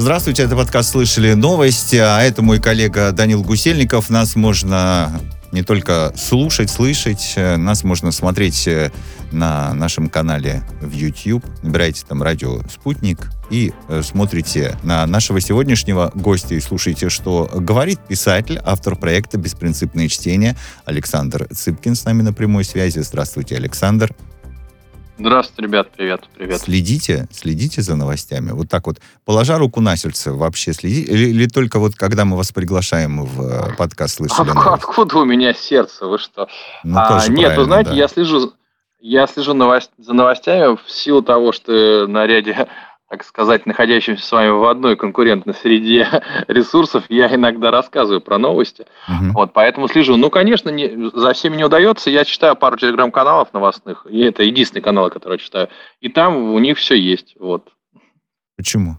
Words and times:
Здравствуйте, 0.00 0.44
это 0.44 0.54
подкаст 0.54 0.90
«Слышали 0.90 1.32
новости», 1.32 1.96
а 1.96 2.22
это 2.22 2.40
мой 2.40 2.60
коллега 2.60 3.10
Данил 3.10 3.42
Гусельников. 3.42 4.10
Нас 4.10 4.36
можно 4.36 5.20
не 5.50 5.64
только 5.64 6.12
слушать, 6.16 6.70
слышать, 6.70 7.32
э, 7.34 7.56
нас 7.56 7.82
можно 7.82 8.12
смотреть 8.12 8.68
э, 8.68 8.92
на 9.32 9.74
нашем 9.74 10.08
канале 10.08 10.62
в 10.80 10.92
YouTube. 10.92 11.44
Набирайте 11.64 12.04
там 12.06 12.22
радио 12.22 12.60
«Спутник» 12.70 13.28
и 13.50 13.72
э, 13.88 14.02
смотрите 14.04 14.78
на 14.84 15.04
нашего 15.04 15.40
сегодняшнего 15.40 16.12
гостя 16.14 16.54
и 16.54 16.60
слушайте, 16.60 17.08
что 17.08 17.50
говорит 17.52 17.98
писатель, 17.98 18.60
автор 18.64 18.94
проекта 18.94 19.36
«Беспринципное 19.36 20.06
чтение» 20.06 20.56
Александр 20.84 21.48
Цыпкин 21.52 21.96
с 21.96 22.04
нами 22.04 22.22
на 22.22 22.32
прямой 22.32 22.62
связи. 22.62 23.00
Здравствуйте, 23.00 23.56
Александр. 23.56 24.14
Здравствуйте, 25.18 25.62
ребят, 25.62 25.90
привет, 25.90 26.20
привет. 26.36 26.60
Следите, 26.60 27.26
следите 27.32 27.82
за 27.82 27.96
новостями. 27.96 28.52
Вот 28.52 28.68
так 28.68 28.86
вот, 28.86 28.98
положа 29.24 29.58
руку 29.58 29.80
на 29.80 29.96
сердце, 29.96 30.32
вообще 30.32 30.72
следите? 30.72 31.10
Или, 31.10 31.30
или 31.30 31.46
только 31.48 31.80
вот 31.80 31.96
когда 31.96 32.24
мы 32.24 32.36
вас 32.36 32.52
приглашаем 32.52 33.24
в 33.24 33.42
э, 33.42 33.76
подкаст 33.76 34.18
«Слышали 34.18 34.50
Откуда, 34.50 34.74
откуда 34.74 35.18
у 35.18 35.24
меня 35.24 35.54
сердце? 35.54 36.06
Вы 36.06 36.18
что? 36.18 36.46
Ну, 36.84 36.98
а, 36.98 37.26
нет, 37.28 37.56
вы 37.56 37.64
знаете, 37.64 37.90
да. 37.90 37.96
я 37.96 38.06
слежу, 38.06 38.52
я 39.00 39.26
слежу 39.26 39.54
новость, 39.54 39.90
за 39.98 40.12
новостями 40.12 40.76
в 40.76 40.88
силу 40.88 41.20
того, 41.20 41.50
что 41.50 42.06
на 42.06 42.24
ряде 42.24 42.68
так 43.08 43.24
сказать, 43.24 43.64
находящимся 43.64 44.24
с 44.24 44.30
вами 44.30 44.50
в 44.50 44.64
одной 44.64 44.96
конкурентной 44.96 45.54
среде 45.54 46.06
ресурсов, 46.48 47.04
я 47.08 47.34
иногда 47.34 47.70
рассказываю 47.70 48.20
про 48.20 48.38
новости. 48.38 48.86
Угу. 49.08 49.32
Вот, 49.32 49.52
поэтому 49.54 49.88
слежу. 49.88 50.16
Ну, 50.16 50.28
конечно, 50.30 50.68
не, 50.68 51.10
за 51.14 51.32
всеми 51.32 51.56
не 51.56 51.64
удается. 51.64 52.10
Я 52.10 52.24
читаю 52.24 52.54
пару 52.54 52.76
телеграм-каналов 52.76 53.52
новостных, 53.54 54.06
и 54.10 54.20
это 54.20 54.42
единственный 54.42 54.82
канал, 54.82 55.08
который 55.08 55.34
я 55.34 55.38
читаю. 55.38 55.68
И 56.00 56.10
там 56.10 56.52
у 56.52 56.58
них 56.58 56.76
все 56.76 56.94
есть. 56.94 57.34
Вот. 57.40 57.68
Почему? 58.56 58.98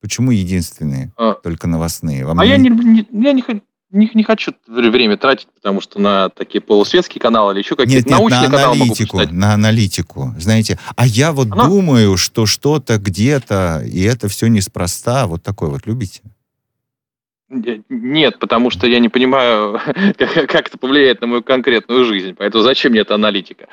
Почему 0.00 0.30
единственные, 0.30 1.12
а, 1.16 1.34
только 1.34 1.66
новостные? 1.66 2.24
Вам 2.24 2.40
а 2.40 2.44
не... 2.44 2.50
я, 2.50 2.56
не, 2.56 2.70
не, 2.70 3.06
я 3.10 3.32
не, 3.32 3.44
не, 3.92 4.10
не 4.14 4.22
хочу 4.22 4.52
время 4.66 5.16
тратить, 5.16 5.48
потому 5.54 5.80
что 5.80 5.98
на 6.00 6.28
такие 6.28 6.60
полусветские 6.60 7.20
каналы 7.20 7.52
или 7.52 7.60
еще 7.60 7.74
какие-то 7.74 8.08
нет, 8.08 8.18
научные 8.18 8.42
нет, 8.42 8.50
на 8.50 8.56
каналы 8.56 8.76
аналитику, 8.76 9.16
могу 9.18 9.34
На 9.34 9.54
аналитику, 9.54 10.34
знаете. 10.38 10.78
А 10.96 11.06
я 11.06 11.32
вот 11.32 11.48
Она... 11.50 11.66
думаю, 11.66 12.16
что 12.16 12.46
что-то 12.46 12.98
где-то, 12.98 13.82
и 13.84 14.02
это 14.02 14.28
все 14.28 14.46
неспроста. 14.46 15.26
Вот 15.26 15.42
такой 15.42 15.70
вот 15.70 15.86
любите? 15.86 16.20
Нет, 17.48 18.38
потому 18.38 18.70
что 18.70 18.86
я 18.86 19.00
не 19.00 19.08
понимаю, 19.08 19.80
как 20.18 20.68
это 20.68 20.78
повлияет 20.78 21.20
на 21.20 21.26
мою 21.26 21.42
конкретную 21.42 22.04
жизнь. 22.04 22.34
Поэтому 22.38 22.62
зачем 22.62 22.92
мне 22.92 23.00
эта 23.00 23.16
аналитика? 23.16 23.66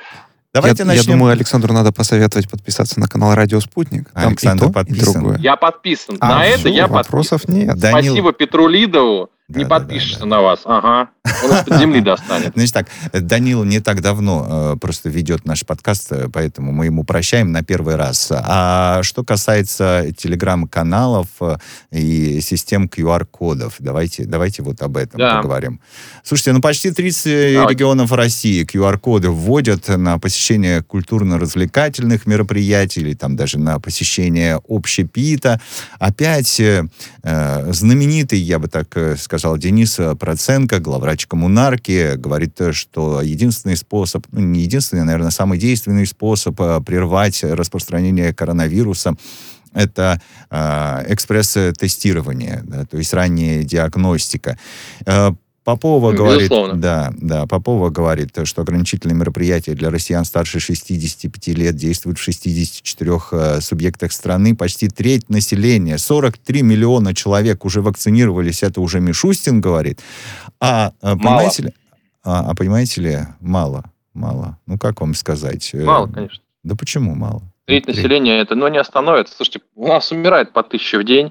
Давайте 0.52 0.82
я, 0.82 0.86
начнем. 0.86 1.04
я 1.04 1.12
думаю, 1.12 1.32
Александру 1.32 1.72
надо 1.72 1.92
посоветовать 1.92 2.50
подписаться 2.50 2.98
на 2.98 3.06
канал 3.06 3.34
Радио 3.34 3.60
Спутник. 3.60 4.10
Там 4.10 4.28
Александр 4.28 4.64
и 4.64 4.66
то, 4.66 4.72
подписан. 4.72 5.10
И 5.10 5.14
другое. 5.14 5.38
Я 5.38 5.56
подписан. 5.56 6.16
А, 6.18 6.28
на 6.28 6.42
все, 6.42 6.54
это 6.54 6.68
я 6.70 6.88
вопросов 6.88 7.42
подписан. 7.42 7.68
нет. 7.68 7.78
Данил... 7.78 8.14
Спасибо 8.14 8.32
Петру 8.32 8.66
Лидову 8.66 9.30
не 9.48 9.64
да, 9.64 9.70
подпишешься 9.70 10.20
да, 10.20 10.24
да. 10.24 10.26
на 10.26 10.40
вас. 10.42 10.60
Ага. 10.64 11.08
Он 11.42 11.52
из-под 11.52 11.78
земли 11.78 12.00
достанет. 12.00 12.52
Значит 12.54 12.74
так, 12.74 12.88
Данил 13.12 13.64
не 13.64 13.80
так 13.80 14.02
давно 14.02 14.74
э, 14.74 14.76
просто 14.78 15.08
ведет 15.08 15.46
наш 15.46 15.64
подкаст, 15.64 16.12
э, 16.12 16.28
поэтому 16.30 16.70
мы 16.70 16.86
ему 16.86 17.02
прощаем 17.02 17.50
на 17.50 17.64
первый 17.64 17.96
раз. 17.96 18.30
А 18.30 19.02
что 19.02 19.24
касается 19.24 20.06
телеграм-каналов 20.16 21.28
э, 21.40 21.56
и 21.92 22.40
систем 22.42 22.90
QR-кодов, 22.94 23.76
давайте, 23.78 24.26
давайте 24.26 24.62
вот 24.62 24.82
об 24.82 24.98
этом 24.98 25.18
да. 25.18 25.36
поговорим. 25.36 25.80
Слушайте, 26.22 26.52
ну 26.52 26.60
почти 26.60 26.90
30 26.90 27.54
Давайте. 27.54 27.72
регионов 27.72 28.12
России 28.12 28.66
QR-коды 28.66 29.30
вводят 29.30 29.88
на 29.88 30.18
посещение 30.18 30.82
культурно-развлекательных 30.82 32.26
мероприятий 32.26 33.00
или 33.00 33.14
там 33.14 33.34
даже 33.36 33.58
на 33.58 33.80
посещение 33.80 34.60
общепита. 34.68 35.58
Опять 35.98 36.60
э, 36.60 36.84
знаменитый, 37.22 38.40
я 38.40 38.58
бы 38.58 38.68
так 38.68 38.88
сказал, 39.18 39.37
сказал 39.38 39.58
Денис 39.58 39.98
Проценко, 40.18 40.80
главврач 40.80 41.26
коммунарки, 41.26 42.16
говорит, 42.16 42.58
что 42.72 43.22
единственный 43.22 43.76
способ, 43.76 44.26
ну, 44.32 44.40
не 44.40 44.60
единственный, 44.60 45.04
наверное, 45.04 45.30
самый 45.30 45.58
действенный 45.58 46.06
способ 46.06 46.60
э, 46.60 46.80
прервать 46.84 47.42
распространение 47.44 48.34
коронавируса 48.34 49.14
это 49.74 50.20
э, 50.50 51.04
экспресс-тестирование, 51.08 52.62
да, 52.64 52.84
то 52.84 52.96
есть 52.96 53.12
ранняя 53.12 53.62
диагностика. 53.62 54.58
Э, 55.06 55.32
Попова 55.68 56.12
говорит, 56.12 56.50
да, 56.80 57.12
да, 57.18 57.46
Попова 57.46 57.90
говорит, 57.90 58.30
что 58.44 58.62
ограничительные 58.62 59.14
мероприятия 59.14 59.74
для 59.74 59.90
россиян 59.90 60.24
старше 60.24 60.60
65 60.60 61.48
лет 61.48 61.76
действуют 61.76 62.18
в 62.18 62.22
64 62.22 63.10
э, 63.32 63.60
субъектах 63.60 64.12
страны. 64.12 64.56
Почти 64.56 64.88
треть 64.88 65.28
населения, 65.28 65.98
43 65.98 66.62
миллиона 66.62 67.14
человек 67.14 67.66
уже 67.66 67.82
вакцинировались, 67.82 68.62
это 68.62 68.80
уже 68.80 69.00
Мишустин 69.00 69.60
говорит. 69.60 70.00
А, 70.58 70.92
э, 71.02 71.08
мало. 71.08 71.18
понимаете 71.18 71.62
ли, 71.64 71.72
а, 72.24 72.50
а 72.50 72.54
понимаете 72.54 73.02
ли, 73.02 73.18
мало, 73.40 73.84
мало. 74.14 74.58
Ну, 74.64 74.78
как 74.78 75.02
вам 75.02 75.12
сказать? 75.14 75.68
Э, 75.74 75.84
мало, 75.84 76.06
конечно. 76.06 76.42
Да 76.62 76.76
почему 76.76 77.14
мало? 77.14 77.42
Треть 77.66 77.86
населения, 77.86 78.40
это, 78.40 78.54
ну, 78.54 78.68
не 78.68 78.78
остановится. 78.78 79.34
Слушайте, 79.36 79.60
у 79.74 79.86
нас 79.86 80.10
умирает 80.12 80.54
по 80.54 80.62
тысяче 80.62 80.96
в 80.96 81.04
день. 81.04 81.30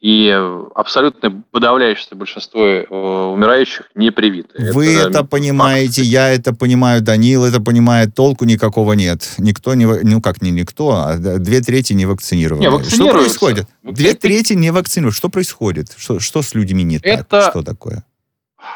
И 0.00 0.30
абсолютно 0.74 1.42
подавляющее 1.50 2.16
большинство 2.16 2.64
э, 2.64 2.86
умирающих 2.88 3.90
не 3.94 4.10
привиты. 4.10 4.72
Вы 4.72 4.94
это, 4.94 5.10
это 5.10 5.24
понимаете, 5.24 6.00
факт. 6.00 6.12
я 6.12 6.28
это 6.30 6.54
понимаю, 6.54 7.02
Данил 7.02 7.44
это 7.44 7.60
понимает, 7.60 8.14
толку 8.14 8.46
никакого 8.46 8.94
нет. 8.94 9.34
Никто 9.36 9.74
не, 9.74 9.84
ну 9.84 10.22
как 10.22 10.40
не 10.40 10.52
никто, 10.52 10.92
а 10.92 11.16
две 11.18 11.60
трети 11.60 11.92
не 11.92 12.06
вакцинированы. 12.06 12.62
Не, 12.62 12.84
что 12.88 13.10
происходит? 13.10 13.66
Две 13.82 14.14
трети 14.14 14.54
не 14.54 14.70
вакцинированы. 14.70 15.14
Что 15.14 15.28
происходит? 15.28 15.94
Что, 15.98 16.18
что 16.18 16.40
с 16.40 16.54
людьми 16.54 16.82
не 16.82 16.96
это... 17.02 17.24
так? 17.24 17.50
Что 17.50 17.62
такое? 17.62 18.02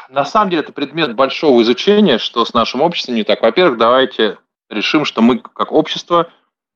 На 0.09 0.25
самом 0.25 0.51
деле 0.51 0.61
это 0.61 0.73
предмет 0.73 1.15
большого 1.15 1.63
изучения, 1.63 2.19
что 2.19 2.45
с 2.45 2.53
нашим 2.53 2.81
обществом 2.81 3.15
не 3.15 3.23
так. 3.23 3.41
Во-первых, 3.41 3.79
давайте 3.79 4.37
решим, 4.69 5.05
что 5.05 5.23
мы 5.23 5.39
как 5.39 5.71
общество 5.71 6.27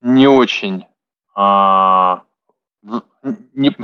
не 0.01 0.27
очень 0.27 0.85
а, 1.35 2.23
не, 3.53 3.75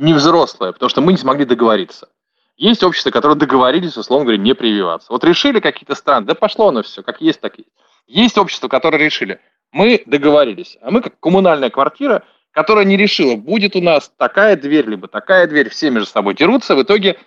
не 0.00 0.14
взрослое, 0.14 0.72
потому 0.72 0.88
что 0.88 1.02
мы 1.02 1.12
не 1.12 1.18
смогли 1.18 1.44
договориться. 1.44 2.08
Есть 2.56 2.82
общества, 2.82 3.10
которые 3.10 3.38
договорились, 3.38 3.96
условно 3.96 4.24
говоря, 4.24 4.42
не 4.42 4.54
прививаться. 4.54 5.12
Вот 5.12 5.24
решили 5.24 5.60
какие-то 5.60 5.94
страны, 5.94 6.26
да 6.26 6.34
пошло 6.34 6.68
оно 6.68 6.82
все, 6.82 7.02
как 7.02 7.20
есть, 7.20 7.40
так 7.40 7.58
есть. 7.58 7.70
Есть 8.06 8.38
общества, 8.38 8.68
которые 8.68 9.04
решили, 9.04 9.40
мы 9.72 10.02
договорились, 10.06 10.78
а 10.82 10.90
мы 10.90 11.00
как 11.00 11.20
коммунальная 11.20 11.70
квартира, 11.70 12.24
которая 12.50 12.84
не 12.84 12.96
решила, 12.96 13.36
будет 13.36 13.76
у 13.76 13.80
нас 13.80 14.10
такая 14.16 14.56
дверь, 14.56 14.88
либо 14.88 15.06
такая 15.06 15.46
дверь, 15.46 15.68
все 15.68 15.90
между 15.90 16.10
собой 16.10 16.34
дерутся, 16.34 16.74
в 16.74 16.82
итоге 16.82 17.18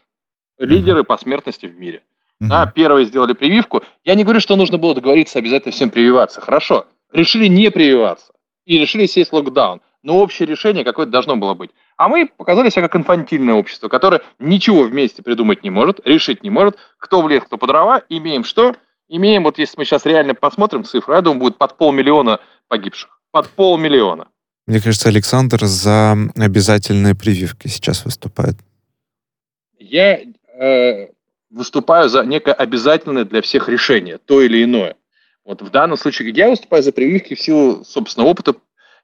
лидеры 0.58 1.04
по 1.04 1.18
смертности 1.18 1.68
в 1.68 1.80
мире. 1.80 2.04
Mm-hmm. 2.42 2.48
Да, 2.48 2.66
первые 2.66 3.06
сделали 3.06 3.34
прививку. 3.34 3.84
Я 4.04 4.16
не 4.16 4.24
говорю, 4.24 4.40
что 4.40 4.56
нужно 4.56 4.78
было 4.78 4.96
договориться 4.96 5.40
обязательно 5.40 5.72
всем 5.72 5.90
прививаться. 5.90 6.42
Хорошо. 6.42 6.88
Решили 7.12 7.48
не 7.48 7.72
прививаться. 7.72 8.34
И 8.66 8.78
решили 8.78 9.06
сесть 9.06 9.32
локдаун. 9.32 9.82
Но 10.04 10.20
общее 10.20 10.46
решение 10.46 10.84
какое-то 10.84 11.12
должно 11.12 11.38
было 11.38 11.54
быть. 11.54 11.72
А 11.96 12.10
мы 12.10 12.28
показали 12.28 12.70
себя 12.70 12.84
как 12.84 12.98
инфантильное 12.98 13.56
общество, 13.56 13.88
которое 13.88 14.22
ничего 14.38 14.84
вместе 14.84 15.24
придумать 15.24 15.64
не 15.64 15.70
может, 15.70 16.06
решить 16.06 16.44
не 16.44 16.50
может. 16.50 16.78
Кто 16.98 17.22
в 17.22 17.30
лес, 17.30 17.44
кто 17.44 17.58
по 17.58 17.68
дрова. 17.68 18.04
Имеем 18.10 18.44
что? 18.44 18.76
Имеем, 19.08 19.44
вот 19.44 19.58
если 19.58 19.78
мы 19.78 19.86
сейчас 19.86 20.06
реально 20.06 20.36
посмотрим 20.36 20.84
цифры, 20.84 21.16
я 21.16 21.22
думаю, 21.22 21.40
будет 21.40 21.58
под 21.58 21.78
полмиллиона 21.78 22.40
погибших. 22.68 23.22
Под 23.32 23.48
полмиллиона. 23.50 24.28
Мне 24.68 24.82
кажется, 24.82 25.10
Александр 25.10 25.66
за 25.66 26.18
обязательные 26.38 27.16
прививки 27.16 27.68
сейчас 27.68 28.06
выступает. 28.06 28.56
Я 29.78 30.20
э, 30.20 31.08
выступаю 31.50 32.10
за 32.10 32.26
некое 32.26 32.54
обязательное 32.54 33.26
для 33.26 33.42
всех 33.42 33.70
решение, 33.70 34.18
то 34.18 34.42
или 34.42 34.64
иное. 34.64 34.96
Вот 35.46 35.62
в 35.62 35.70
данном 35.70 35.98
случае, 35.98 36.30
я 36.32 36.50
выступаю 36.50 36.84
за 36.84 36.92
прививки 36.92 37.36
в 37.36 37.42
силу 37.42 37.84
собственного 37.84 38.30
опыта 38.30 38.56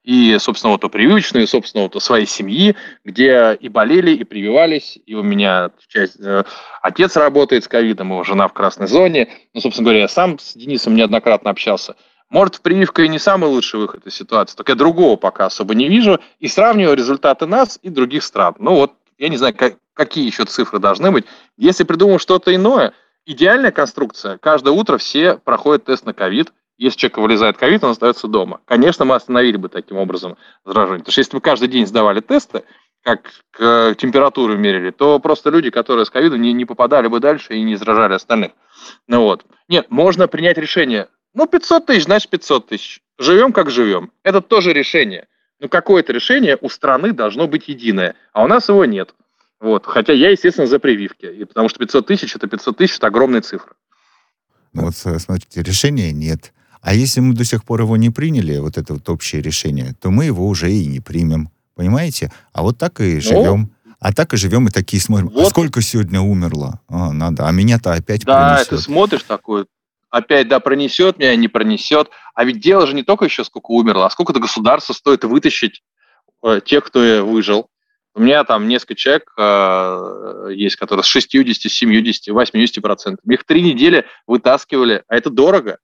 и, 0.09 0.39
собственно, 0.39 0.71
вот 0.71 0.91
прививочную, 0.91 1.43
и, 1.43 1.47
собственно, 1.47 1.83
вот 1.83 2.01
своей 2.01 2.25
семьи, 2.25 2.75
где 3.05 3.53
и 3.53 3.69
болели, 3.69 4.09
и 4.09 4.23
прививались, 4.23 4.97
и 5.05 5.13
у 5.13 5.21
меня 5.21 5.69
часть, 5.87 6.19
э, 6.19 6.45
отец 6.81 7.15
работает 7.15 7.63
с 7.63 7.67
ковидом, 7.67 8.09
его 8.09 8.23
жена 8.23 8.47
в 8.47 8.53
красной 8.53 8.87
зоне, 8.87 9.29
ну, 9.53 9.61
собственно 9.61 9.85
говоря, 9.85 10.01
я 10.01 10.07
сам 10.07 10.39
с 10.39 10.55
Денисом 10.55 10.95
неоднократно 10.95 11.51
общался. 11.51 11.95
Может, 12.31 12.61
прививка 12.61 13.03
и 13.03 13.07
не 13.07 13.19
самый 13.19 13.51
лучший 13.51 13.79
выход 13.79 14.07
из 14.07 14.15
ситуации, 14.15 14.55
только 14.55 14.71
я 14.71 14.75
другого 14.75 15.15
пока 15.15 15.45
особо 15.45 15.75
не 15.75 15.87
вижу, 15.87 16.19
и 16.39 16.47
сравниваю 16.47 16.97
результаты 16.97 17.45
нас 17.45 17.77
и 17.83 17.89
других 17.89 18.23
стран. 18.23 18.55
Ну 18.57 18.73
вот, 18.73 18.93
я 19.19 19.29
не 19.29 19.37
знаю, 19.37 19.53
как, 19.53 19.75
какие 19.93 20.25
еще 20.25 20.45
цифры 20.45 20.79
должны 20.79 21.11
быть. 21.11 21.25
Если 21.55 21.83
придумал 21.83 22.17
что-то 22.17 22.55
иное, 22.55 22.93
идеальная 23.27 23.71
конструкция, 23.71 24.39
каждое 24.39 24.71
утро 24.71 24.97
все 24.97 25.35
проходят 25.35 25.85
тест 25.85 26.07
на 26.07 26.15
ковид, 26.15 26.51
если 26.79 26.97
человек 26.97 27.17
вылезает 27.17 27.57
ковид, 27.57 27.83
он 27.83 27.91
остается 27.91 28.27
дома. 28.27 28.61
Конечно, 28.65 29.03
мы 29.03 29.15
остановили 29.15 29.57
бы 29.57 29.67
таким 29.67 29.97
образом 29.97 30.37
заражение. 30.65 30.99
Потому 30.99 31.11
что 31.11 31.19
если 31.19 31.35
бы 31.35 31.41
каждый 31.41 31.67
день 31.67 31.85
сдавали 31.85 32.21
тесты, 32.21 32.63
как 33.03 33.29
к 33.51 33.95
температуру 33.95 34.57
мерили, 34.57 34.91
то 34.91 35.19
просто 35.19 35.49
люди, 35.49 35.69
которые 35.69 36.05
с 36.05 36.09
ковидом 36.09 36.41
не, 36.41 36.53
не 36.53 36.65
попадали 36.65 37.07
бы 37.07 37.19
дальше 37.19 37.55
и 37.55 37.63
не 37.63 37.75
заражали 37.75 38.13
остальных. 38.13 38.53
Ну 39.07 39.23
вот. 39.23 39.45
Нет, 39.67 39.87
можно 39.89 40.27
принять 40.29 40.57
решение. 40.57 41.09
Ну, 41.33 41.47
500 41.47 41.85
тысяч, 41.85 42.03
значит 42.05 42.29
500 42.29 42.67
тысяч. 42.67 43.01
Живем, 43.17 43.51
как 43.51 43.69
живем. 43.69 44.11
Это 44.23 44.41
тоже 44.41 44.71
решение. 44.71 45.27
Ну, 45.59 45.67
какое-то 45.67 46.13
решение 46.13 46.57
у 46.61 46.69
страны 46.69 47.11
должно 47.11 47.47
быть 47.47 47.67
единое, 47.67 48.15
а 48.31 48.43
у 48.43 48.47
нас 48.47 48.69
его 48.69 48.85
нет. 48.85 49.13
Вот. 49.59 49.85
Хотя 49.85 50.13
я, 50.13 50.29
естественно, 50.29 50.65
за 50.65 50.79
прививки, 50.79 51.25
и 51.25 51.43
потому 51.43 51.67
что 51.67 51.79
500 51.79 52.07
тысяч– 52.07 52.35
это 52.37 52.47
500 52.47 52.77
тысяч, 52.77 52.95
это 52.95 53.07
огромная 53.07 53.41
цифра. 53.41 53.73
Ну, 54.71 54.83
вот, 54.83 54.95
смотрите, 54.95 55.61
решения 55.61 56.13
нет. 56.13 56.53
А 56.81 56.93
если 56.93 57.19
мы 57.19 57.33
до 57.33 57.43
сих 57.43 57.63
пор 57.63 57.81
его 57.81 57.97
не 57.97 58.09
приняли, 58.09 58.57
вот 58.57 58.77
это 58.77 58.93
вот 58.93 59.09
общее 59.09 59.41
решение, 59.41 59.95
то 59.99 60.09
мы 60.11 60.25
его 60.25 60.47
уже 60.47 60.71
и 60.71 60.85
не 60.85 60.99
примем. 60.99 61.49
Понимаете? 61.75 62.31
А 62.53 62.61
вот 62.61 62.77
так 62.77 62.99
и 63.01 63.19
живем. 63.19 63.71
Ну, 63.85 63.93
а 63.99 64.13
так 64.13 64.33
и 64.33 64.37
живем, 64.37 64.67
и 64.67 64.71
такие 64.71 65.01
смотрим. 65.01 65.27
«А 65.27 65.31
вот. 65.31 65.47
А 65.47 65.49
сколько 65.49 65.81
сегодня 65.81 66.21
умерло? 66.21 66.79
А, 66.87 67.11
надо. 67.11 67.47
А 67.47 67.51
меня-то 67.51 67.93
опять 67.93 68.23
Да, 68.23 68.51
пронесет. 68.51 68.69
ты 68.69 68.77
смотришь 68.77 69.23
такой, 69.23 69.65
опять, 70.09 70.47
да, 70.47 70.59
пронесет 70.59 71.19
меня, 71.19 71.35
не 71.35 71.47
пронесет. 71.49 72.09
А 72.33 72.45
ведь 72.45 72.61
дело 72.61 72.87
же 72.87 72.93
не 72.95 73.03
только 73.03 73.25
еще 73.25 73.43
сколько 73.43 73.71
умерло, 73.71 74.05
а 74.05 74.09
сколько-то 74.09 74.39
государство 74.39 74.93
стоит 74.93 75.25
вытащить 75.25 75.83
э, 76.43 76.61
тех, 76.65 76.85
кто 76.85 77.25
выжил. 77.25 77.67
У 78.15 78.21
меня 78.21 78.43
там 78.43 78.67
несколько 78.67 78.95
человек 78.95 79.31
э, 79.37 80.49
есть, 80.53 80.77
которые 80.77 81.03
с 81.03 81.07
60, 81.07 81.71
70, 81.71 82.27
80 82.29 82.81
процентами. 82.81 83.33
Их 83.33 83.43
три 83.43 83.61
недели 83.61 84.05
вытаскивали, 84.27 85.03
а 85.07 85.15
это 85.15 85.29
дорого. 85.29 85.77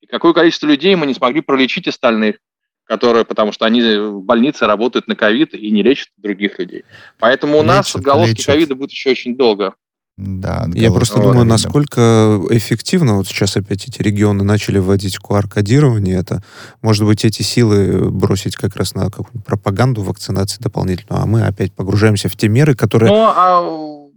И 0.00 0.06
какое 0.06 0.32
количество 0.32 0.66
людей 0.66 0.94
мы 0.96 1.06
не 1.06 1.14
смогли 1.14 1.40
пролечить 1.40 1.88
остальных, 1.88 2.36
которые, 2.84 3.24
потому 3.24 3.52
что 3.52 3.66
они 3.66 3.82
в 3.82 4.22
больнице 4.22 4.66
работают 4.66 5.06
на 5.06 5.14
ковид 5.14 5.54
и 5.54 5.70
не 5.70 5.82
лечат 5.82 6.08
других 6.16 6.58
людей. 6.58 6.84
Поэтому 7.18 7.58
у 7.58 7.62
лечат, 7.62 7.76
нас 7.76 7.94
отголоски 7.94 8.44
ковида 8.44 8.74
будут 8.74 8.90
еще 8.90 9.10
очень 9.10 9.36
долго. 9.36 9.74
Да, 10.16 10.66
Я 10.74 10.90
просто 10.92 11.16
думаю, 11.16 11.32
видно. 11.32 11.52
насколько 11.54 12.42
эффективно 12.50 13.16
вот 13.16 13.26
сейчас 13.26 13.56
опять 13.56 13.88
эти 13.88 14.02
регионы 14.02 14.44
начали 14.44 14.78
вводить 14.78 15.16
QR-кодирование. 15.18 16.18
Это, 16.18 16.42
может 16.82 17.06
быть, 17.06 17.24
эти 17.24 17.40
силы 17.40 18.10
бросить 18.10 18.54
как 18.54 18.76
раз 18.76 18.94
на 18.94 19.04
какую-нибудь 19.04 19.46
пропаганду 19.46 20.02
вакцинации 20.02 20.60
дополнительную, 20.60 21.22
а 21.22 21.26
мы 21.26 21.46
опять 21.46 21.72
погружаемся 21.72 22.28
в 22.28 22.36
те 22.36 22.48
меры, 22.48 22.74
которые... 22.74 23.10
Ну, 23.10 23.24
а, 23.24 24.10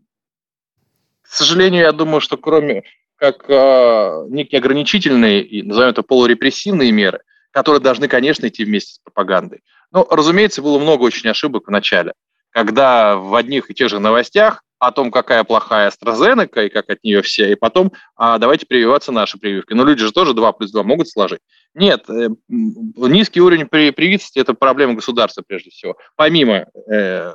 к 1.22 1.34
сожалению, 1.34 1.84
я 1.84 1.94
думаю, 1.94 2.20
что 2.20 2.36
кроме 2.36 2.84
как 3.18 3.46
а, 3.50 4.26
некие 4.30 4.60
ограничительные, 4.60 5.64
назовем 5.64 5.90
это 5.90 6.04
полурепрессивные 6.04 6.92
меры, 6.92 7.22
которые 7.52 7.82
должны, 7.82 8.08
конечно, 8.08 8.48
идти 8.48 8.66
вместе 8.66 8.96
с 8.96 9.00
пропагандой. 9.00 9.62
Но, 9.92 10.08
разумеется, 10.10 10.62
было 10.62 10.80
много 10.80 11.04
очень 11.04 11.30
ошибок 11.30 11.68
в 11.68 11.72
начале, 11.72 12.14
когда 12.50 13.16
в 13.16 13.36
одних 13.36 13.70
и 13.70 13.74
тех 13.74 13.90
же 13.90 14.00
новостях 14.00 14.64
о 14.80 14.92
том, 14.92 15.12
какая 15.12 15.44
плохая 15.44 15.90
AstraZeneca 15.90 16.66
и 16.66 16.70
как 16.70 16.90
от 16.90 17.04
нее 17.04 17.22
все, 17.22 17.52
и 17.52 17.56
потом 17.56 17.94
а, 18.16 18.38
давайте 18.38 18.66
прививаться 18.66 19.12
нашей 19.12 19.40
прививкой. 19.40 19.78
Но 19.78 19.86
люди 19.86 20.02
же 20.02 20.12
тоже 20.12 20.34
2 20.34 20.52
плюс 20.54 20.72
2 20.72 20.84
могут 20.84 21.08
сложить. 21.08 21.40
Нет, 21.74 22.10
э, 22.10 22.30
низкий 22.50 23.42
уровень 23.42 23.68
при, 23.68 23.92
привитости– 23.92 24.40
это 24.40 24.54
проблема 24.54 24.94
государства 24.94 25.44
прежде 25.46 25.72
всего. 25.72 25.96
Помимо 26.16 26.66
э, 26.92 27.34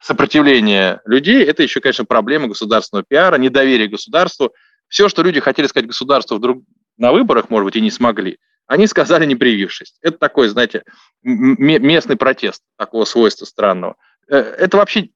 сопротивления 0.00 1.00
людей, 1.04 1.44
это 1.44 1.62
еще, 1.62 1.80
конечно, 1.80 2.04
проблема 2.04 2.48
государственного 2.48 3.04
пиара, 3.06 3.36
недоверие 3.36 3.88
государству. 3.88 4.52
Все, 4.88 5.08
что 5.08 5.22
люди 5.22 5.40
хотели 5.40 5.66
сказать 5.66 5.86
государству 5.86 6.36
вдруг 6.36 6.62
на 6.96 7.12
выборах, 7.12 7.50
может 7.50 7.66
быть, 7.66 7.76
и 7.76 7.80
не 7.80 7.90
смогли, 7.90 8.38
они 8.66 8.86
сказали, 8.86 9.24
не 9.24 9.34
привившись. 9.34 9.94
Это 10.02 10.18
такой, 10.18 10.48
знаете, 10.48 10.82
местный 11.22 12.16
протест 12.16 12.62
такого 12.76 13.06
свойства 13.06 13.46
странного. 13.46 13.96
Э, 14.28 14.36
это 14.36 14.76
вообще 14.76 15.08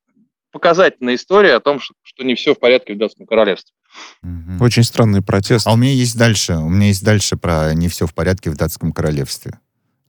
показательная 0.52 1.16
история 1.16 1.54
о 1.54 1.60
том, 1.60 1.78
что, 1.78 1.94
что 2.02 2.24
не 2.24 2.34
все 2.34 2.54
в 2.54 2.58
порядке 2.58 2.94
в 2.94 2.98
Датском 2.98 3.26
королевстве. 3.26 3.74
Очень 4.60 4.84
странный 4.84 5.22
протест. 5.22 5.66
А 5.66 5.72
у 5.72 5.76
меня 5.76 5.92
есть 5.92 6.16
дальше, 6.16 6.54
у 6.54 6.68
меня 6.68 6.88
есть 6.88 7.04
дальше 7.04 7.36
про 7.36 7.74
не 7.74 7.88
все 7.88 8.06
в 8.06 8.14
порядке 8.14 8.50
в 8.50 8.56
датском 8.56 8.92
королевстве. 8.92 9.58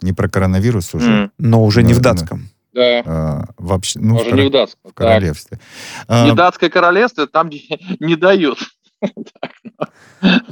Не 0.02 0.14
про 0.14 0.30
коронавирус 0.30 0.94
уже. 0.94 1.12
Mm. 1.12 1.32
Но 1.38 1.64
уже 1.64 1.82
но, 1.82 1.88
не 1.88 1.94
в 1.94 2.00
датском. 2.00 2.50
Да. 2.74 3.04
А, 3.06 3.46
вообще, 3.58 4.00
ну, 4.00 4.16
уже 4.16 4.32
в, 4.32 4.36
не 4.36 4.48
в 4.48 4.52
датском. 4.52 4.92
В 4.92 4.94
королевстве. 4.94 5.60
А, 6.08 6.26
не 6.26 6.34
датское 6.34 6.70
королевство 6.70 7.28
там 7.28 7.50
не, 7.50 7.66
не 8.00 8.16
дают. 8.16 8.60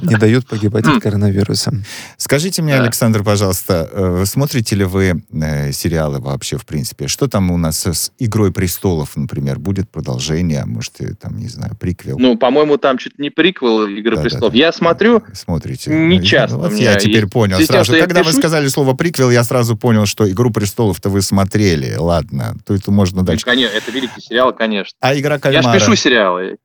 Не 0.02 0.16
дают 0.16 0.46
погибать 0.46 0.86
от 0.86 1.02
коронавируса. 1.02 1.72
Скажите 2.16 2.62
мне, 2.62 2.74
Александр, 2.74 3.22
пожалуйста, 3.24 3.88
э, 3.90 4.24
смотрите 4.26 4.76
ли 4.76 4.84
вы 4.84 5.22
э, 5.32 5.72
сериалы 5.72 6.20
вообще, 6.20 6.58
в 6.58 6.66
принципе? 6.66 7.08
Что 7.08 7.28
там 7.28 7.50
у 7.50 7.56
нас 7.56 7.86
с 7.86 8.12
«Игрой 8.18 8.52
престолов», 8.52 9.16
например? 9.16 9.58
Будет 9.58 9.90
продолжение, 9.90 10.60
а 10.60 10.66
может, 10.66 10.94
там, 11.20 11.38
не 11.38 11.48
знаю, 11.48 11.76
приквел? 11.76 12.18
Ну, 12.18 12.36
по-моему, 12.36 12.76
там 12.76 12.98
чуть 12.98 13.18
не 13.18 13.30
приквел 13.30 13.86
«Игры 13.86 14.20
престолов». 14.20 14.54
Я 14.54 14.72
смотрю 14.72 15.22
Смотрите. 15.32 15.90
не 15.90 16.22
часто. 16.22 16.58
Вот 16.58 16.72
я 16.74 16.96
теперь 16.96 17.26
понял 17.26 17.58
сразу. 17.60 17.92
Когда 17.92 18.22
вы 18.22 18.32
сказали 18.32 18.68
слово 18.68 18.94
«приквел», 18.94 19.30
я 19.30 19.44
сразу 19.44 19.76
понял, 19.76 20.06
что 20.06 20.30
«Игру 20.30 20.50
престолов»-то 20.50 21.08
вы 21.08 21.22
смотрели. 21.22 21.94
Ладно, 21.96 22.56
то 22.66 22.74
это 22.74 22.90
можно 22.90 23.22
дальше. 23.22 23.44
Конечно, 23.44 23.74
это 23.76 23.90
великий 23.90 24.20
сериал, 24.20 24.52
конечно. 24.52 24.96
А 25.00 25.18
«Игра 25.18 25.38
кальмара»? 25.38 25.72
Я 25.72 25.78
ж 25.78 25.80
пишу 25.80 25.96
сериалы. 25.96 26.58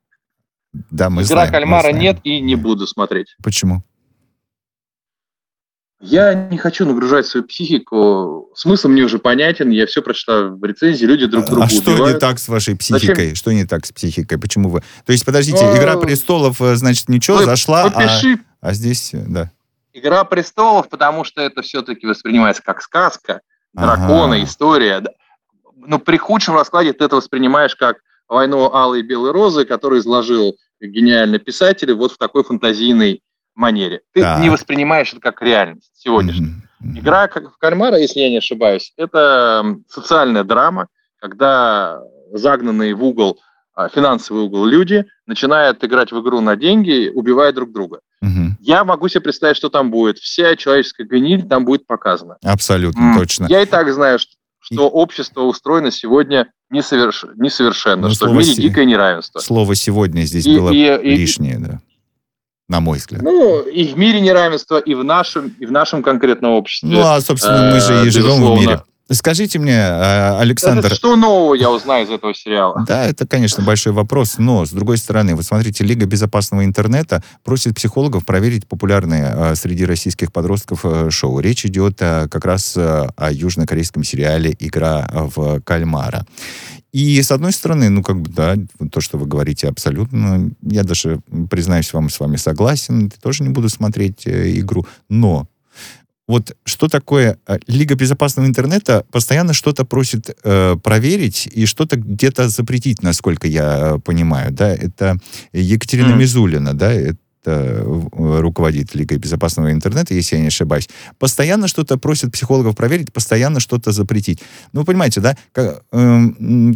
Да, 0.72 1.10
мы 1.10 1.22
Игра 1.22 1.26
знаем, 1.26 1.52
кальмара 1.52 1.92
нет 1.92 2.18
и 2.24 2.40
не 2.40 2.56
буду 2.56 2.86
смотреть. 2.86 3.36
Почему? 3.42 3.82
Я 6.00 6.32
не 6.34 6.56
хочу 6.58 6.86
нагружать 6.86 7.26
свою 7.26 7.44
психику. 7.44 8.50
Смысл 8.54 8.86
мне 8.86 9.02
уже 9.02 9.18
понятен. 9.18 9.70
Я 9.70 9.86
все 9.86 10.00
прочитал 10.00 10.56
в 10.56 10.64
рецензии. 10.64 11.04
Люди 11.04 11.26
друг 11.26 11.46
друга 11.46 11.64
А 11.64 11.68
что 11.68 11.90
убивают. 11.90 12.14
не 12.14 12.20
так 12.20 12.38
с 12.38 12.46
вашей 12.46 12.76
психикой? 12.76 13.30
Зачем? 13.30 13.34
Что 13.34 13.52
не 13.52 13.64
так 13.64 13.84
с 13.84 13.90
психикой? 13.90 14.38
Почему 14.38 14.68
вы... 14.68 14.82
То 15.04 15.12
есть, 15.12 15.26
подождите, 15.26 15.58
а... 15.58 15.76
«Игра 15.76 15.96
престолов», 15.96 16.60
э, 16.62 16.76
значит, 16.76 17.08
ничего, 17.08 17.38
вы, 17.38 17.44
зашла, 17.44 17.90
попиши... 17.90 18.38
а... 18.60 18.68
а 18.68 18.74
здесь, 18.74 19.12
э, 19.12 19.24
да. 19.26 19.50
«Игра 19.92 20.22
престолов», 20.22 20.88
потому 20.88 21.24
что 21.24 21.40
это 21.40 21.62
все-таки 21.62 22.06
воспринимается 22.06 22.62
как 22.62 22.80
сказка, 22.80 23.40
дракона, 23.72 24.36
ага. 24.36 24.44
история. 24.44 25.02
Но 25.74 25.98
при 25.98 26.16
худшем 26.16 26.54
раскладе 26.54 26.92
ты 26.92 27.04
это 27.04 27.16
воспринимаешь 27.16 27.74
как 27.74 27.96
«Войну 28.28 28.70
алой 28.72 29.00
и 29.00 29.02
белой 29.02 29.32
розы», 29.32 29.64
который 29.64 30.00
изложил 30.00 30.56
гениальный 30.80 31.38
писатель 31.38 31.92
вот 31.94 32.12
в 32.12 32.18
такой 32.18 32.44
фантазийной 32.44 33.22
манере. 33.54 34.02
Ты 34.14 34.22
так. 34.22 34.40
не 34.40 34.50
воспринимаешь 34.50 35.12
это 35.12 35.20
как 35.20 35.42
реальность 35.42 35.90
сегодняшнюю. 35.94 36.62
Mm-hmm. 36.82 36.98
Игра 37.00 37.26
как 37.26 37.52
в 37.52 37.58
кальмара, 37.58 37.98
если 37.98 38.20
я 38.20 38.30
не 38.30 38.38
ошибаюсь, 38.38 38.92
это 38.96 39.76
социальная 39.88 40.44
драма, 40.44 40.86
когда 41.20 42.00
загнанные 42.32 42.94
в 42.94 43.02
угол, 43.02 43.40
а, 43.74 43.88
финансовый 43.88 44.42
угол 44.42 44.64
люди 44.64 45.06
начинают 45.26 45.82
играть 45.82 46.12
в 46.12 46.20
игру 46.20 46.40
на 46.40 46.56
деньги, 46.56 47.10
убивая 47.12 47.52
друг 47.52 47.72
друга. 47.72 48.00
Угу. 48.22 48.56
Я 48.60 48.84
могу 48.84 49.08
себе 49.08 49.20
представить, 49.20 49.56
что 49.56 49.68
там 49.68 49.90
будет. 49.90 50.18
Вся 50.18 50.56
человеческая 50.56 51.04
гниль 51.04 51.46
там 51.46 51.64
будет 51.64 51.86
показана. 51.86 52.38
Абсолютно 52.44 53.00
М- 53.00 53.18
точно. 53.18 53.46
Я 53.48 53.62
и 53.62 53.66
так 53.66 53.92
знаю, 53.92 54.18
что, 54.18 54.32
что 54.72 54.86
и... 54.86 54.90
общество 54.90 55.42
устроено 55.42 55.90
сегодня 55.90 56.50
несоверш... 56.70 57.24
несовершенно, 57.36 58.08
ну, 58.08 58.14
что 58.14 58.28
в 58.28 58.32
мире 58.32 58.54
се... 58.54 58.62
дикое 58.62 58.84
неравенство. 58.84 59.40
Слово 59.40 59.74
«сегодня» 59.74 60.22
здесь 60.22 60.46
и, 60.46 60.56
было 60.56 60.70
и, 60.70 61.16
лишнее, 61.16 61.54
и, 61.54 61.58
да, 61.58 61.80
на 62.68 62.80
мой 62.80 62.98
взгляд. 62.98 63.22
Ну, 63.22 63.62
и 63.62 63.84
в 63.86 63.98
мире 63.98 64.20
неравенство, 64.20 64.78
и 64.78 64.94
в 64.94 65.02
нашем, 65.04 65.54
и 65.58 65.66
в 65.66 65.72
нашем 65.72 66.02
конкретном 66.02 66.52
обществе. 66.52 66.88
Ну, 66.88 67.00
а, 67.00 67.20
собственно, 67.20 67.72
мы 67.72 67.80
же 67.80 68.06
и 68.06 68.10
живем 68.10 68.44
в 68.44 68.58
мире. 68.58 68.82
Скажите 69.10 69.58
мне, 69.58 69.72
э, 69.72 70.38
Александр... 70.38 70.94
что 70.94 71.16
нового 71.16 71.54
я 71.54 71.70
узнаю 71.70 72.06
из 72.06 72.10
этого 72.10 72.34
сериала? 72.34 72.84
Да, 72.86 73.06
это, 73.06 73.26
конечно, 73.26 73.64
большой 73.64 73.94
вопрос, 73.94 74.36
но, 74.36 74.66
с 74.66 74.70
другой 74.70 74.98
стороны, 74.98 75.34
вот 75.34 75.46
смотрите, 75.46 75.82
Лига 75.82 76.04
безопасного 76.04 76.64
интернета 76.64 77.22
просит 77.42 77.74
психологов 77.74 78.26
проверить 78.26 78.66
популярные 78.66 79.32
э, 79.34 79.54
среди 79.54 79.86
российских 79.86 80.30
подростков 80.30 80.84
э, 80.84 81.10
шоу. 81.10 81.40
Речь 81.40 81.64
идет 81.64 81.98
как 81.98 82.44
раз 82.44 82.76
о 82.76 83.30
южнокорейском 83.30 84.04
сериале 84.04 84.54
«Игра 84.58 85.08
в 85.12 85.60
кальмара». 85.60 86.26
И, 86.92 87.20
с 87.22 87.30
одной 87.30 87.52
стороны, 87.52 87.88
ну, 87.88 88.02
как 88.02 88.20
бы, 88.20 88.30
да, 88.30 88.56
то, 88.90 89.00
что 89.00 89.18
вы 89.18 89.26
говорите, 89.26 89.68
абсолютно, 89.68 90.50
я 90.62 90.84
даже, 90.84 91.20
признаюсь 91.50 91.92
вам, 91.92 92.10
с 92.10 92.20
вами 92.20 92.36
согласен, 92.36 93.10
тоже 93.22 93.42
не 93.42 93.50
буду 93.50 93.68
смотреть 93.68 94.26
игру, 94.26 94.86
но 95.08 95.46
вот 96.28 96.56
что 96.64 96.88
такое 96.88 97.38
э, 97.46 97.58
Лига 97.66 97.94
безопасного 97.94 98.46
интернета 98.46 99.04
постоянно 99.10 99.54
что-то 99.54 99.84
просит 99.84 100.36
э, 100.44 100.76
проверить 100.76 101.48
и 101.50 101.66
что-то 101.66 101.96
где-то 101.96 102.48
запретить, 102.50 103.02
насколько 103.02 103.48
я 103.48 103.94
э, 103.94 103.98
понимаю, 103.98 104.52
да, 104.52 104.68
это 104.68 105.16
Екатерина 105.52 106.12
mm. 106.12 106.16
Мизулина, 106.16 106.74
да, 106.74 106.92
это 106.92 107.82
руководит 108.12 108.94
Лигой 108.94 109.16
безопасного 109.16 109.72
интернета, 109.72 110.12
если 110.12 110.36
я 110.36 110.42
не 110.42 110.48
ошибаюсь, 110.48 110.90
постоянно 111.18 111.66
что-то 111.66 111.96
просит 111.96 112.30
психологов 112.32 112.76
проверить, 112.76 113.10
постоянно 113.10 113.58
что-то 113.58 113.92
запретить. 113.92 114.40
Ну, 114.72 114.80
вы 114.80 114.86
понимаете, 114.86 115.22
да, 115.22 115.34
как, 115.52 115.82
э, 115.92 116.20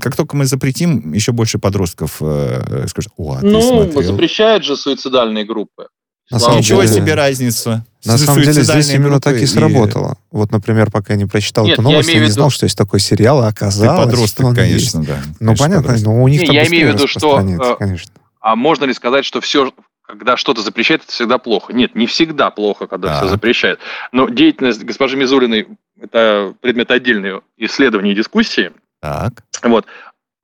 как 0.00 0.16
только 0.16 0.34
мы 0.34 0.46
запретим, 0.46 1.12
еще 1.12 1.32
больше 1.32 1.58
подростков 1.58 2.22
э, 2.22 2.86
скажут, 2.88 3.12
о, 3.18 3.34
а 3.34 3.40
ты 3.40 3.48
Ну, 3.48 3.60
смотрел? 3.60 4.02
запрещают 4.02 4.64
же 4.64 4.76
суицидальные 4.76 5.44
группы. 5.44 5.88
На 6.32 6.38
самом 6.38 6.58
Ничего 6.58 6.82
деле, 6.82 6.94
себе 6.94 7.14
разница. 7.14 7.84
На 8.06 8.16
самом 8.16 8.40
деле 8.40 8.62
здесь 8.62 8.90
именно 8.90 9.20
так 9.20 9.36
и 9.36 9.46
сработало. 9.46 10.14
И... 10.32 10.36
Вот, 10.36 10.50
например, 10.50 10.90
пока 10.90 11.12
я 11.12 11.18
не 11.18 11.26
прочитал 11.26 11.66
Нет, 11.66 11.74
эту 11.74 11.82
новость, 11.82 12.08
я, 12.08 12.14
я 12.14 12.20
не 12.20 12.24
виду... 12.24 12.34
знал, 12.34 12.50
что 12.50 12.64
есть 12.64 12.76
такой 12.76 13.00
сериал, 13.00 13.42
а 13.42 13.48
оказалось, 13.48 14.00
Ты 14.00 14.06
подросток, 14.06 14.38
что 14.38 14.46
он 14.46 14.54
конечно, 14.54 14.98
есть. 15.00 15.08
да. 15.08 15.18
Ну, 15.38 15.46
конечно, 15.46 15.64
понятно, 15.64 15.82
подросток. 15.82 16.06
но 16.06 16.22
у 16.22 16.28
них 16.28 16.40
не, 16.40 16.46
там 16.46 16.56
Я 16.56 16.66
имею 16.66 16.90
в 16.90 16.94
виду, 16.94 17.06
что, 17.06 17.38
э, 17.38 17.76
конечно. 17.78 18.12
а 18.40 18.56
можно 18.56 18.86
ли 18.86 18.94
сказать, 18.94 19.26
что 19.26 19.42
все, 19.42 19.72
когда 20.06 20.38
что-то 20.38 20.62
запрещает, 20.62 21.02
это 21.02 21.12
всегда 21.12 21.36
плохо. 21.36 21.74
Нет, 21.74 21.94
не 21.94 22.06
всегда 22.06 22.50
плохо, 22.50 22.86
когда 22.86 23.08
да. 23.08 23.16
все 23.18 23.28
запрещают. 23.28 23.78
Но 24.10 24.28
деятельность 24.30 24.82
госпожи 24.82 25.18
Мизулиной– 25.18 25.68
это 26.00 26.54
предмет 26.62 26.90
отдельной 26.90 27.42
исследования 27.58 28.12
и 28.12 28.16
дискуссии. 28.16 28.72
Так. 29.02 29.44
Вот. 29.62 29.84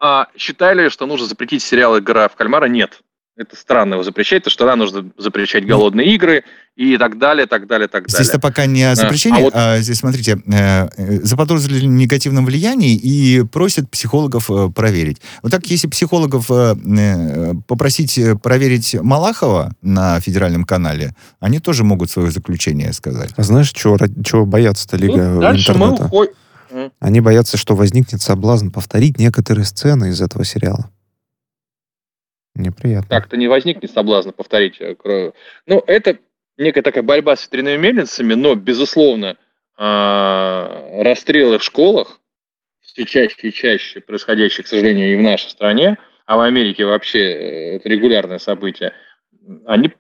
А 0.01 0.27
считали, 0.37 0.91
что 0.91 1.07
нужно 1.07 1.27
запретить 1.27 1.63
сериал 1.63 1.99
«Игра 1.99 2.29
в 2.29 2.37
кальмара»? 2.37 2.67
Нет 2.67 3.01
это 3.39 3.57
странно 3.57 3.95
его 3.95 4.03
запрещать, 4.03 4.43
то 4.43 4.51
что 4.51 4.65
тогда 4.65 4.77
нужно 4.77 5.11
запрещать 5.17 5.63
ну. 5.63 5.69
голодные 5.69 6.13
игры 6.15 6.43
и 6.77 6.97
так 6.97 7.19
далее, 7.19 7.47
так 7.47 7.67
далее, 7.67 7.87
так 7.89 8.07
далее. 8.07 8.15
Здесь-то 8.15 8.41
пока 8.41 8.67
не 8.67 8.83
о 8.83 8.95
запрещении, 8.95 9.41
а, 9.41 9.45
вот... 9.45 9.53
а 9.55 9.79
здесь, 9.79 9.99
смотрите, 9.99 10.41
э, 10.47 10.89
заподозрили 11.23 11.87
в 11.87 11.89
негативном 11.89 12.45
влиянии 12.47 12.95
и 12.95 13.45
просят 13.45 13.91
психологов 13.91 14.51
э, 14.51 14.71
проверить. 14.71 15.21
Вот 15.43 15.53
так, 15.53 15.67
если 15.67 15.87
психологов 15.89 16.51
э, 16.51 16.75
э 16.85 17.55
попросить 17.67 18.19
проверить 18.43 18.95
Малахова 18.95 19.73
на 19.83 20.21
федеральном 20.21 20.65
канале, 20.65 21.15
они 21.41 21.61
тоже 21.61 21.85
могут 21.85 22.11
свое 22.11 22.31
заключение 22.31 22.93
сказать. 22.93 23.31
А 23.37 23.43
знаешь, 23.43 23.71
чего, 23.71 23.99
чего 24.25 24.47
боятся-то 24.47 24.97
Лига 24.97 25.29
ну, 25.29 25.41
дальше 25.41 25.73
интернета? 25.73 26.03
Мы 26.03 26.07
уходим. 26.07 26.33
Они 27.01 27.21
боятся, 27.21 27.57
что 27.57 27.75
возникнет 27.75 28.21
соблазн 28.21 28.69
повторить 28.69 29.19
некоторые 29.19 29.65
сцены 29.65 30.11
из 30.11 30.21
этого 30.21 30.45
сериала. 30.45 30.91
Неприятно. 32.59 33.09
Так-то 33.09 33.37
не 33.37 33.49
возникнет 33.49 33.91
соблазна 33.91 34.33
повторить. 34.33 34.81
Э, 34.81 35.33
ну, 35.67 35.83
это 35.87 36.19
некая 36.59 36.83
такая 36.83 37.03
борьба 37.03 37.37
с 37.37 37.45
ветряными 37.45 37.81
мельницами, 37.81 38.35
но, 38.35 38.55
безусловно, 38.55 39.37
а, 39.77 41.03
расстрелы 41.05 41.59
в 41.59 41.63
школах, 41.63 42.21
все 42.81 43.05
чаще 43.05 43.37
и 43.43 43.53
чаще 43.53 44.01
происходящие, 44.01 44.65
к 44.65 44.67
сожалению, 44.67 45.13
и 45.13 45.17
в 45.17 45.23
нашей 45.23 45.51
стране, 45.51 45.99
а 46.27 46.37
в 46.37 46.41
Америке 46.41 46.85
вообще 46.85 47.21
э, 47.21 47.77
это 47.77 47.89
регулярное 47.89 48.39
событие, 48.39 48.93
они 49.67 49.93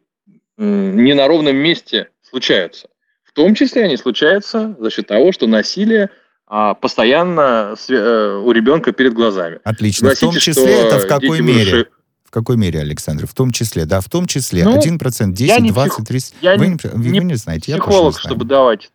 не 0.56 1.14
на 1.14 1.28
ровном 1.28 1.56
месте 1.56 2.08
случаются. 2.22 2.88
В 3.22 3.32
том 3.32 3.54
числе 3.54 3.84
они 3.84 3.96
случаются 3.96 4.74
за 4.80 4.90
счет 4.90 5.06
того, 5.06 5.30
что 5.30 5.46
насилие 5.46 6.10
а, 6.48 6.74
постоянно 6.74 7.76
э, 7.88 8.42
у 8.44 8.50
ребенка 8.50 8.90
перед 8.90 9.12
глазами. 9.14 9.60
Отлично. 9.62 10.10
Согласитесь, 10.14 10.56
в 10.56 10.60
том 10.60 10.64
числе 10.64 10.80
это 10.80 10.98
в 10.98 11.06
какой 11.06 11.40
мере? 11.40 11.86
В 12.28 12.30
какой 12.30 12.58
мере, 12.58 12.80
Александр? 12.80 13.26
В 13.26 13.32
том 13.32 13.52
числе, 13.52 13.86
да, 13.86 14.02
в 14.02 14.10
том 14.10 14.26
числе. 14.26 14.62
Ну, 14.62 14.78
1%, 14.78 15.32
10, 15.32 15.72
20, 15.72 16.06
30. 16.06 16.34
Я 16.42 16.56
вы, 16.58 16.66
не, 16.66 16.76
вы, 16.82 17.08
не, 17.08 17.20
не 17.20 17.34
знаете, 17.36 17.72
я 17.72 17.78
психолог, 17.78 18.16
не 18.16 18.20
чтобы 18.20 18.44
давать. 18.44 18.90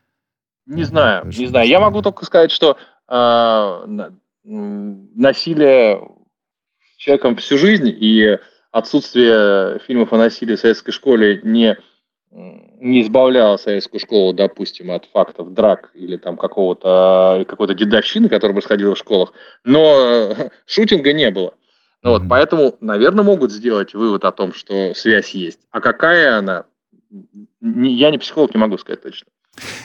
Не 0.68 0.84
знаю, 0.84 1.25
не 1.25 1.48
знаю. 1.48 1.68
Я 1.68 1.80
могу 1.80 2.04
только 2.04 2.25
сказать, 2.25 2.52
что 2.52 2.78
э, 3.10 4.10
насилие 4.44 6.08
человеком 6.98 7.36
всю 7.38 7.58
жизнь 7.58 7.88
и 7.88 8.38
отсутствие 8.70 9.80
фильмов 9.80 10.13
о 10.13 10.18
насилии 10.18 10.56
в 10.56 10.60
советской 10.60 10.92
школе 10.92 11.42
не, 11.44 11.75
не 12.30 13.02
избавляло 13.02 13.58
советскую 13.58 14.00
школу, 14.00 14.34
допустим, 14.34 14.92
от 14.92 15.06
фактов 15.06 15.56
драк 15.56 15.90
или 15.96 16.18
там 16.18 16.38
какого-то 16.38 17.46
какой-то 17.48 17.74
дедовщины, 17.74 18.30
которая 18.30 18.54
происходила 18.54 18.94
в 18.94 19.00
школах, 19.00 19.34
но 19.63 20.36
шутинга 20.68 21.13
не 21.13 21.32
было. 21.32 21.56
Ну, 22.03 22.12
вот, 22.12 22.24
поэтому, 22.29 22.75
наверное, 22.81 23.24
могут 23.24 23.51
сделать 23.51 23.93
вывод 23.93 24.25
о 24.25 24.31
том, 24.31 24.53
что 24.53 24.93
связь 24.93 25.29
есть. 25.29 25.60
А 25.72 25.79
какая 25.79 26.38
она, 26.38 26.65
я 27.62 28.12
не 28.12 28.17
психолог, 28.17 28.53
не 28.53 28.60
могу 28.60 28.77
сказать 28.77 29.01
точно. 29.01 29.27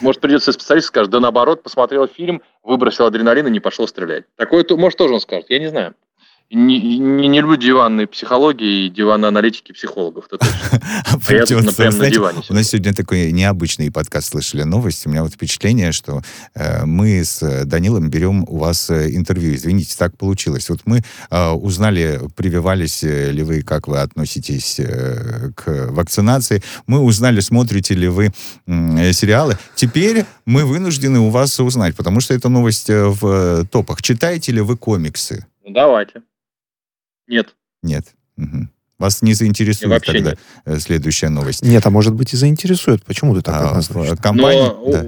Может, 0.00 0.20
придется 0.20 0.52
специалист 0.52 0.88
скажет, 0.88 1.10
да 1.10 1.20
наоборот, 1.20 1.62
посмотрел 1.62 2.06
фильм, 2.08 2.42
выбросил 2.62 3.06
адреналин 3.06 3.46
и 3.46 3.50
не 3.50 3.60
пошел 3.60 3.86
стрелять. 3.86 4.24
Такое, 4.36 4.64
может, 4.70 4.98
тоже 4.98 5.14
он 5.14 5.20
скажет, 5.20 5.50
я 5.50 5.58
не 5.58 5.68
знаю 5.68 5.94
не, 6.50 6.98
не, 6.98 7.28
не 7.28 7.40
люблю 7.40 7.56
диванные 7.56 8.06
психологии 8.06 8.86
и 8.86 8.88
диванные 8.88 9.28
аналитики 9.28 9.72
психологов. 9.72 10.26
Это 10.26 10.38
точно. 10.38 10.80
А 11.04 11.32
я 11.32 11.40
например, 11.40 11.94
на 11.94 12.10
диване. 12.10 12.42
У 12.48 12.54
нас 12.54 12.68
сегодня 12.68 12.94
такой 12.94 13.32
необычный 13.32 13.90
подкаст 13.92 14.30
«Слышали 14.30 14.62
новости». 14.62 15.08
У 15.08 15.10
меня 15.10 15.22
вот 15.22 15.34
впечатление, 15.34 15.92
что 15.92 16.22
э, 16.54 16.86
мы 16.86 17.22
с 17.22 17.64
Данилом 17.66 18.08
берем 18.08 18.44
у 18.48 18.56
вас 18.58 18.88
э, 18.88 19.14
интервью. 19.14 19.54
Извините, 19.54 19.94
так 19.98 20.16
получилось. 20.16 20.70
Вот 20.70 20.80
мы 20.86 21.02
э, 21.30 21.50
узнали, 21.50 22.20
прививались 22.34 23.02
ли 23.02 23.42
вы, 23.42 23.62
как 23.62 23.86
вы 23.86 24.00
относитесь 24.00 24.80
э, 24.80 25.50
к 25.54 25.88
вакцинации. 25.90 26.62
Мы 26.86 27.00
узнали, 27.00 27.40
смотрите 27.40 27.94
ли 27.94 28.08
вы 28.08 28.32
э, 28.66 29.12
сериалы. 29.12 29.58
Теперь 29.74 30.24
мы 30.46 30.64
вынуждены 30.64 31.18
у 31.18 31.28
вас 31.28 31.60
узнать, 31.60 31.94
потому 31.94 32.20
что 32.20 32.32
это 32.32 32.48
новость 32.48 32.88
в 32.88 33.66
топах. 33.66 34.00
Читаете 34.00 34.52
ли 34.52 34.62
вы 34.62 34.78
комиксы? 34.78 35.46
Ну, 35.64 35.74
давайте. 35.74 36.22
Нет. 37.28 37.54
Нет. 37.82 38.06
Угу. 38.36 38.68
Вас 38.98 39.22
не 39.22 39.32
заинтересует 39.32 39.90
Вообще 39.90 40.12
тогда 40.12 40.30
нет. 40.30 40.40
Э, 40.64 40.78
следующая 40.78 41.28
новость? 41.28 41.62
Нет, 41.62 41.86
а 41.86 41.90
может 41.90 42.14
быть 42.14 42.32
и 42.32 42.36
заинтересует. 42.36 43.04
Почему 43.04 43.34
ты 43.34 43.42
так 43.42 43.54
а, 43.54 43.68
однозначно? 43.68 44.16
Компания... 44.16 44.72
Но, 44.72 44.90
да. 44.90 45.06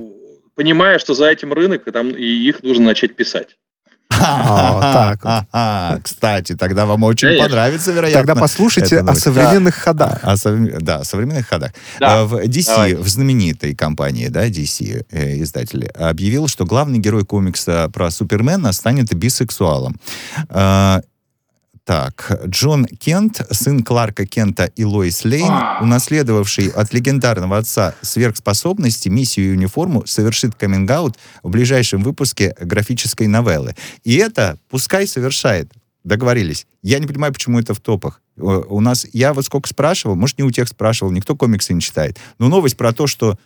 понимая, 0.55 1.00
что 1.00 1.15
за 1.15 1.29
этим 1.29 1.53
рынок, 1.53 1.83
там 1.93 2.11
и 2.11 2.25
их 2.25 2.62
нужно 2.62 2.85
начать 2.85 3.17
писать. 3.17 3.57
Так. 5.50 6.03
Кстати, 6.03 6.55
тогда 6.55 6.85
вам 6.85 7.05
очень 7.05 7.39
понравится, 7.39 7.93
вероятно. 7.93 8.21
Тогда 8.21 8.41
послушайте 8.41 8.99
о 9.00 9.15
современных 9.15 9.75
ходах. 9.75 10.21
Да, 10.81 10.97
о 10.97 11.05
современных 11.05 11.49
ходах. 11.49 11.73
В 11.99 12.45
DC, 12.45 12.97
в 12.97 13.09
знаменитой 13.09 13.75
компании, 13.75 14.29
да, 14.29 14.47
DC, 14.49 15.07
э, 15.11 15.43
издатели, 15.43 15.87
объявил, 15.87 16.49
что 16.49 16.65
главный 16.65 16.99
герой 16.99 17.25
комикса 17.25 17.89
про 17.93 18.11
Супермена 18.11 18.73
станет 18.73 19.15
бисексуалом. 19.15 19.97
А, 21.91 22.13
так, 22.13 22.43
Джон 22.47 22.87
Кент, 22.87 23.45
сын 23.51 23.83
Кларка 23.83 24.25
Кента 24.25 24.67
и 24.77 24.85
Лоис 24.85 25.25
Лейн, 25.25 25.53
унаследовавший 25.81 26.69
от 26.69 26.95
легендарного 26.95 27.59
отца 27.59 27.97
сверхспособности, 28.01 29.09
миссию 29.09 29.49
и 29.49 29.57
униформу, 29.57 30.07
совершит 30.07 30.55
каминг 30.55 31.17
в 31.43 31.51
ближайшем 31.51 32.05
выпуске 32.05 32.55
графической 32.61 33.27
новеллы. 33.27 33.75
И 34.05 34.15
это 34.17 34.57
пускай 34.69 35.09
совершает. 35.09 35.73
Договорились. 36.05 36.69
Я 36.83 37.01
не 37.01 37.09
понимаю, 37.09 37.33
почему 37.33 37.59
это 37.59 37.75
в 37.75 37.81
топах. 37.81 38.23
У 38.37 38.81
нас, 38.81 39.05
я 39.13 39.35
вот 39.35 39.45
сколько 39.45 39.69
спрашивал, 39.69 40.15
может, 40.15 40.39
не 40.39 40.45
у 40.45 40.51
тех 40.53 40.69
спрашивал, 40.69 41.11
никто 41.11 41.35
комиксы 41.35 41.75
не 41.75 41.81
читает. 41.81 42.19
Но 42.39 42.47
новость 42.47 42.77
про 42.77 42.93
то, 42.93 43.09
что 43.09 43.37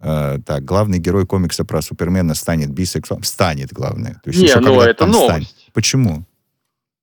э, 0.00 0.38
так, 0.44 0.62
главный 0.62 0.98
герой 0.98 1.26
комикса 1.26 1.64
про 1.64 1.80
Супермена 1.80 2.34
станет 2.34 2.70
бисексуалом. 2.70 3.24
Станет, 3.24 3.72
главное. 3.72 4.20
То 4.22 4.30
есть 4.30 4.42
не, 4.42 4.60
ну 4.60 4.80
это 4.80 5.06
новость. 5.06 5.48
Станет. 5.48 5.72
Почему? 5.72 6.24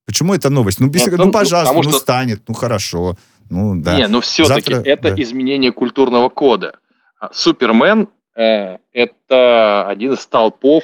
Почему 0.05 0.33
это 0.33 0.49
новость? 0.49 0.79
Ну, 0.79 0.89
без, 0.89 1.05
ну, 1.07 1.25
ну, 1.25 1.31
пожалуйста, 1.31 1.75
ну, 1.75 1.83
что... 1.83 1.93
станет, 1.93 2.41
ну, 2.47 2.53
хорошо. 2.53 3.17
Ну, 3.49 3.75
да. 3.75 3.97
Не, 3.97 4.07
ну, 4.07 4.21
все-таки 4.21 4.73
Завтра... 4.73 4.91
это 4.91 5.15
да. 5.15 5.21
изменение 5.21 5.71
культурного 5.71 6.29
кода. 6.29 6.79
А 7.19 7.29
Супермен 7.33 8.09
э, 8.35 8.77
это 8.93 9.87
один 9.87 10.13
из 10.13 10.21
столпов 10.21 10.83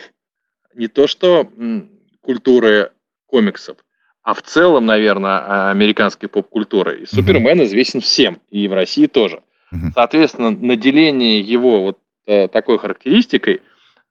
не 0.76 0.88
то 0.88 1.08
что 1.08 1.50
м, 1.58 1.90
культуры 2.22 2.92
комиксов, 3.26 3.78
а 4.22 4.34
в 4.34 4.42
целом, 4.44 4.86
наверное, 4.86 5.72
американской 5.72 6.30
поп-культуры. 6.30 7.02
И 7.02 7.06
Супермен 7.06 7.60
mm-hmm. 7.60 7.66
известен 7.66 8.02
всем, 8.02 8.40
и 8.50 8.68
в 8.68 8.74
России 8.74 9.08
тоже. 9.08 9.42
Mm-hmm. 9.74 9.92
Соответственно, 9.96 10.52
наделение 10.52 11.40
его 11.40 11.82
вот 11.82 12.00
э, 12.26 12.48
такой 12.48 12.78
характеристикой 12.78 13.62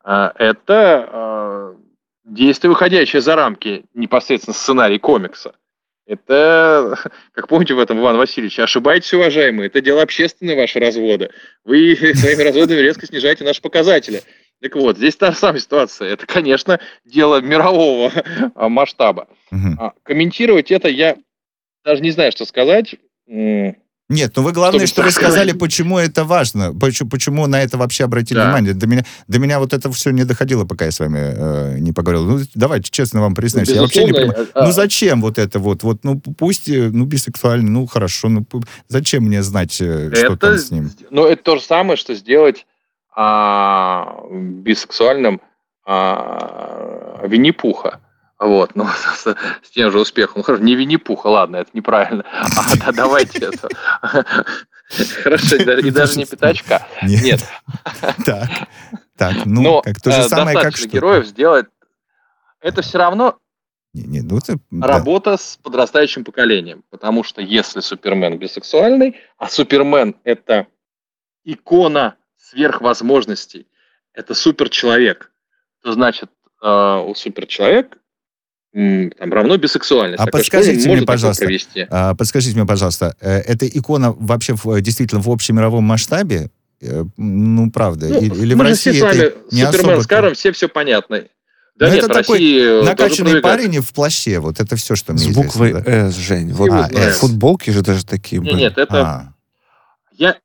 э, 0.04 0.30
это 0.34 1.76
действие, 2.26 2.70
выходящее 2.70 3.22
за 3.22 3.36
рамки 3.36 3.84
непосредственно 3.94 4.54
сценарий 4.54 4.98
комикса. 4.98 5.54
Это, 6.06 6.98
как 7.32 7.48
помните 7.48 7.74
в 7.74 7.78
этом, 7.78 7.98
Иван 7.98 8.16
Васильевич, 8.16 8.58
ошибаетесь, 8.58 9.14
уважаемые, 9.14 9.68
это 9.68 9.80
дело 9.80 10.02
общественное, 10.02 10.56
ваши 10.56 10.78
разводы. 10.78 11.30
Вы 11.64 11.96
своими 12.14 12.42
разводами 12.42 12.80
резко 12.80 13.06
снижаете 13.06 13.44
наши 13.44 13.62
показатели. 13.62 14.22
Так 14.60 14.74
вот, 14.74 14.96
здесь 14.96 15.16
та 15.16 15.32
же 15.32 15.36
самая 15.36 15.60
ситуация. 15.60 16.08
Это, 16.08 16.26
конечно, 16.26 16.80
дело 17.04 17.40
мирового 17.40 18.10
масштаба. 18.54 19.28
Угу. 19.50 19.92
Комментировать 20.02 20.70
это 20.70 20.88
я 20.88 21.16
даже 21.84 22.02
не 22.02 22.10
знаю, 22.10 22.32
что 22.32 22.44
сказать. 22.46 22.96
Нет, 24.08 24.32
ну 24.36 24.42
вы 24.42 24.52
главное, 24.52 24.86
что 24.86 25.02
вы 25.02 25.10
сказали, 25.10 25.50
почему 25.50 25.98
это 25.98 26.24
важно, 26.24 26.72
почему, 26.72 27.10
почему 27.10 27.46
на 27.48 27.60
это 27.60 27.76
вообще 27.76 28.04
обратили 28.04 28.38
да. 28.38 28.44
внимание. 28.44 28.72
До 28.72 28.86
меня, 28.86 29.04
до 29.26 29.38
меня 29.40 29.58
вот 29.58 29.72
это 29.72 29.90
все 29.90 30.10
не 30.10 30.24
доходило, 30.24 30.64
пока 30.64 30.84
я 30.84 30.92
с 30.92 31.00
вами 31.00 31.18
э, 31.18 31.78
не 31.80 31.92
поговорил. 31.92 32.24
Ну, 32.24 32.40
давайте 32.54 32.90
честно 32.90 33.20
вам 33.20 33.34
признаюсь, 33.34 33.68
ну, 33.68 33.74
я 33.74 33.80
вообще 33.82 34.04
не 34.04 34.12
понимаю. 34.12 34.48
А... 34.54 34.64
Ну 34.66 34.70
зачем 34.70 35.20
вот 35.20 35.38
это 35.38 35.58
вот, 35.58 35.82
вот, 35.82 36.04
ну 36.04 36.20
пусть, 36.20 36.68
э, 36.68 36.90
ну 36.92 37.04
бисексуальный, 37.04 37.68
ну 37.68 37.86
хорошо, 37.86 38.28
ну 38.28 38.46
зачем 38.86 39.24
мне 39.24 39.42
знать, 39.42 39.80
это, 39.80 40.12
э, 40.12 40.14
что 40.14 40.36
там 40.36 40.56
с 40.56 40.70
ним? 40.70 40.90
Ну 41.10 41.26
это 41.26 41.42
то 41.42 41.56
же 41.56 41.62
самое, 41.62 41.96
что 41.96 42.14
сделать 42.14 42.64
а, 43.16 44.20
бисексуальным 44.30 45.40
а, 45.84 47.22
Винни-Пуха. 47.24 48.00
Вот, 48.38 48.74
ну, 48.74 48.86
с, 49.16 49.34
с 49.62 49.70
тем 49.70 49.90
же 49.90 50.00
успехом. 50.00 50.34
Ну, 50.38 50.42
хорошо, 50.42 50.62
не 50.62 50.74
Винни-Пуха, 50.74 51.28
ладно, 51.28 51.56
это 51.56 51.70
неправильно. 51.72 52.24
А 52.32 52.76
да, 52.76 52.92
давайте 52.92 53.46
это. 53.46 53.68
Хорошо, 55.22 55.56
и 55.56 55.90
даже 55.90 56.18
не 56.18 56.26
пятачка. 56.26 56.86
Нет. 57.02 57.44
Так, 58.24 58.48
так, 59.16 59.34
ну, 59.44 59.82
как 59.82 60.00
то 60.00 60.12
же 60.12 60.28
самое, 60.28 60.58
как 60.60 60.76
что. 60.76 60.88
героев 60.88 61.26
сделать, 61.26 61.66
это 62.60 62.82
все 62.82 62.98
равно 62.98 63.38
Не, 63.92 64.04
не, 64.04 64.20
ну, 64.20 64.38
это, 64.38 64.58
Работа 64.80 65.32
да. 65.32 65.38
с 65.38 65.58
подрастающим 65.62 66.24
поколением. 66.24 66.84
Потому 66.90 67.24
что 67.24 67.40
если 67.40 67.80
Супермен 67.80 68.38
бисексуальный, 68.38 69.16
а 69.38 69.48
Супермен– 69.48 70.14
это 70.24 70.66
икона 71.44 72.16
сверхвозможностей, 72.36 73.66
это 74.12 74.34
суперчеловек, 74.34 75.32
то 75.82 75.92
значит, 75.92 76.30
э, 76.62 77.04
у 77.06 77.14
суперчеловек 77.14 77.98
там 78.76 79.32
равно 79.32 79.56
бисексуальность. 79.56 80.22
А 80.22 80.26
подскажите 80.26 80.88
мне, 80.90 81.02
пожалуйста, 81.02 81.46
а, 81.90 82.14
подскажите 82.14 82.56
мне, 82.56 82.66
пожалуйста, 82.66 83.16
э, 83.20 83.38
эта 83.38 83.66
икона 83.66 84.12
вообще 84.12 84.54
в, 84.54 84.80
действительно 84.82 85.22
в 85.22 85.30
общемировом 85.30 85.84
масштабе? 85.84 86.50
Э, 86.82 87.04
ну, 87.16 87.70
правда. 87.70 88.08
Ну, 88.08 88.20
или 88.20 88.52
мы 88.52 88.64
в 88.64 88.68
России 88.68 88.90
все 88.90 89.00
с 89.00 89.02
вами 89.02 89.32
не 89.50 89.64
Супермен 89.72 90.02
скажем, 90.02 90.34
все 90.34 90.52
все 90.52 90.68
понятно. 90.68 91.24
Да 91.76 91.86
Но 91.86 91.88
ну, 91.88 91.94
нет, 91.94 92.04
это 92.04 92.12
в 92.12 92.16
России 92.16 92.84
накачанный 92.84 93.40
парень 93.40 93.80
в 93.80 93.94
плаще. 93.94 94.40
Вот 94.40 94.60
это 94.60 94.76
все, 94.76 94.94
что 94.94 95.14
мне 95.14 95.22
С 95.22 95.34
буквой 95.34 95.72
да. 95.72 96.10
«С», 96.10 96.16
Жень. 96.16 96.52
Вот, 96.52 96.70
а, 96.70 96.88
С. 96.90 97.18
Футболки 97.18 97.70
же 97.70 97.80
даже 97.80 98.04
такие 98.04 98.42
были. 98.42 98.54
Нет, 98.54 98.76
это... 98.76 99.00
А. 99.00 99.32
Я... 100.12 100.36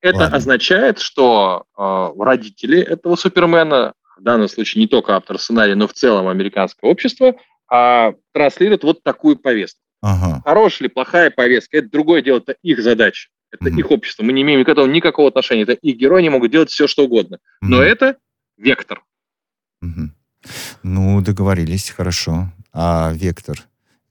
Это 0.00 0.18
Ладно. 0.18 0.36
означает, 0.36 1.00
что 1.00 1.64
э, 1.76 2.22
родители 2.22 2.80
этого 2.80 3.16
Супермена, 3.16 3.94
в 4.18 4.22
данном 4.22 4.48
случае 4.48 4.82
не 4.82 4.88
только 4.88 5.16
автор 5.16 5.38
сценария, 5.38 5.74
но 5.74 5.88
в 5.88 5.92
целом 5.92 6.28
американское 6.28 6.88
общество, 6.88 7.34
э, 7.72 8.12
транслируют 8.32 8.84
вот 8.84 9.02
такую 9.02 9.36
повестку. 9.36 9.80
Ага. 10.00 10.42
Хорошая 10.44 10.86
или 10.88 10.94
плохая 10.94 11.30
повестка, 11.30 11.78
это 11.78 11.90
другое 11.90 12.22
дело, 12.22 12.38
это 12.38 12.56
их 12.62 12.80
задача, 12.82 13.30
это 13.50 13.68
mm 13.68 13.78
их 13.78 13.90
общество. 13.90 14.22
Мы 14.22 14.32
не 14.32 14.42
имеем 14.42 14.64
к 14.64 14.68
этому 14.68 14.86
никакого 14.86 15.28
отношения. 15.28 15.62
Это 15.62 15.72
их 15.72 15.96
герои, 15.96 16.20
они 16.20 16.30
могут 16.30 16.50
делать 16.50 16.70
все, 16.70 16.86
что 16.86 17.04
угодно. 17.04 17.36
mm 17.36 17.68
Но 17.68 17.82
это 17.82 18.16
вектор. 18.56 19.02
mm 19.84 20.10
ну, 20.82 21.20
договорились, 21.20 21.90
хорошо. 21.90 22.48
А 22.72 23.12
вектор? 23.12 23.58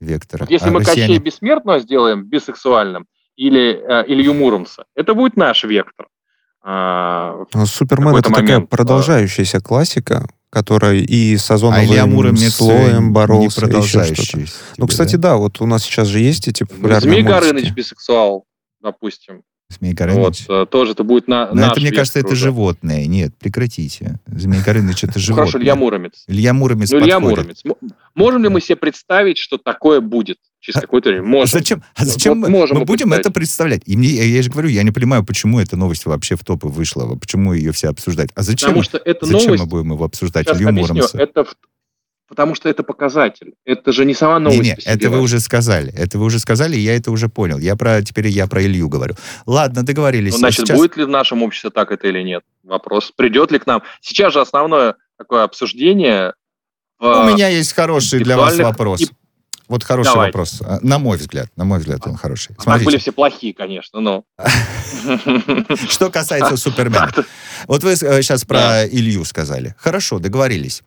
Вектор. 0.00 0.46
Если 0.48 0.68
а 0.68 0.70
мы 0.70 0.80
россияне... 0.80 1.14
Кощей 1.14 1.18
Бессмертного 1.18 1.80
сделаем 1.80 2.24
бисексуальным, 2.24 3.06
или 3.36 3.80
э, 3.80 4.04
Илью 4.06 4.34
Муромца, 4.34 4.84
это 4.94 5.14
будет 5.14 5.36
наш 5.36 5.64
вектор. 5.64 6.08
А, 6.62 7.44
ну, 7.54 7.66
Супермен 7.66 8.14
это 8.16 8.30
момент. 8.30 8.48
такая 8.48 8.60
продолжающаяся 8.60 9.60
классика, 9.60 10.28
которая 10.50 10.96
и 10.96 11.36
с 11.36 11.50
озоновым 11.50 12.30
а 12.30 12.36
слоем 12.50 13.12
боролся. 13.12 13.66
Не 13.66 13.78
еще 13.78 14.04
что-то. 14.04 14.44
Ну, 14.76 14.86
кстати, 14.86 15.16
да? 15.16 15.30
да, 15.30 15.36
вот 15.36 15.60
у 15.60 15.66
нас 15.66 15.82
сейчас 15.84 16.08
же 16.08 16.20
есть 16.20 16.48
эти 16.48 16.64
популярные 16.64 17.12
Змей 17.12 17.22
Горыныч 17.22 17.70
бисексуал, 17.72 18.44
допустим. 18.80 19.42
Змей 19.70 19.92
Горыныч. 19.92 20.46
Вот, 20.48 20.62
э, 20.62 20.66
тоже 20.66 20.92
это 20.92 21.04
будет 21.04 21.28
на 21.28 21.52
Но 21.52 21.66
это, 21.66 21.80
мне 21.80 21.92
кажется, 21.92 22.18
это 22.18 22.34
животное. 22.34 23.04
Нет, 23.06 23.34
прекратите. 23.38 24.18
Змей 24.26 24.62
Горыныч 24.62 25.04
это 25.04 25.18
животное. 25.18 25.44
Хорошо, 25.46 25.58
Илья 25.62 25.76
Муромец. 25.76 26.24
Илья 26.26 26.54
Муромец 26.54 26.90
Ну, 26.90 27.00
Илья 27.00 27.20
Муромец. 27.20 27.62
Можем 28.14 28.42
ли 28.42 28.48
мы 28.48 28.62
себе 28.62 28.76
представить, 28.76 29.36
что 29.36 29.58
такое 29.58 30.00
будет 30.00 30.38
через 30.60 30.78
а, 30.78 30.80
какое-то 30.80 31.10
время? 31.10 31.26
Можем. 31.26 31.42
А 31.42 31.46
зачем, 31.46 31.82
а 31.94 32.04
зачем 32.06 32.40
вот 32.40 32.48
мы, 32.48 32.56
можем 32.56 32.78
мы 32.78 32.84
будем 32.86 33.12
это 33.12 33.30
представлять? 33.30 33.82
И 33.84 33.94
мне, 33.96 34.08
я 34.08 34.42
же 34.42 34.50
говорю, 34.50 34.70
я 34.70 34.82
не 34.82 34.90
понимаю, 34.90 35.22
почему 35.22 35.60
эта 35.60 35.76
новость 35.76 36.06
вообще 36.06 36.36
в 36.36 36.44
топы 36.44 36.68
вышла, 36.68 37.14
почему 37.16 37.52
ее 37.52 37.72
все 37.72 37.88
обсуждают. 37.88 38.32
А 38.34 38.42
зачем, 38.42 38.70
Потому 38.70 38.82
что 38.82 38.98
эта 38.98 39.26
зачем 39.26 39.48
новость, 39.48 39.64
мы 39.64 39.68
будем 39.68 39.92
его 39.92 40.04
обсуждать, 40.04 40.48
Илью 40.48 40.72
Муромца? 40.72 41.18
Это 41.18 41.46
Потому 42.28 42.54
что 42.54 42.68
это 42.68 42.82
показатель. 42.82 43.54
Это 43.64 43.90
же 43.90 44.04
не 44.04 44.12
сама 44.12 44.38
новость. 44.38 44.62
Не, 44.62 44.68
не, 44.68 44.76
это 44.84 45.08
вы 45.08 45.20
уже 45.20 45.40
сказали. 45.40 45.92
Это 45.94 46.18
вы 46.18 46.26
уже 46.26 46.38
сказали, 46.38 46.76
я 46.76 46.94
это 46.94 47.10
уже 47.10 47.28
понял. 47.28 47.58
Я 47.58 47.74
про 47.74 48.02
теперь 48.02 48.28
я 48.28 48.46
про 48.46 48.62
Илью 48.62 48.88
говорю. 48.88 49.14
Ладно, 49.46 49.82
договорились. 49.82 50.32
Ну, 50.32 50.38
значит, 50.38 50.66
Сейчас... 50.66 50.76
будет 50.76 50.96
ли 50.98 51.04
в 51.04 51.08
нашем 51.08 51.42
обществе 51.42 51.70
так 51.70 51.90
это 51.90 52.06
или 52.06 52.22
нет? 52.22 52.42
Вопрос. 52.62 53.12
Придет 53.16 53.50
ли 53.50 53.58
к 53.58 53.66
нам? 53.66 53.82
Сейчас 54.02 54.34
же 54.34 54.40
основное 54.42 54.96
такое 55.16 55.42
обсуждение. 55.42 56.34
В... 56.98 57.06
У 57.06 57.24
меня 57.32 57.48
есть 57.48 57.72
хороший 57.72 58.22
для 58.22 58.36
вас 58.36 58.58
вопрос. 58.58 59.00
И... 59.00 59.08
Вот 59.68 59.84
хороший 59.84 60.12
Давайте. 60.12 60.32
вопрос. 60.32 60.62
А, 60.64 60.78
на 60.82 60.98
мой 60.98 61.18
взгляд, 61.18 61.48
на 61.56 61.64
мой 61.64 61.78
взгляд, 61.78 62.00
он 62.06 62.16
хороший. 62.16 62.56
Смотрите. 62.58 62.86
были 62.86 62.96
все 62.96 63.12
плохие, 63.12 63.52
конечно, 63.52 64.00
но... 64.00 64.24
Что 65.88 66.10
касается 66.10 66.56
Супермена. 66.56 67.12
Вот 67.66 67.82
вы 67.82 67.96
сейчас 67.96 68.44
э, 68.44 68.46
про 68.46 68.86
Илью 68.86 69.24
сказали. 69.24 69.74
Хорошо, 69.78 70.20
договорились. 70.20 70.82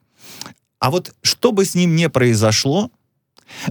А 0.81 0.89
вот 0.89 1.11
что 1.21 1.51
бы 1.51 1.63
с 1.63 1.75
ним 1.75 1.95
не 1.95 2.09
произошло, 2.09 2.89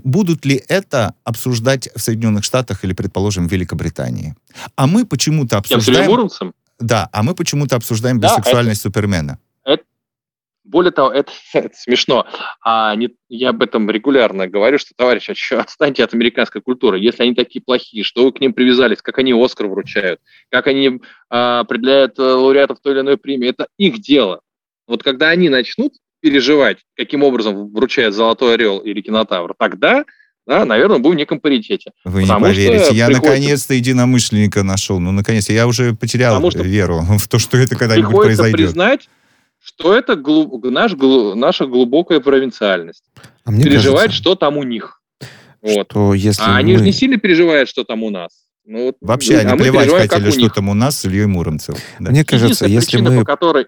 будут 0.04 0.44
ли 0.46 0.62
это 0.68 1.14
обсуждать 1.24 1.88
в 1.96 2.00
Соединенных 2.00 2.44
Штатах 2.44 2.84
или, 2.84 2.92
предположим, 2.92 3.49
в 3.49 3.52
Великобритании? 3.52 4.36
А 4.76 4.86
мы 4.86 5.04
почему-то 5.04 5.58
обсуждаем... 5.58 6.30
Да, 6.78 7.08
а 7.12 7.23
мы 7.25 7.34
почему-то 7.34 7.75
обсуждаем 7.76 8.20
да, 8.20 8.28
бисексуальность 8.28 8.82
это... 8.82 8.88
Супермена. 8.88 9.38
Это... 9.64 9.82
Более 10.62 10.92
того, 10.92 11.10
это, 11.10 11.32
это 11.52 11.76
смешно. 11.76 12.26
А 12.64 12.94
не, 12.94 13.10
я 13.28 13.50
об 13.50 13.60
этом 13.60 13.90
регулярно 13.90 14.46
говорю, 14.46 14.78
что, 14.78 14.94
товарищ, 14.94 15.30
а 15.30 15.60
отстаньте 15.60 16.04
от 16.04 16.14
американской 16.14 16.62
культуры. 16.62 17.00
Если 17.00 17.25
они 17.25 17.34
такие 17.34 17.60
плохие, 17.60 18.04
что 18.04 18.23
вы 18.23 18.32
к 18.32 18.40
ним 18.40 18.54
привязались, 18.54 19.02
как 19.02 19.18
они 19.18 19.32
Оскар 19.32 19.66
вручают, 19.66 20.20
как 20.49 20.68
они 20.68 21.00
а, 21.28 21.60
определяют 21.60 22.20
э, 22.20 22.23
лауреатов 22.23 22.78
той 22.80 22.92
или 22.92 23.00
иной 23.00 23.16
премии, 23.16 23.49
это 23.49 23.66
их 23.78 24.00
дело. 24.00 24.42
Вот 24.86 25.02
когда 25.02 25.30
они 25.30 25.49
начнут 25.49 25.94
переживать, 26.21 26.78
каким 26.97 27.23
образом 27.23 27.73
вручает 27.73 28.15
Золотой 28.15 28.54
Орел 28.54 28.78
или 28.78 29.00
Кинотавр, 29.00 29.54
тогда 29.59 30.04
да, 30.47 30.65
наверное, 30.65 30.99
будем 30.99 31.15
в 31.15 31.19
неком 31.19 31.39
паритете. 31.39 31.93
Вы 32.04 32.25
не 32.25 32.28
поверите, 32.28 32.93
я 32.93 33.06
приходится... 33.06 33.23
наконец-то 33.23 33.75
единомышленника 33.75 34.65
нашел. 34.65 34.99
Ну, 34.99 35.13
наконец, 35.13 35.49
я 35.49 35.67
уже 35.67 35.95
потерял 35.95 36.39
что 36.50 36.63
веру 36.63 37.02
в 37.19 37.28
то, 37.28 37.39
что 37.39 37.56
это 37.56 37.76
когда-нибудь 37.76 38.17
произойдет. 38.17 38.56
признать, 38.56 39.09
что 39.63 39.95
это 39.95 40.17
глуб... 40.17 40.65
наш, 40.65 40.95
глуб... 40.95 41.37
наша 41.37 41.67
глубокая 41.67 42.21
провинциальность. 42.21 43.04
А 43.45 43.50
мне 43.52 43.65
Переживать, 43.65 44.06
кажется, 44.06 44.17
что 44.23 44.35
там 44.35 44.56
у 44.56 44.65
них. 44.65 45.00
Вот. 45.63 45.87
Что 45.91 46.15
если 46.15 46.43
а 46.43 46.49
мы... 46.49 46.56
они 46.56 46.76
же 46.78 46.83
не 46.83 46.93
сильно 46.93 47.19
переживают, 47.19 47.69
что 47.69 47.85
там 47.85 48.02
у 48.02 48.11
нас. 48.11 48.30
Ну, 48.65 48.87
вот, 48.87 48.97
Вообще, 49.00 49.35
ну, 49.35 49.39
они 49.41 49.52
а 49.52 49.56
плевать 49.56 50.11
хотели, 50.11 50.30
что 50.30 50.49
там 50.49 50.69
у 50.69 50.75
нас 50.75 50.99
с 50.99 51.04
Ильей 51.04 51.26
Муромцем. 51.26 51.75
Да. 51.99 52.11
Мне 52.11 52.25
кажется, 52.25 52.67
если 52.67 52.97
причина, 52.97 53.11
мы... 53.11 53.21
по 53.21 53.25
которой 53.25 53.67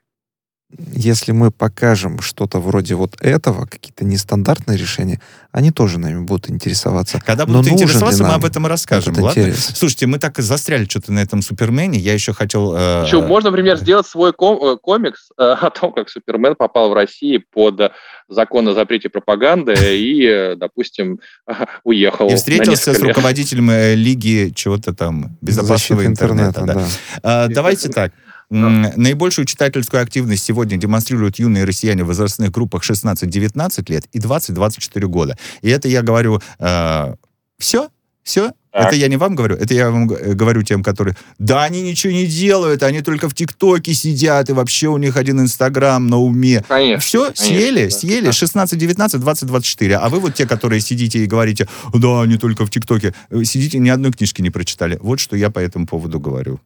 если 0.92 1.32
мы 1.32 1.50
покажем 1.50 2.20
что-то 2.20 2.58
вроде 2.58 2.94
вот 2.94 3.14
этого, 3.20 3.66
какие-то 3.66 4.04
нестандартные 4.04 4.78
решения, 4.78 5.20
они 5.50 5.70
тоже 5.70 5.98
нами 5.98 6.20
будут 6.24 6.48
интересоваться. 6.48 7.20
Когда 7.24 7.44
будут 7.44 7.66
Но 7.66 7.72
интересоваться, 7.72 8.24
мы 8.24 8.35
об 8.35 8.44
этом 8.44 8.66
и 8.66 8.70
расскажем. 8.70 9.14
Ладно? 9.18 9.40
Интерес. 9.40 9.72
Слушайте, 9.74 10.06
мы 10.06 10.18
так 10.18 10.38
и 10.38 10.42
застряли 10.42 10.87
что-то 10.87 11.12
на 11.12 11.20
этом 11.20 11.42
Супермене. 11.42 11.98
Я 11.98 12.14
еще 12.14 12.32
хотел... 12.32 12.74
Э... 12.74 13.04
Еще 13.06 13.20
можно, 13.20 13.50
например, 13.50 13.76
сделать 13.76 14.06
свой 14.06 14.32
ком- 14.32 14.62
э, 14.64 14.76
комикс 14.78 15.28
э, 15.38 15.42
о 15.42 15.70
том, 15.70 15.92
как 15.92 16.08
Супермен 16.08 16.54
попал 16.54 16.90
в 16.90 16.94
Россию 16.94 17.42
под 17.52 17.92
закон 18.28 18.66
о 18.68 18.72
запрете 18.72 19.11
пропаганды 19.11 19.74
и, 19.98 20.26
э, 20.26 20.56
допустим, 20.56 21.20
уехал. 21.85 22.28
И 22.28 22.35
встретился 22.35 22.94
с 22.94 23.00
руководителем 23.00 23.70
э, 23.70 23.94
Лиги 23.94 24.52
чего-то 24.54 24.94
там 24.94 25.37
безопасного 25.42 26.06
интернета. 26.06 26.61
интернета 26.62 26.88
да. 27.22 27.48
Да. 27.48 27.48
Давайте 27.48 27.90
так. 27.90 28.12
Да. 28.53 28.93
Наибольшую 28.97 29.47
читательскую 29.47 30.03
активность 30.03 30.45
сегодня 30.45 30.77
демонстрируют 30.77 31.38
юные 31.38 31.65
россияне 31.65 32.05
в 32.05 32.09
возрастных 32.09 32.51
группах 32.51 32.83
16-19 32.83 33.91
лет 33.91 34.05
и 34.12 34.19
20-24 34.19 35.07
года. 35.07 35.38
И 35.62 35.71
это 35.71 35.88
я 35.88 36.03
говорю, 36.03 36.41
э, 36.59 37.15
все, 37.59 37.88
все, 38.23 38.53
так. 38.73 38.87
Это 38.87 38.97
я 38.97 39.09
не 39.09 39.19
вам 39.19 39.35
говорю, 39.35 39.57
это 39.57 39.75
я 39.75 39.91
вам 39.91 40.07
говорю 40.07 40.62
тем, 40.62 40.83
которые, 40.83 41.15
да, 41.38 41.62
они 41.65 41.83
ничего 41.83 42.11
не 42.11 42.27
делают, 42.27 42.83
они 42.83 43.03
только 43.03 43.29
в 43.29 43.35
ТикТоке 43.35 43.93
сидят, 43.93 44.49
и 44.49 44.55
вообще 44.55 44.88
у 44.88 44.97
них 44.97 45.19
один 45.19 45.41
Инстаграм 45.41 46.07
на 46.07 46.19
уме. 46.19 46.65
Конечно. 46.67 47.01
Все, 47.01 47.25
конечно, 47.25 47.45
съели, 47.45 47.85
да. 47.85 47.91
съели, 47.91 48.31
16, 48.31 48.79
19, 48.79 49.21
20, 49.21 49.47
24. 49.47 49.97
А 49.97 50.09
вы 50.09 50.21
вот 50.21 50.35
те, 50.35 50.47
которые 50.47 50.81
сидите 50.81 51.19
и 51.19 51.27
говорите, 51.27 51.69
да, 51.93 52.23
они 52.23 52.38
только 52.38 52.65
в 52.65 52.71
ТикТоке, 52.71 53.15
сидите, 53.45 53.79
ни 53.79 53.91
одной 53.91 54.12
книжки 54.12 54.41
не 54.41 54.49
прочитали. 54.49 54.99
Вот 55.03 55.21
что 55.21 55.37
я 55.37 55.51
по 55.51 55.59
этому 55.59 55.87
поводу 55.87 56.19
говорю. 56.19 56.59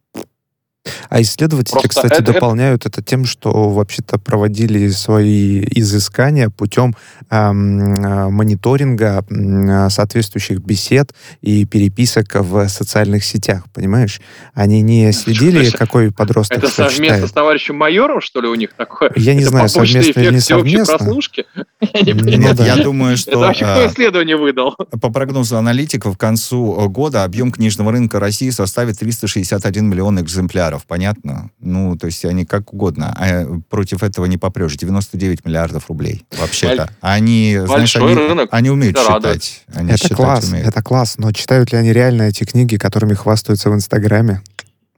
А 1.09 1.21
исследователи, 1.21 1.73
Просто 1.73 1.89
кстати, 1.89 2.13
это, 2.13 2.33
дополняют 2.33 2.87
это... 2.87 3.01
это 3.01 3.09
тем, 3.09 3.25
что 3.25 3.71
вообще-то 3.71 4.19
проводили 4.19 4.89
свои 4.89 5.65
изыскания 5.71 6.51
путем 6.51 6.95
эм, 7.31 8.33
мониторинга 8.33 9.25
э, 9.29 9.91
соответствующих 9.91 10.61
бесед 10.61 11.13
и 11.43 11.65
переписок 11.65 12.35
в 12.35 12.69
социальных 12.69 13.25
сетях, 13.25 13.65
понимаешь? 13.73 14.21
Они 14.55 14.83
не 14.83 15.13
следили, 15.13 15.65
что, 15.65 15.79
какой 15.79 16.13
подросток 16.13 16.59
Это 16.59 16.69
совместно 16.69 17.05
читает. 17.05 17.29
с 17.29 17.33
товарищем 17.33 17.77
майором, 17.77 18.21
что 18.21 18.41
ли, 18.41 18.49
у 18.49 18.55
них 18.55 18.73
такое? 18.75 19.13
Я 19.17 19.35
не 19.35 19.41
это 19.41 19.51
знаю, 19.51 19.69
совместно 19.69 20.21
или 20.21 20.35
не 20.35 20.41
совместно. 20.41 20.99
прослушки? 20.99 21.45
Я 21.95 22.13
не 22.13 22.37
Нет, 22.37 22.59
я 22.61 22.77
думаю, 22.77 23.17
что... 23.17 23.31
Это 23.31 23.39
вообще 23.39 23.65
кто 23.65 23.81
а, 23.81 23.87
исследование 23.87 24.37
выдал? 24.37 24.75
По 25.01 25.11
прогнозу 25.11 25.57
аналитиков, 25.57 26.17
к 26.17 26.21
концу 26.21 26.89
года 26.89 27.25
объем 27.25 27.53
книжного 27.53 27.93
рынка 27.93 28.19
России 28.19 28.51
составит 28.51 28.99
361 28.99 29.89
миллион 29.89 30.21
экземпляров 30.21 30.76
понятно. 30.85 31.51
Ну, 31.59 31.97
то 31.97 32.07
есть 32.07 32.25
они 32.25 32.45
как 32.45 32.73
угодно. 32.73 33.15
А 33.17 33.47
против 33.69 34.03
этого 34.03 34.27
не 34.27 34.37
попрешь. 34.37 34.77
99 34.77 35.45
миллиардов 35.45 35.89
рублей 35.89 36.27
вообще-то. 36.39 36.91
Они, 37.01 37.59
знаешь, 37.65 37.97
они, 37.97 38.15
рынок. 38.15 38.49
они 38.53 38.71
умеют 38.71 38.97
это 38.99 39.15
считать. 39.15 39.65
Они 39.75 39.93
это 39.93 40.15
класс, 40.15 40.49
умеют. 40.49 40.69
это 40.69 40.83
класс. 40.83 41.19
Но 41.19 41.33
читают 41.33 41.73
ли 41.73 41.79
они 41.79 41.93
реально 41.93 42.23
эти 42.23 42.45
книги, 42.45 42.77
которыми 42.77 43.15
хвастаются 43.15 43.71
в 43.71 43.75
Инстаграме? 43.75 44.43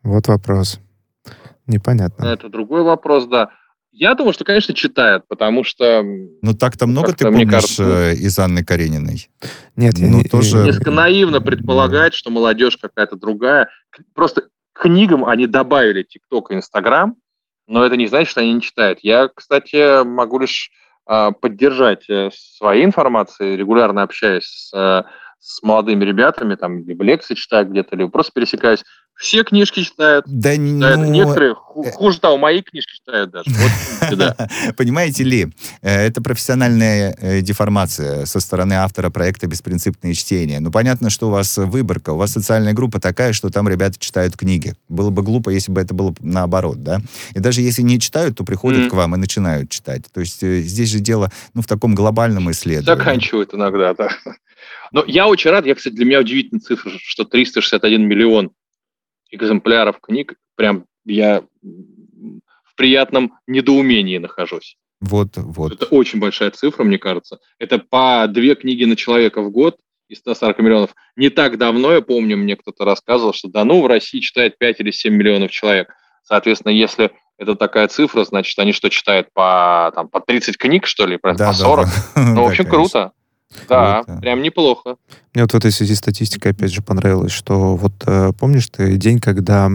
Вот 0.03 0.29
вопрос. 0.29 0.81
Непонятно. 1.67 2.25
Это 2.25 2.49
другой 2.49 2.83
вопрос, 2.83 3.27
да. 3.27 3.51
Я 3.99 4.15
думаю, 4.15 4.33
что, 4.33 4.45
конечно, 4.45 4.75
читают, 4.75 5.27
потому 5.27 5.65
что... 5.65 6.03
Ну, 6.03 6.55
так-то 6.55 6.87
много 6.87 7.13
ты 7.13 7.25
помнишь 7.25 7.51
кажется, 7.51 7.83
э, 7.83 8.15
из 8.15 8.39
Анны 8.39 8.65
Карениной? 8.65 9.29
Нет, 9.75 9.99
я 9.99 10.07
ну, 10.07 10.19
не, 10.19 10.25
тоже... 10.25 10.59
Несколько 10.59 10.93
наивно 10.93 11.41
предполагать, 11.41 12.15
что 12.15 12.31
молодежь 12.31 12.77
какая-то 12.77 13.17
другая. 13.17 13.69
Просто 14.15 14.45
книгам 14.79 15.25
они 15.25 15.47
добавили 15.47 16.03
ТикТок 16.03 16.51
и 16.51 16.55
Инстаграм, 16.55 17.17
но 17.67 17.85
это 17.85 17.97
не 17.97 18.07
значит, 18.07 18.31
что 18.31 18.41
они 18.41 18.55
не 18.55 18.63
читают. 18.63 19.01
Я, 19.03 19.29
кстати, 19.29 20.05
могу 20.05 20.39
лишь 20.39 20.71
э, 21.09 21.31
поддержать 21.41 22.09
э, 22.09 22.31
своей 22.33 22.85
информацией, 22.85 23.57
регулярно 23.57 24.03
общаюсь 24.03 24.47
с, 24.47 24.73
э, 24.75 25.03
с 25.41 25.63
молодыми 25.63 26.05
ребятами, 26.05 26.55
там, 26.55 26.87
либо 26.87 27.05
лекции 27.05 27.35
читаю 27.35 27.69
где-то, 27.69 27.97
либо 27.97 28.11
просто 28.11 28.33
пересекаюсь. 28.35 28.85
Все 29.19 29.43
книжки 29.43 29.83
читают. 29.83 30.27
Да, 30.29 30.55
читают. 30.55 30.99
Ну... 31.01 31.07
Некоторые, 31.07 31.53
э, 31.53 31.91
хуже 31.91 32.21
того, 32.21 32.39
мои 32.39 32.63
книжки 32.63 32.93
читают 32.95 33.33
даже. 33.33 33.51
Понимаете 34.77 35.25
ли, 35.25 35.49
э, 35.83 36.07
это 36.07 36.23
профессиональная 36.23 37.17
э, 37.19 37.41
деформация 37.41 38.27
со 38.27 38.39
стороны 38.39 38.75
автора 38.75 39.11
проекта 39.11 39.49
«Беспринципное 39.49 40.15
чтение». 40.15 40.61
Ну, 40.61 40.71
понятно, 40.71 41.11
что 41.11 41.27
у 41.27 41.31
вас 41.31 41.57
выборка, 41.57 42.11
у 42.11 42.17
вас 42.17 42.31
социальная 42.31 42.75
группа 42.75 43.01
такая, 43.01 43.33
что 43.33 43.51
там 43.51 43.69
ребята 43.69 43.99
читают 43.99 44.37
книги. 44.37 44.75
Было 44.89 45.11
бы 45.11 45.23
глупо, 45.23 45.51
если 45.51 45.73
бы 45.73 45.81
это 45.81 45.95
было 45.95 46.15
наоборот, 46.21 46.85
да? 46.85 47.01
И 47.35 47.41
даже 47.41 47.61
если 47.61 47.83
не 47.83 47.99
читают, 47.99 48.37
то 48.37 48.45
приходят 48.45 48.89
к 48.89 48.95
вам 48.95 49.17
и 49.17 49.19
начинают 49.19 49.69
читать. 49.69 50.03
То 50.13 50.21
есть 50.21 50.41
здесь 50.43 50.91
же 50.91 51.01
дело, 51.01 51.33
ну, 51.55 51.63
в 51.63 51.67
таком 51.67 51.97
глобальном 51.97 52.53
исследовании. 52.53 52.99
Заканчивают 52.99 53.53
иногда, 53.53 53.95
да. 53.95 54.11
Но 54.93 55.05
я 55.07 55.29
очень 55.29 55.51
рад, 55.51 55.67
я, 55.67 55.75
кстати, 55.75 55.95
для 55.95 56.05
меня 56.05 56.21
удивительная 56.21 56.61
цифра, 56.61 56.91
что 56.99 57.25
361 57.25 58.07
миллион 58.07 58.51
экземпляров 59.31 60.01
книг, 60.01 60.35
прям 60.57 60.87
я 61.05 61.43
в 61.63 62.77
приятном 62.77 63.35
недоумении 63.47 64.19
нахожусь. 64.19 64.77
Вот, 65.01 65.29
вот. 65.37 65.73
Это 65.73 65.87
очень 65.87 66.19
большая 66.19 66.51
цифра, 66.51 66.85
мне 66.85 66.99
кажется. 66.99 67.39
Это 67.59 67.79
по 67.79 68.27
две 68.29 68.55
книги 68.55 68.85
на 68.85 68.97
человека 68.97 69.43
в 69.43 69.51
год 69.51 69.77
из 70.09 70.19
140 70.19 70.59
миллионов. 70.59 70.95
Не 71.17 71.31
так 71.31 71.59
давно, 71.59 71.93
я 71.93 72.01
помню, 72.01 72.37
мне 72.37 72.57
кто-то 72.57 72.85
рассказывал, 72.85 73.33
что 73.33 73.49
да 73.49 73.65
ну, 73.65 73.83
в 73.83 73.87
России 73.87 74.21
читает 74.21 74.59
5 74.59 74.81
или 74.81 74.91
7 74.91 75.15
миллионов 75.15 75.51
человек. 75.51 75.95
Соответственно, 76.25 76.73
если 76.73 77.13
это 77.37 77.55
такая 77.55 77.87
цифра, 77.89 78.25
значит, 78.25 78.59
они 78.59 78.73
что, 78.73 78.91
читают 78.91 79.29
по, 79.33 79.93
там, 79.95 80.09
по 80.09 80.21
30 80.21 80.59
книг, 80.59 80.87
что 80.87 81.07
ли, 81.07 81.17
по 81.17 81.35
да, 81.35 81.53
40? 81.53 81.87
Да, 81.87 81.93
да. 82.15 82.35
Ну, 82.35 82.43
в 82.45 82.49
общем, 82.49 82.67
круто. 82.67 83.13
Да, 83.69 84.03
вот. 84.07 84.21
прям 84.21 84.43
неплохо. 84.43 84.97
Мне 85.35 85.45
вот 85.45 85.53
в 85.53 85.57
этой 85.57 85.71
связи 85.71 85.95
статистика 85.95 86.51
опять 86.51 86.73
же 86.73 86.83
понравилась, 86.83 87.33
что 87.33 87.77
вот 87.77 87.93
э, 88.07 88.33
помнишь 88.39 88.67
ты 88.69 88.97
день, 88.97 89.21
когда 89.21 89.71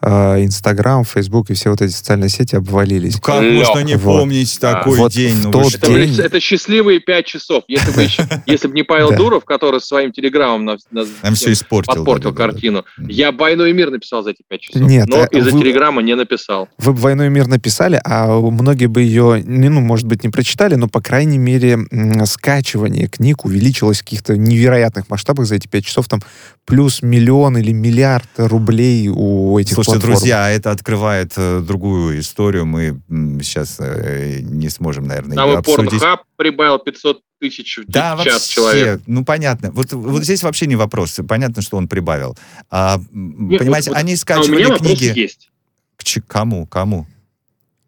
э, 0.00 0.44
Инстаграм, 0.44 1.02
э, 1.02 1.04
Фейсбук 1.04 1.50
и 1.50 1.54
все 1.54 1.70
вот 1.70 1.82
эти 1.82 1.92
социальные 1.92 2.28
сети 2.28 2.56
обвалились? 2.56 3.14
Ну, 3.14 3.20
как 3.20 3.42
Лёг. 3.42 3.66
можно 3.66 3.80
не 3.80 3.96
вот. 3.96 4.20
помнить 4.20 4.56
да. 4.60 4.74
такой 4.74 4.96
вот 4.96 5.12
день? 5.12 5.36
Ну, 5.44 5.52
тот 5.52 5.74
это, 5.74 5.86
день... 5.88 6.18
это 6.18 6.40
счастливые 6.40 7.00
пять 7.00 7.26
часов. 7.26 7.64
Если 7.68 7.90
бы, 7.90 8.02
еще, 8.02 8.22
если 8.46 8.68
бы 8.68 8.74
не 8.74 8.82
Павел 8.82 9.14
Дуров, 9.14 9.44
который 9.44 9.80
своим 9.80 10.12
телеграммом 10.12 10.64
Нам 10.64 11.34
все 11.34 11.52
испортил, 11.52 11.94
подпортил 11.94 12.30
да, 12.30 12.36
картину, 12.36 12.84
да, 12.96 13.04
да. 13.04 13.12
я 13.12 13.32
бы 13.32 13.38
«Войну 13.38 13.66
и 13.66 13.72
мир» 13.72 13.90
написал 13.90 14.22
за 14.22 14.30
эти 14.30 14.42
пять 14.48 14.62
часов, 14.62 14.82
Нет, 14.82 15.06
но 15.08 15.24
из-за 15.26 15.50
вы... 15.50 15.60
телеграмма 15.60 16.02
не 16.02 16.14
написал. 16.14 16.68
Вы 16.78 16.92
бы 16.92 16.98
«Войну 17.00 17.24
и 17.24 17.28
мир» 17.28 17.46
написали, 17.46 18.00
а 18.04 18.28
многие 18.28 18.86
бы 18.86 19.02
ее, 19.02 19.42
ну, 19.44 19.80
может 19.80 20.06
быть, 20.06 20.24
не 20.24 20.30
прочитали, 20.30 20.76
но, 20.76 20.88
по 20.88 21.02
крайней 21.02 21.38
мере, 21.38 21.78
скачивание 22.24 23.03
книг 23.08 23.44
увеличилось 23.44 24.00
в 24.00 24.04
каких-то 24.04 24.36
невероятных 24.36 25.08
масштабах 25.08 25.46
за 25.46 25.56
эти 25.56 25.68
пять 25.68 25.84
часов. 25.84 26.08
Там 26.08 26.20
плюс 26.64 27.02
миллион 27.02 27.58
или 27.58 27.72
миллиард 27.72 28.28
рублей 28.36 29.08
у 29.08 29.58
этих 29.58 29.74
Слушайте, 29.74 30.00
платформ. 30.00 30.14
друзья, 30.14 30.50
это 30.50 30.70
открывает 30.70 31.32
э, 31.36 31.60
другую 31.60 32.20
историю. 32.20 32.66
Мы 32.66 33.00
сейчас 33.42 33.76
э, 33.80 34.40
не 34.40 34.68
сможем, 34.68 35.06
наверное, 35.06 35.36
Там 35.36 35.48
ее 35.50 35.58
обсудить. 35.58 35.90
Порнхаб 35.90 36.22
прибавил 36.36 36.78
500 36.78 37.20
тысяч 37.40 37.78
в 37.78 37.90
да, 37.90 38.16
час 38.22 38.34
вообще, 38.34 38.54
человек. 38.54 39.02
Ну, 39.06 39.24
понятно. 39.24 39.70
Вот, 39.72 39.92
вот 39.92 40.24
здесь 40.24 40.42
вообще 40.42 40.66
не 40.66 40.76
вопрос. 40.76 41.18
Понятно, 41.28 41.62
что 41.62 41.76
он 41.76 41.88
прибавил. 41.88 42.36
А, 42.70 42.98
Нет, 43.12 43.58
понимаете, 43.58 43.90
вот, 43.90 43.98
они 43.98 44.16
скачивали 44.16 44.64
а 44.64 44.78
книги... 44.78 45.12
есть. 45.14 45.50
К 45.96 46.26
кому? 46.26 46.66
Кому? 46.66 47.06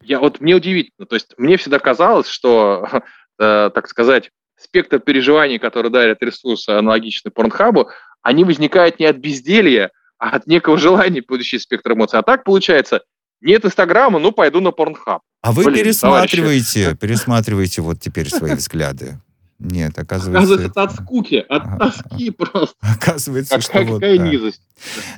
Я, 0.03 0.19
вот 0.19 0.39
мне 0.39 0.55
удивительно. 0.55 1.05
То 1.05 1.15
есть 1.15 1.33
мне 1.37 1.57
всегда 1.57 1.79
казалось, 1.79 2.27
что, 2.27 2.87
э, 3.39 3.69
так 3.73 3.87
сказать, 3.89 4.31
спектр 4.59 4.99
переживаний, 4.99 5.59
который 5.59 5.91
дарит 5.91 6.21
ресурсы 6.21 6.69
аналогичный 6.69 7.31
порнхабу, 7.31 7.89
они 8.21 8.43
возникают 8.43 8.99
не 8.99 9.05
от 9.05 9.17
безделья, 9.17 9.91
а 10.17 10.31
от 10.31 10.47
некого 10.47 10.77
желания 10.77 11.21
получить 11.21 11.61
спектр 11.61 11.93
эмоций. 11.93 12.19
А 12.19 12.23
так 12.23 12.43
получается, 12.43 13.01
нет 13.41 13.65
Инстаграма, 13.65 14.19
ну 14.19 14.31
пойду 14.31 14.59
на 14.61 14.71
порнхаб. 14.71 15.21
А 15.41 15.51
вы 15.51 15.63
Блин, 15.65 15.75
пересматриваете, 15.75 16.81
товарищи. 16.81 16.97
пересматриваете 16.99 17.81
вот 17.81 17.99
теперь 18.01 18.29
свои 18.29 18.55
взгляды. 18.55 19.19
Нет, 19.59 19.97
оказывается... 19.97 20.37
Оказывается, 20.37 20.67
это 20.67 20.83
от 20.83 20.93
скуки, 20.93 21.43
от 21.49 21.79
тоски 21.79 22.29
просто. 22.37 22.75
Оказывается, 22.79 23.59
что 23.59 23.81
вот 23.81 24.01
Какая 24.01 24.17
низость. 24.19 24.61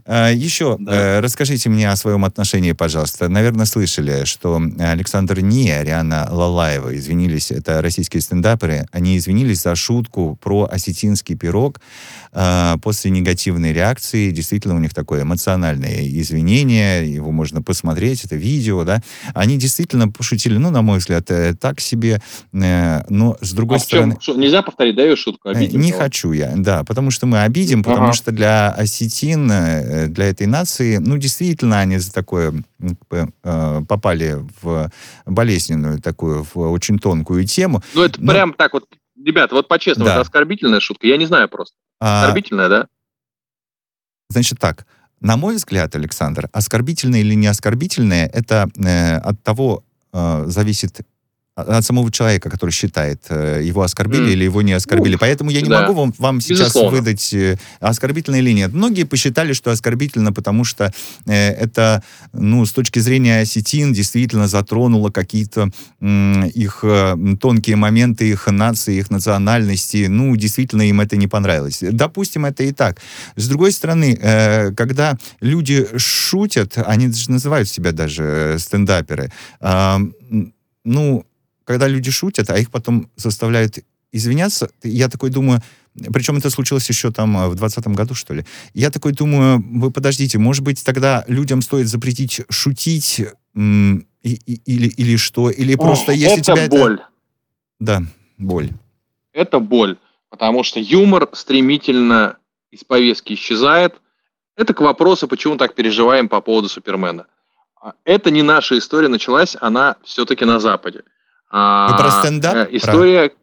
А, 0.06 0.30
еще 0.32 0.78
э, 0.88 1.20
расскажите 1.20 1.70
мне 1.70 1.90
о 1.90 1.96
своем 1.98 2.24
отношении, 2.24 2.72
пожалуйста. 2.72 3.28
Наверное, 3.28 3.66
слышали, 3.66 4.24
что 4.24 4.62
Александр 4.80 5.42
Ни, 5.42 5.70
Ариана 5.70 6.30
Лалаева 6.32 6.96
извинились, 6.96 7.52
это 7.52 7.82
российские 7.82 8.22
стендаперы, 8.22 8.88
они 8.94 9.18
извинились 9.18 9.62
за 9.62 9.76
шутку 9.76 10.38
про 10.42 10.70
осетинский 10.72 11.36
пирог 11.36 11.82
после 12.32 13.12
негативной 13.12 13.74
реакции. 13.74 14.32
Действительно, 14.32 14.76
у 14.76 14.80
них 14.80 14.94
такое 14.94 15.24
эмоциональное 15.24 16.08
извинение, 16.08 17.12
его 17.12 17.32
можно 17.32 17.62
посмотреть, 17.62 18.24
это 18.26 18.36
видео, 18.36 18.84
да. 18.84 19.02
Они 19.34 19.58
действительно 19.58 20.10
пошутили, 20.10 20.58
ну, 20.58 20.70
на 20.70 20.82
мой 20.82 21.00
взгляд, 21.00 21.30
э, 21.32 21.56
так 21.60 21.80
себе, 21.80 22.22
э, 22.54 23.02
но 23.10 23.38
с 23.42 23.54
другой 23.54 23.78
а 23.78 23.80
стороны... 23.80 24.18
Что, 24.20 24.36
нельзя 24.36 24.62
повторить, 24.62 24.96
да, 24.96 25.04
ее 25.04 25.16
шутку? 25.16 25.50
Обидим, 25.50 25.82
Не 25.82 25.92
хочу 25.92 26.32
я, 26.32 26.54
да, 26.56 26.84
потому 26.84 27.12
что 27.12 27.26
мы 27.26 27.42
обидим, 27.42 27.84
потому 27.84 28.06
ага. 28.06 28.14
что 28.14 28.32
для 28.32 28.70
осетин 28.70 29.50
Э, 29.50 30.08
для 30.08 30.26
этой 30.26 30.48
нации, 30.48 30.98
ну, 30.98 31.18
действительно, 31.18 31.80
они 31.80 31.98
за 31.98 32.12
такое 32.12 32.54
э, 33.12 33.82
попали 33.88 34.38
в 34.62 34.92
болезненную 35.26 36.00
такую, 36.00 36.46
в 36.54 36.58
очень 36.58 37.00
тонкую 37.00 37.46
тему. 37.46 37.82
Ну, 37.94 38.04
это 38.04 38.22
Но... 38.22 38.32
прям 38.32 38.54
так 38.54 38.74
вот, 38.74 38.86
ребята, 39.30 39.56
вот 39.56 39.68
по-честному, 39.68 40.08
да. 40.08 40.14
это 40.14 40.22
оскорбительная 40.22 40.80
шутка, 40.80 41.08
я 41.08 41.18
не 41.18 41.26
знаю 41.26 41.48
просто. 41.50 41.76
А... 42.00 42.22
Оскорбительная, 42.22 42.70
да? 42.70 42.88
Значит 44.30 44.60
так, 44.60 44.86
на 45.22 45.38
мой 45.38 45.56
взгляд, 45.56 45.96
Александр, 45.96 46.50
оскорбительное 46.54 47.22
или 47.22 47.34
не 47.34 47.48
оскорбительное, 47.48 48.28
это 48.28 48.70
э, 48.78 49.18
от 49.18 49.42
того 49.44 49.84
э, 50.14 50.44
зависит 50.48 51.02
от 51.62 51.86
самого 51.86 52.12
человека, 52.12 52.50
который 52.50 52.72
считает, 52.72 53.24
э, 53.30 53.62
его 53.64 53.82
оскорбили 53.82 54.30
mm. 54.30 54.34
или 54.34 54.44
его 54.44 54.62
не 54.62 54.74
оскорбили. 54.74 55.16
Уф, 55.16 55.22
Поэтому 55.22 55.52
я 55.52 55.62
не 55.62 55.70
да. 55.70 55.82
могу 55.82 55.94
вам, 55.94 56.14
вам 56.18 56.42
сейчас 56.42 56.60
Безусловно. 56.60 56.98
выдать, 56.98 57.34
э, 57.34 57.58
оскорбительно 57.80 58.36
или 58.36 58.52
нет. 58.52 58.74
Многие 58.74 59.04
посчитали, 59.04 59.54
что 59.54 59.72
оскорбительно, 59.72 60.34
потому 60.34 60.64
что 60.64 60.94
э, 61.26 61.52
это, 61.52 62.04
ну, 62.34 62.66
с 62.66 62.72
точки 62.72 63.00
зрения 63.00 63.42
осетин, 63.42 63.94
действительно 63.94 64.48
затронуло 64.48 65.10
какие-то 65.10 65.70
э, 66.02 66.48
их 66.54 66.80
э, 66.84 67.16
тонкие 67.40 67.76
моменты 67.76 68.30
их 68.30 68.48
нации, 68.48 68.98
их 68.98 69.10
национальности. 69.10 70.08
Ну, 70.10 70.36
действительно, 70.36 70.84
им 70.84 71.02
это 71.02 71.18
не 71.18 71.28
понравилось. 71.28 71.80
Допустим, 71.82 72.46
это 72.46 72.64
и 72.64 72.72
так. 72.72 73.00
С 73.36 73.48
другой 73.48 73.72
стороны, 73.72 74.18
э, 74.22 74.72
когда 74.72 75.18
люди 75.42 75.88
шутят, 75.98 76.78
они 76.78 77.12
же 77.12 77.32
называют 77.32 77.70
себя 77.70 77.92
даже 77.92 78.24
э, 78.24 78.58
стендаперы, 78.60 79.32
э, 79.62 79.98
ну, 80.86 81.26
когда 81.70 81.88
люди 81.88 82.10
шутят, 82.10 82.50
а 82.50 82.58
их 82.58 82.72
потом 82.72 83.12
заставляют 83.16 83.78
извиняться, 84.12 84.72
я 84.82 85.08
такой 85.08 85.30
думаю, 85.30 85.62
причем 86.12 86.38
это 86.38 86.50
случилось 86.50 86.90
еще 86.90 87.12
там 87.12 87.38
э, 87.38 87.48
в 87.48 87.56
2020 87.56 87.88
году, 87.96 88.16
что 88.16 88.34
ли. 88.34 88.44
Я 88.74 88.90
такой 88.90 89.12
думаю, 89.12 89.64
вы 89.64 89.92
подождите, 89.92 90.40
может 90.40 90.64
быть, 90.64 90.84
тогда 90.84 91.24
людям 91.28 91.62
стоит 91.62 91.88
запретить 91.88 92.42
шутить 92.50 93.20
и, 93.20 94.04
и, 94.24 94.62
или, 94.66 94.88
или 94.88 95.16
что? 95.16 95.52
Или 95.52 95.76
просто 95.76 96.12
О, 96.12 96.16
если 96.16 96.40
это 96.40 96.54
тебя 96.54 96.68
боль. 96.68 96.94
Это... 96.94 97.08
Да, 97.80 98.02
боль. 98.40 98.72
Это 99.32 99.60
боль, 99.60 99.98
потому 100.32 100.64
что 100.64 100.80
юмор 100.80 101.30
стремительно 101.34 102.38
из 102.72 102.84
повестки 102.84 103.34
исчезает. 103.34 103.94
Это 104.56 104.74
к 104.74 104.82
вопросу, 104.82 105.28
почему 105.28 105.56
так 105.56 105.76
переживаем 105.76 106.30
по 106.30 106.42
поводу 106.42 106.68
Супермена. 106.68 107.28
А 107.80 107.94
это 108.06 108.32
не 108.32 108.42
наша 108.42 108.76
история 108.76 109.08
началась, 109.08 109.56
она 109.62 109.98
все-таки 110.04 110.46
на 110.46 110.60
Западе. 110.60 111.04
А, 111.50 111.98
про 111.98 112.12
стендап? 112.12 112.56
Э, 112.56 112.68
история... 112.72 113.30
Про... 113.30 113.36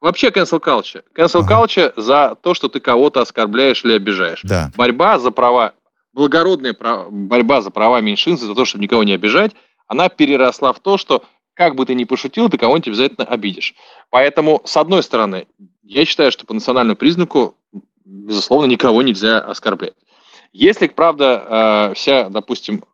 Вообще 0.00 0.28
cancel 0.28 0.60
culture. 0.60 1.02
Cancel 1.16 1.40
ага. 1.40 1.54
culture 1.54 1.92
за 1.96 2.36
то, 2.42 2.54
что 2.54 2.68
ты 2.68 2.80
кого-то 2.80 3.22
оскорбляешь 3.22 3.84
или 3.84 3.94
обижаешь. 3.94 4.40
Да. 4.42 4.70
Борьба 4.76 5.18
за 5.18 5.30
права, 5.30 5.72
благородная 6.12 6.74
прав... 6.74 7.10
борьба 7.10 7.62
за 7.62 7.70
права 7.70 8.00
меньшинств, 8.00 8.44
за 8.44 8.54
то, 8.54 8.64
чтобы 8.64 8.84
никого 8.84 9.02
не 9.02 9.14
обижать, 9.14 9.52
она 9.86 10.08
переросла 10.08 10.72
в 10.72 10.80
то, 10.80 10.98
что 10.98 11.24
как 11.54 11.74
бы 11.76 11.86
ты 11.86 11.94
ни 11.94 12.04
пошутил, 12.04 12.48
ты 12.48 12.58
кого-нибудь 12.58 12.88
обязательно 12.88 13.26
обидишь. 13.26 13.74
Поэтому, 14.10 14.60
с 14.64 14.76
одной 14.76 15.02
стороны, 15.02 15.46
я 15.82 16.04
считаю, 16.04 16.32
что 16.32 16.44
по 16.46 16.52
национальному 16.52 16.96
признаку, 16.96 17.56
безусловно, 18.04 18.66
никого 18.66 19.02
нельзя 19.02 19.38
оскорблять. 19.38 19.94
Если, 20.52 20.86
правда, 20.88 21.90
э, 21.90 21.94
вся, 21.94 22.28
допустим, 22.28 22.84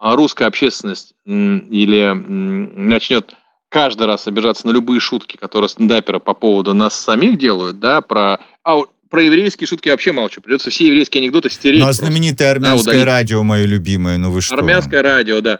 русская 0.00 0.46
общественность 0.46 1.14
или 1.24 2.12
начнет 2.12 3.34
каждый 3.74 4.06
раз 4.06 4.28
обижаться 4.28 4.68
на 4.68 4.70
любые 4.70 5.00
шутки, 5.00 5.36
которые 5.36 5.68
стендаперы 5.68 6.20
по 6.20 6.32
поводу 6.32 6.74
нас 6.74 6.94
самих 6.94 7.38
делают, 7.38 7.80
да, 7.80 8.00
про... 8.02 8.38
А 8.62 8.76
про 9.10 9.22
еврейские 9.22 9.66
шутки 9.66 9.88
вообще 9.88 10.12
молчу. 10.12 10.40
Придется 10.40 10.70
все 10.70 10.86
еврейские 10.86 11.22
анекдоты 11.22 11.50
стереть. 11.50 11.80
Ну, 11.80 11.88
а 11.88 11.92
знаменитое 11.92 12.52
армянское 12.52 13.00
да, 13.00 13.04
радио, 13.04 13.42
мое 13.42 13.64
любимое, 13.64 14.16
ну 14.16 14.30
вы 14.30 14.40
что? 14.42 14.54
Армянское 14.54 15.02
радио, 15.02 15.40
да. 15.40 15.58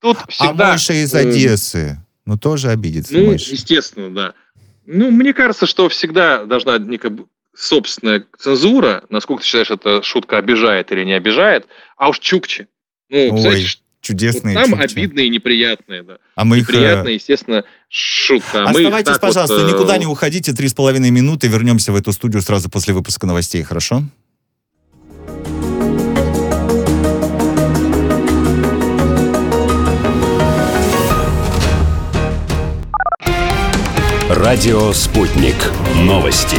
Тут 0.00 0.18
а 0.22 0.30
всегда... 0.30 0.68
А 0.68 0.70
Мойша 0.70 0.94
из 0.94 1.14
Одессы, 1.14 1.98
ну 2.24 2.38
тоже 2.38 2.70
обидится 2.70 3.14
Ну, 3.14 3.26
Мойша. 3.26 3.52
естественно, 3.52 4.10
да. 4.10 4.34
Ну, 4.86 5.10
мне 5.10 5.34
кажется, 5.34 5.66
что 5.66 5.88
всегда 5.90 6.46
должна 6.46 6.78
некая 6.78 7.16
собственная 7.54 8.24
цензура, 8.38 9.04
насколько 9.10 9.42
ты 9.42 9.48
считаешь, 9.48 9.70
эта 9.70 10.02
шутка 10.02 10.38
обижает 10.38 10.92
или 10.92 11.04
не 11.04 11.12
обижает, 11.12 11.66
а 11.98 12.08
уж 12.08 12.18
чукчи. 12.18 12.68
Ну, 13.10 13.34
Ой, 13.34 13.66
чудесные 14.00 14.56
вот 14.56 14.70
Там 14.70 14.80
обидные 14.80 15.26
и 15.26 15.30
неприятные, 15.30 16.02
да. 16.02 16.18
А 16.34 16.44
мы 16.44 16.60
Неприятные, 16.60 17.16
их... 17.16 17.20
естественно, 17.20 17.64
шутка. 17.88 18.64
А 18.64 18.70
Оставайтесь, 18.70 19.18
пожалуйста, 19.18 19.58
вот, 19.58 19.70
э, 19.70 19.72
никуда 19.72 19.98
не 19.98 20.06
уходите. 20.06 20.52
Три 20.52 20.68
с 20.68 20.74
половиной 20.74 21.10
минуты. 21.10 21.48
Вернемся 21.48 21.92
в 21.92 21.96
эту 21.96 22.12
студию 22.12 22.42
сразу 22.42 22.68
после 22.68 22.94
выпуска 22.94 23.26
новостей, 23.26 23.62
хорошо? 23.62 24.02
Радио 34.28 34.92
«Спутник». 34.92 35.56
Новости 35.96 36.58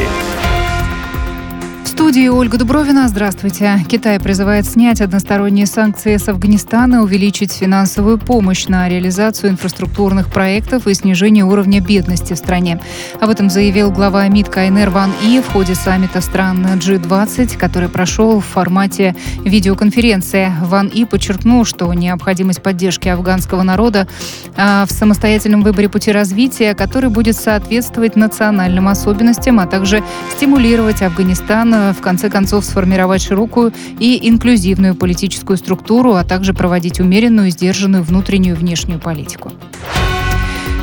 студии 1.91 2.29
Ольга 2.29 2.57
Дубровина. 2.57 3.09
Здравствуйте. 3.09 3.85
Китай 3.89 4.17
призывает 4.17 4.65
снять 4.65 5.01
односторонние 5.01 5.65
санкции 5.65 6.15
с 6.15 6.29
Афганистана, 6.29 7.03
увеличить 7.03 7.51
финансовую 7.51 8.17
помощь 8.17 8.67
на 8.67 8.87
реализацию 8.87 9.49
инфраструктурных 9.49 10.31
проектов 10.31 10.87
и 10.87 10.93
снижение 10.93 11.43
уровня 11.43 11.81
бедности 11.81 12.31
в 12.31 12.37
стране. 12.37 12.79
Об 13.19 13.29
этом 13.29 13.49
заявил 13.49 13.91
глава 13.91 14.25
МИД 14.29 14.47
КНР 14.47 14.89
Ван 14.89 15.11
И 15.21 15.41
в 15.41 15.51
ходе 15.51 15.75
саммита 15.75 16.21
стран 16.21 16.65
G20, 16.65 17.57
который 17.57 17.89
прошел 17.89 18.39
в 18.39 18.45
формате 18.45 19.13
видеоконференции. 19.43 20.53
Ван 20.61 20.87
И 20.87 21.03
подчеркнул, 21.03 21.65
что 21.65 21.93
необходимость 21.93 22.63
поддержки 22.63 23.09
афганского 23.09 23.63
народа 23.63 24.07
а, 24.55 24.85
в 24.85 24.91
самостоятельном 24.91 25.61
выборе 25.61 25.89
пути 25.89 26.13
развития, 26.13 26.73
который 26.73 27.09
будет 27.09 27.35
соответствовать 27.35 28.15
национальным 28.15 28.87
особенностям, 28.87 29.59
а 29.59 29.67
также 29.67 30.01
стимулировать 30.37 31.01
Афганистан 31.01 31.80
в 31.97 32.01
конце 32.01 32.29
концов 32.29 32.65
сформировать 32.65 33.21
широкую 33.21 33.73
и 33.99 34.29
инклюзивную 34.29 34.95
политическую 34.95 35.57
структуру, 35.57 36.13
а 36.13 36.23
также 36.23 36.53
проводить 36.53 36.99
умеренную, 36.99 37.49
сдержанную 37.49 38.03
внутреннюю 38.03 38.55
и 38.55 38.59
внешнюю 38.59 38.99
политику. 38.99 39.51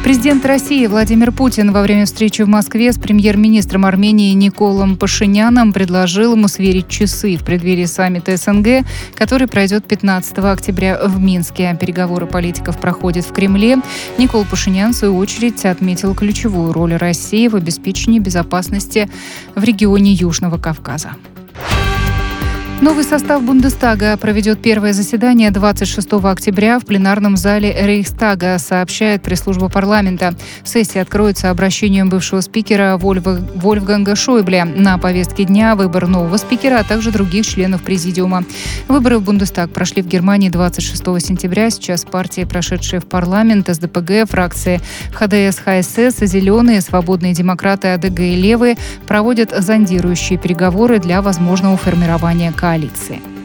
Президент 0.09 0.47
России 0.47 0.87
Владимир 0.87 1.33
Путин 1.33 1.71
во 1.71 1.83
время 1.83 2.07
встречи 2.07 2.41
в 2.41 2.49
Москве 2.49 2.95
с 2.95 2.99
премьер-министром 2.99 3.85
Армении 3.85 4.33
Николом 4.33 4.97
Пашиняном 4.97 5.75
предложил 5.75 6.33
ему 6.33 6.49
сверить 6.49 6.89
часы 6.89 7.37
в 7.37 7.45
преддверии 7.45 7.85
саммита 7.85 8.35
СНГ, 8.39 8.87
который 9.15 9.49
пройдет 9.49 9.85
15 9.85 10.39
октября 10.39 10.99
в 11.05 11.21
Минске. 11.21 11.77
Переговоры 11.79 12.25
политиков 12.25 12.79
проходят 12.79 13.27
в 13.27 13.35
Кремле. 13.35 13.83
Никол 14.17 14.47
Пашинян, 14.47 14.95
в 14.95 14.97
свою 14.97 15.15
очередь, 15.19 15.67
отметил 15.67 16.15
ключевую 16.15 16.73
роль 16.73 16.95
России 16.95 17.47
в 17.47 17.55
обеспечении 17.55 18.19
безопасности 18.19 19.11
в 19.55 19.63
регионе 19.63 20.13
Южного 20.13 20.57
Кавказа. 20.57 21.17
Новый 22.81 23.03
состав 23.03 23.43
Бундестага 23.43 24.17
проведет 24.17 24.63
первое 24.63 24.93
заседание 24.93 25.51
26 25.51 26.13
октября 26.13 26.79
в 26.79 26.87
пленарном 26.87 27.37
зале 27.37 27.77
Рейхстага, 27.77 28.57
сообщает 28.61 29.21
пресс-служба 29.21 29.69
парламента. 29.69 30.37
Сессия 30.63 31.01
откроется 31.01 31.51
обращением 31.51 32.09
бывшего 32.09 32.41
спикера 32.41 32.97
Вольфа, 32.97 33.43
Вольфганга 33.57 34.15
Шойбле. 34.15 34.65
На 34.65 34.97
повестке 34.97 35.43
дня 35.43 35.75
выбор 35.75 36.07
нового 36.07 36.37
спикера, 36.37 36.79
а 36.79 36.85
также 36.85 37.11
других 37.11 37.45
членов 37.45 37.83
президиума. 37.83 38.45
Выборы 38.87 39.19
в 39.19 39.25
Бундестаг 39.25 39.71
прошли 39.71 40.01
в 40.01 40.07
Германии 40.07 40.49
26 40.49 41.03
сентября. 41.21 41.71
Сейчас 41.71 42.05
партии, 42.05 42.45
прошедшие 42.45 43.01
в 43.01 43.07
парламент, 43.07 43.69
СДПГ, 43.69 44.31
фракции 44.31 44.81
ХДС, 45.15 45.59
ХСС, 45.59 46.25
Зеленые, 46.25 46.81
Свободные 46.81 47.35
демократы, 47.35 47.89
АДГ 47.89 48.21
и 48.21 48.37
Левые 48.37 48.77
проводят 49.09 49.51
зондирующие 49.51 50.39
переговоры 50.39 51.01
для 51.01 51.23
возможного 51.23 51.77
формирования 51.77 52.53
коалиции 52.53 52.68
коалиции. 52.69 53.38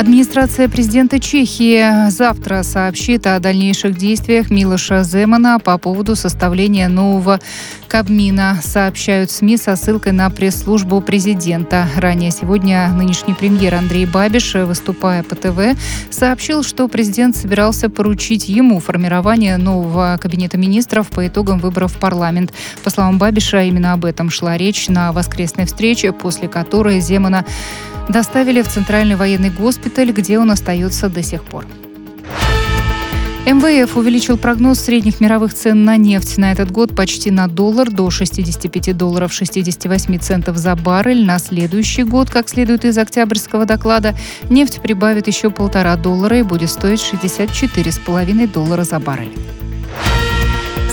Администрация 0.00 0.66
президента 0.70 1.20
Чехии 1.20 2.08
завтра 2.08 2.62
сообщит 2.62 3.26
о 3.26 3.38
дальнейших 3.38 3.98
действиях 3.98 4.48
Милоша 4.48 5.02
Земана 5.02 5.58
по 5.58 5.76
поводу 5.76 6.16
составления 6.16 6.88
нового 6.88 7.38
Кабмина, 7.86 8.58
сообщают 8.62 9.30
СМИ 9.30 9.58
со 9.58 9.76
ссылкой 9.76 10.12
на 10.12 10.30
пресс-службу 10.30 11.02
президента. 11.02 11.86
Ранее 11.98 12.30
сегодня 12.30 12.88
нынешний 12.88 13.34
премьер 13.34 13.74
Андрей 13.74 14.06
Бабиш, 14.06 14.54
выступая 14.54 15.22
по 15.22 15.34
ТВ, 15.34 15.78
сообщил, 16.10 16.62
что 16.62 16.88
президент 16.88 17.36
собирался 17.36 17.90
поручить 17.90 18.48
ему 18.48 18.80
формирование 18.80 19.58
нового 19.58 20.18
кабинета 20.18 20.56
министров 20.56 21.08
по 21.08 21.26
итогам 21.26 21.58
выборов 21.58 21.92
в 21.92 21.98
парламент. 21.98 22.54
По 22.84 22.88
словам 22.88 23.18
Бабиша, 23.18 23.64
именно 23.64 23.92
об 23.92 24.06
этом 24.06 24.30
шла 24.30 24.56
речь 24.56 24.88
на 24.88 25.12
воскресной 25.12 25.66
встрече, 25.66 26.12
после 26.12 26.48
которой 26.48 27.00
Земана 27.00 27.44
доставили 28.08 28.62
в 28.62 28.68
Центральный 28.68 29.14
военный 29.14 29.50
госпиталь, 29.50 29.89
где 30.12 30.38
он 30.38 30.50
остается 30.50 31.08
до 31.08 31.22
сих 31.22 31.44
пор. 31.44 31.66
МВФ 33.46 33.96
увеличил 33.96 34.36
прогноз 34.36 34.78
средних 34.78 35.20
мировых 35.20 35.54
цен 35.54 35.84
на 35.84 35.96
нефть 35.96 36.38
на 36.38 36.52
этот 36.52 36.70
год 36.70 36.94
почти 36.94 37.30
на 37.30 37.48
доллар 37.48 37.90
до 37.90 38.08
65 38.08 38.96
долларов 38.96 39.32
68 39.32 40.18
центов 40.18 40.56
за 40.56 40.76
баррель. 40.76 41.24
На 41.24 41.38
следующий 41.38 42.04
год, 42.04 42.30
как 42.30 42.48
следует 42.48 42.84
из 42.84 42.96
октябрьского 42.96 43.64
доклада, 43.64 44.14
нефть 44.48 44.80
прибавит 44.80 45.26
еще 45.26 45.50
полтора 45.50 45.96
доллара 45.96 46.38
и 46.38 46.42
будет 46.42 46.70
стоить 46.70 47.00
64,5 47.00 48.52
доллара 48.52 48.84
за 48.84 49.00
баррель. 49.00 49.36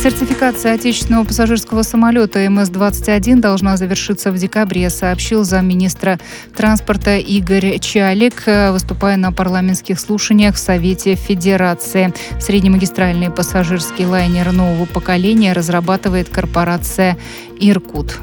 Сертификация 0.02 0.76
отечественного 0.76 1.26
пассажирского 1.26 1.82
самолета 1.82 2.46
МС-21 2.46 3.40
должна 3.40 3.78
завершиться 3.78 4.32
в 4.32 4.38
декабре, 4.38 4.90
сообщил 4.92 5.44
замминистра 5.44 6.20
транспорта 6.56 7.18
Игорь 7.18 7.80
Чалик, 7.80 8.44
выступая 8.46 9.18
на 9.18 9.32
парламентских 9.32 10.00
слушаниях 10.00 10.56
в 10.56 10.60
Совете 10.60 11.16
Федерации. 11.16 12.14
Среднемагистральный 12.40 13.32
пассажирский 13.32 14.06
лайнер 14.06 14.52
нового 14.52 14.86
поколения 14.86 15.54
разрабатывает 15.54 16.30
корпорация 16.30 17.18
«Иркут». 17.60 18.18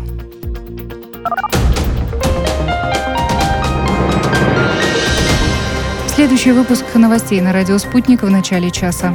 Следующий 6.14 6.52
выпуск 6.52 6.84
новостей 6.94 7.40
на 7.40 7.52
радио 7.52 7.76
«Спутник» 7.78 8.22
в 8.22 8.30
начале 8.30 8.70
часа. 8.70 9.14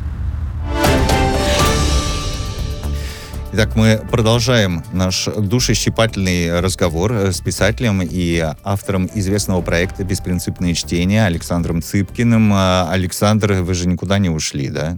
Итак, 3.53 3.75
мы 3.75 4.01
продолжаем 4.09 4.81
наш 4.93 5.25
душещипательный 5.25 6.61
разговор 6.61 7.11
с 7.11 7.41
писателем 7.41 8.01
и 8.01 8.41
автором 8.63 9.09
известного 9.13 9.61
проекта 9.61 10.05
«Беспринципные 10.05 10.73
чтения» 10.73 11.25
Александром 11.25 11.81
Цыпкиным. 11.81 12.53
А, 12.53 12.89
Александр, 12.89 13.55
вы 13.61 13.73
же 13.73 13.89
никуда 13.89 14.19
не 14.19 14.29
ушли, 14.29 14.69
да? 14.69 14.97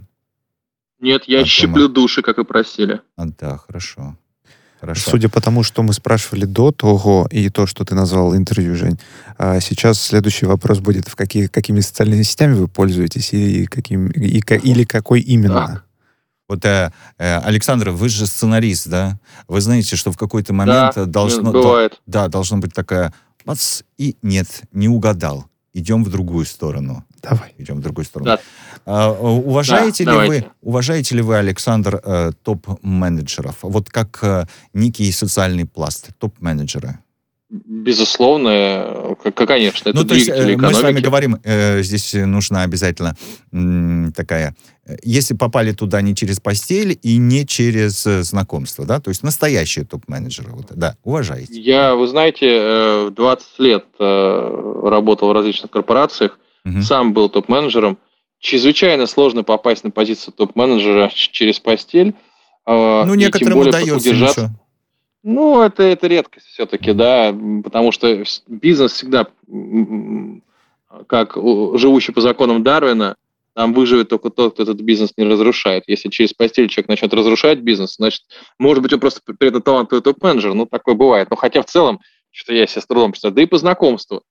Нет, 0.99 1.23
я 1.25 1.41
От 1.41 1.47
щиплю 1.47 1.87
дома. 1.87 1.95
души, 1.95 2.21
как 2.21 2.37
и 2.37 2.43
просили. 2.43 3.01
А, 3.17 3.25
да, 3.25 3.57
хорошо. 3.57 4.15
Хорошо. 4.79 5.09
Судя 5.09 5.29
по 5.29 5.41
тому, 5.41 5.63
что 5.63 5.81
мы 5.81 5.91
спрашивали 5.93 6.45
до 6.45 6.71
того, 6.71 7.27
и 7.31 7.49
то, 7.49 7.65
что 7.65 7.85
ты 7.85 7.95
назвал 7.95 8.35
интервью, 8.35 8.75
Жень, 8.75 8.99
а 9.39 9.59
сейчас 9.61 9.99
следующий 9.99 10.45
вопрос 10.45 10.77
будет, 10.77 11.07
в 11.07 11.15
какие, 11.15 11.47
какими 11.47 11.79
социальными 11.79 12.21
сетями 12.21 12.53
вы 12.53 12.67
пользуетесь, 12.67 13.33
и 13.33 13.65
каким, 13.65 14.09
и, 14.09 14.39
или 14.39 14.83
какой 14.83 15.21
именно? 15.21 15.67
Так. 15.67 15.85
Вот, 16.47 16.65
э, 16.65 16.91
э, 17.17 17.37
Александр, 17.39 17.89
вы 17.89 18.09
же 18.09 18.25
сценарист, 18.25 18.87
да? 18.87 19.19
Вы 19.47 19.61
знаете, 19.61 19.95
что 19.95 20.11
в 20.11 20.17
какой-то 20.17 20.53
момент 20.53 20.95
да, 20.95 21.05
должно... 21.05 21.51
Бывает. 21.51 22.01
Да, 22.05 22.27
должна 22.27 22.57
быть 22.57 22.73
такая... 22.73 23.13
Бац, 23.45 23.81
и 23.97 24.15
нет, 24.21 24.63
не 24.71 24.87
угадал. 24.87 25.45
Идем 25.73 26.03
в 26.03 26.09
другую 26.09 26.45
сторону. 26.45 27.03
Давай. 27.21 27.53
Идем 27.57 27.77
в 27.77 27.79
другую 27.81 28.05
сторону. 28.05 28.31
Да. 28.31 28.39
А, 28.85 29.11
уважаете, 29.11 30.05
да, 30.05 30.23
ли 30.23 30.29
вы, 30.29 30.45
уважаете 30.61 31.15
ли 31.15 31.21
вы, 31.21 31.37
Александр, 31.37 31.99
э, 32.03 32.31
топ-менеджеров? 32.43 33.57
Вот 33.61 33.89
как 33.89 34.19
э, 34.21 34.45
некий 34.73 35.11
социальный 35.11 35.65
пласт, 35.65 36.09
топ-менеджеры? 36.19 36.99
Безусловно, 37.49 39.15
конечно, 39.33 39.89
это 39.89 39.99
ну, 39.99 40.05
то 40.05 40.15
есть, 40.15 40.29
э, 40.29 40.57
Мы 40.57 40.73
с 40.73 40.81
вами 40.81 40.99
говорим, 40.99 41.39
э, 41.43 41.81
здесь 41.83 42.13
нужна 42.13 42.63
обязательно 42.63 43.15
м, 43.51 44.11
такая... 44.11 44.55
Э, 44.85 44.95
если 45.03 45.33
попали 45.33 45.71
туда 45.71 46.01
не 46.01 46.15
через 46.15 46.39
постель 46.39 46.97
и 47.01 47.17
не 47.17 47.45
через 47.45 48.05
э, 48.05 48.23
знакомство, 48.23 48.85
да, 48.85 48.99
то 48.99 49.09
есть 49.09 49.23
настоящие 49.23 49.85
топ-менеджеры, 49.85 50.51
вот, 50.51 50.67
да, 50.71 50.97
уважаете. 51.03 51.59
Я, 51.59 51.95
вы 51.95 52.07
знаете, 52.07 53.09
20 53.11 53.59
лет 53.59 53.85
работал 53.99 55.29
в 55.29 55.33
различных 55.33 55.71
корпорациях, 55.71 56.39
угу. 56.65 56.81
сам 56.81 57.13
был 57.13 57.29
топ-менеджером. 57.29 57.97
Чрезвычайно 58.39 59.07
сложно 59.07 59.43
попасть 59.43 59.85
на 59.85 59.91
позицию 59.91 60.33
топ-менеджера 60.33 61.09
через 61.13 61.59
постель. 61.59 62.13
А, 62.65 63.05
ну, 63.05 63.15
некоторым 63.15 63.59
удается 63.59 63.95
удержаться. 63.95 64.41
Ничего. 64.41 64.59
Ну, 65.23 65.61
это, 65.61 65.83
это 65.83 66.07
редкость 66.07 66.47
все-таки, 66.47 66.91
да, 66.91 67.33
потому 67.63 67.93
что 67.93 68.23
бизнес 68.47 68.91
всегда, 68.91 69.27
как 71.07 71.35
живущий 71.35 72.11
по 72.11 72.19
законам 72.19 72.61
Дарвина, 72.61 73.15
там 73.55 73.73
выживет 73.73 74.09
только 74.09 74.29
тот, 74.29 74.53
кто 74.53 74.63
этот 74.63 74.81
бизнес 74.81 75.11
не 75.17 75.23
разрушает. 75.25 75.83
Если 75.87 76.09
через 76.09 76.33
постель 76.33 76.67
человек 76.67 76.89
начнет 76.89 77.13
разрушать 77.13 77.59
бизнес, 77.59 77.95
значит, 77.95 78.21
может 78.59 78.81
быть, 78.81 78.93
он 78.93 78.99
просто 78.99 79.21
при 79.37 79.49
этом 79.49 79.61
талантливый 79.61 80.01
топ-менеджер, 80.01 80.53
ну, 80.53 80.65
такое 80.65 80.95
бывает. 80.95 81.29
Но 81.29 81.35
хотя 81.35 81.61
в 81.61 81.65
целом, 81.65 81.99
что 82.31 82.53
я 82.53 82.65
себе 82.65 82.81
с 82.81 82.87
трудом 82.87 83.11
представляю, 83.11 83.35
да 83.35 83.41
и 83.43 83.45
по 83.45 83.57
знакомству, 83.57 84.23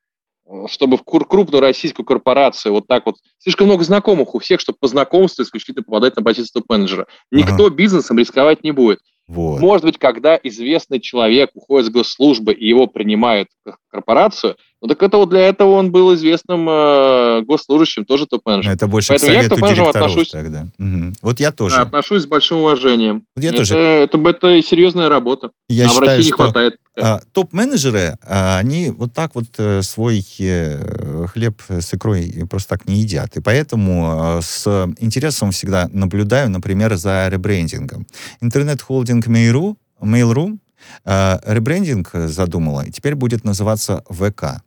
чтобы 0.68 0.96
в 0.96 1.04
крупную 1.04 1.60
российскую 1.60 2.04
корпорацию 2.04 2.72
вот 2.72 2.86
так 2.86 3.06
вот, 3.06 3.16
слишком 3.38 3.68
много 3.68 3.84
знакомых 3.84 4.34
у 4.34 4.38
всех, 4.38 4.60
чтобы 4.60 4.78
по 4.80 4.88
знакомству 4.88 5.42
исключительно 5.42 5.84
попадать 5.84 6.16
на 6.16 6.22
позицию 6.22 6.62
топ-менеджера. 6.62 7.06
Никто 7.30 7.66
ага. 7.66 7.74
бизнесом 7.74 8.18
рисковать 8.18 8.64
не 8.64 8.72
будет. 8.72 9.00
Вот. 9.32 9.60
Может 9.60 9.84
быть, 9.84 9.98
когда 9.98 10.38
известный 10.42 11.00
человек 11.00 11.50
уходит 11.54 11.86
с 11.86 11.90
госслужбы 11.90 12.52
и 12.52 12.68
его 12.68 12.86
принимают 12.86 13.48
в 13.64 13.76
корпорацию, 13.90 14.56
ну 14.82 14.88
так 14.88 15.02
это 15.02 15.16
вот 15.16 15.30
для 15.30 15.40
этого 15.40 15.70
он 15.70 15.90
был 15.90 16.14
известным 16.14 16.68
э, 16.68 17.42
госслужащим, 17.42 18.04
тоже 18.04 18.26
топ-менеджером. 18.26 18.74
Это 18.74 18.86
больше 18.88 19.08
Поэтому 19.08 19.32
я 19.32 19.44
к 19.44 19.48
топ-менеджерам 19.48 19.88
отношусь... 19.88 20.30
Тогда. 20.30 20.66
Угу. 20.78 21.12
Вот 21.22 21.40
я 21.40 21.52
тоже. 21.52 21.76
Отношусь 21.76 22.22
с 22.22 22.26
большим 22.26 22.58
уважением. 22.58 23.22
Вот 23.36 23.44
я 23.44 23.50
это, 23.50 23.58
тоже. 23.58 23.78
Это, 23.78 24.18
это, 24.18 24.28
это 24.28 24.62
серьезная 24.62 25.08
работа. 25.08 25.52
Я 25.68 25.84
а 25.84 25.88
считаю, 25.88 26.04
в 26.04 26.08
России 26.08 26.24
не 26.26 26.32
хватает. 26.32 26.76
А, 27.00 27.20
топ-менеджеры, 27.32 28.18
а, 28.22 28.58
они 28.58 28.90
вот 28.90 29.14
так 29.14 29.34
вот 29.34 29.46
э, 29.56 29.80
свой 29.80 30.22
э, 30.40 31.26
хлеб 31.28 31.62
с 31.68 31.94
икрой 31.94 32.44
просто 32.50 32.70
так 32.70 32.86
не 32.86 32.96
едят. 32.96 33.34
И 33.36 33.40
поэтому 33.40 34.38
э, 34.38 34.42
с 34.42 34.66
интересом 34.98 35.52
всегда 35.52 35.88
наблюдаю, 35.90 36.50
например, 36.50 36.94
за 36.96 37.28
ребрендингом. 37.28 38.06
Интернет-холдинг 38.42 39.21
Mail.ru, 39.28 39.76
Mail.ru 40.00 40.58
ребрендинг 41.04 42.10
задумала, 42.12 42.82
и 42.82 42.90
теперь 42.90 43.14
будет 43.14 43.44
называться 43.44 44.02
ВК 44.08 44.62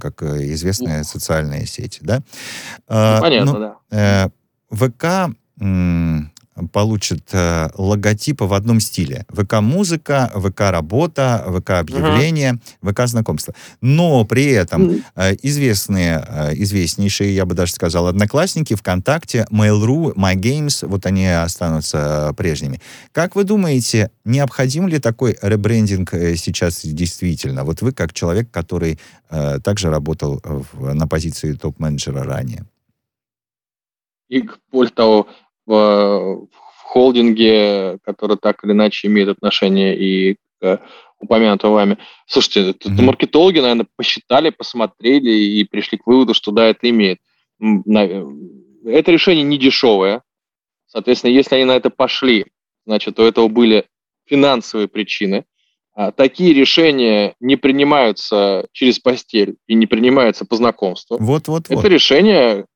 как 0.00 0.22
известная 0.22 1.02
социальная 1.02 1.64
сеть, 1.66 1.98
да? 2.02 2.22
Ну, 2.88 3.20
понятно, 3.20 3.52
ну, 3.52 3.74
да. 3.90 4.30
ВК 4.70 5.34
получит 6.72 7.28
э, 7.32 7.68
логотипы 7.76 8.44
в 8.44 8.52
одном 8.52 8.80
стиле. 8.80 9.24
ВК-музыка, 9.28 10.30
ВК-работа, 10.34 11.44
ВК-объявление, 11.46 12.54
uh-huh. 12.82 12.92
ВК-знакомство. 12.92 13.54
Но 13.80 14.24
при 14.24 14.46
этом 14.46 15.02
э, 15.14 15.36
известные, 15.42 16.24
э, 16.26 16.54
известнейшие, 16.54 17.34
я 17.34 17.44
бы 17.44 17.54
даже 17.54 17.72
сказал, 17.72 18.06
одноклассники, 18.06 18.74
ВКонтакте, 18.74 19.46
Mail.ru, 19.50 20.14
MyGames, 20.14 20.86
вот 20.86 21.06
они 21.06 21.26
останутся 21.26 22.32
прежними. 22.36 22.80
Как 23.12 23.36
вы 23.36 23.44
думаете, 23.44 24.10
необходим 24.24 24.88
ли 24.88 24.98
такой 24.98 25.36
ребрендинг 25.40 26.14
э, 26.14 26.36
сейчас 26.36 26.84
действительно? 26.84 27.64
Вот 27.64 27.82
вы 27.82 27.92
как 27.92 28.12
человек, 28.12 28.50
который 28.50 28.98
э, 29.30 29.60
также 29.62 29.90
работал 29.90 30.40
в, 30.44 30.94
на 30.94 31.06
позиции 31.06 31.52
топ-менеджера 31.52 32.24
ранее. 32.24 32.64
И 34.28 34.44
более 34.70 34.92
того, 34.92 35.28
в, 35.68 36.48
в 36.48 36.82
холдинге, 36.82 37.98
который 38.04 38.38
так 38.38 38.64
или 38.64 38.72
иначе 38.72 39.06
имеет 39.06 39.28
отношение 39.28 39.96
и 39.96 40.36
к 40.60 40.80
упомянутому 41.20 41.74
вами. 41.74 41.98
Слушайте, 42.26 42.70
mm-hmm. 42.70 43.02
маркетологи, 43.02 43.58
наверное, 43.60 43.86
посчитали, 43.96 44.50
посмотрели 44.50 45.30
и 45.30 45.64
пришли 45.64 45.98
к 45.98 46.06
выводу, 46.06 46.32
что 46.34 46.50
да, 46.52 46.66
это 46.66 46.88
имеет. 46.88 47.18
Это 47.60 49.12
решение 49.12 49.44
не 49.44 49.58
дешевое. 49.58 50.22
Соответственно, 50.86 51.32
если 51.32 51.56
они 51.56 51.64
на 51.64 51.76
это 51.76 51.90
пошли, 51.90 52.46
значит, 52.86 53.18
у 53.18 53.22
этого 53.22 53.48
были 53.48 53.84
финансовые 54.26 54.88
причины. 54.88 55.44
А 55.94 56.12
такие 56.12 56.54
решения 56.54 57.34
не 57.40 57.56
принимаются 57.56 58.68
через 58.72 59.00
постель 59.00 59.56
и 59.66 59.74
не 59.74 59.86
принимаются 59.86 60.44
по 60.44 60.54
знакомству. 60.56 61.18
Вот, 61.18 61.48
вот, 61.48 61.68
вот. 61.68 61.78
Это 61.78 61.88
решение, 61.88 62.66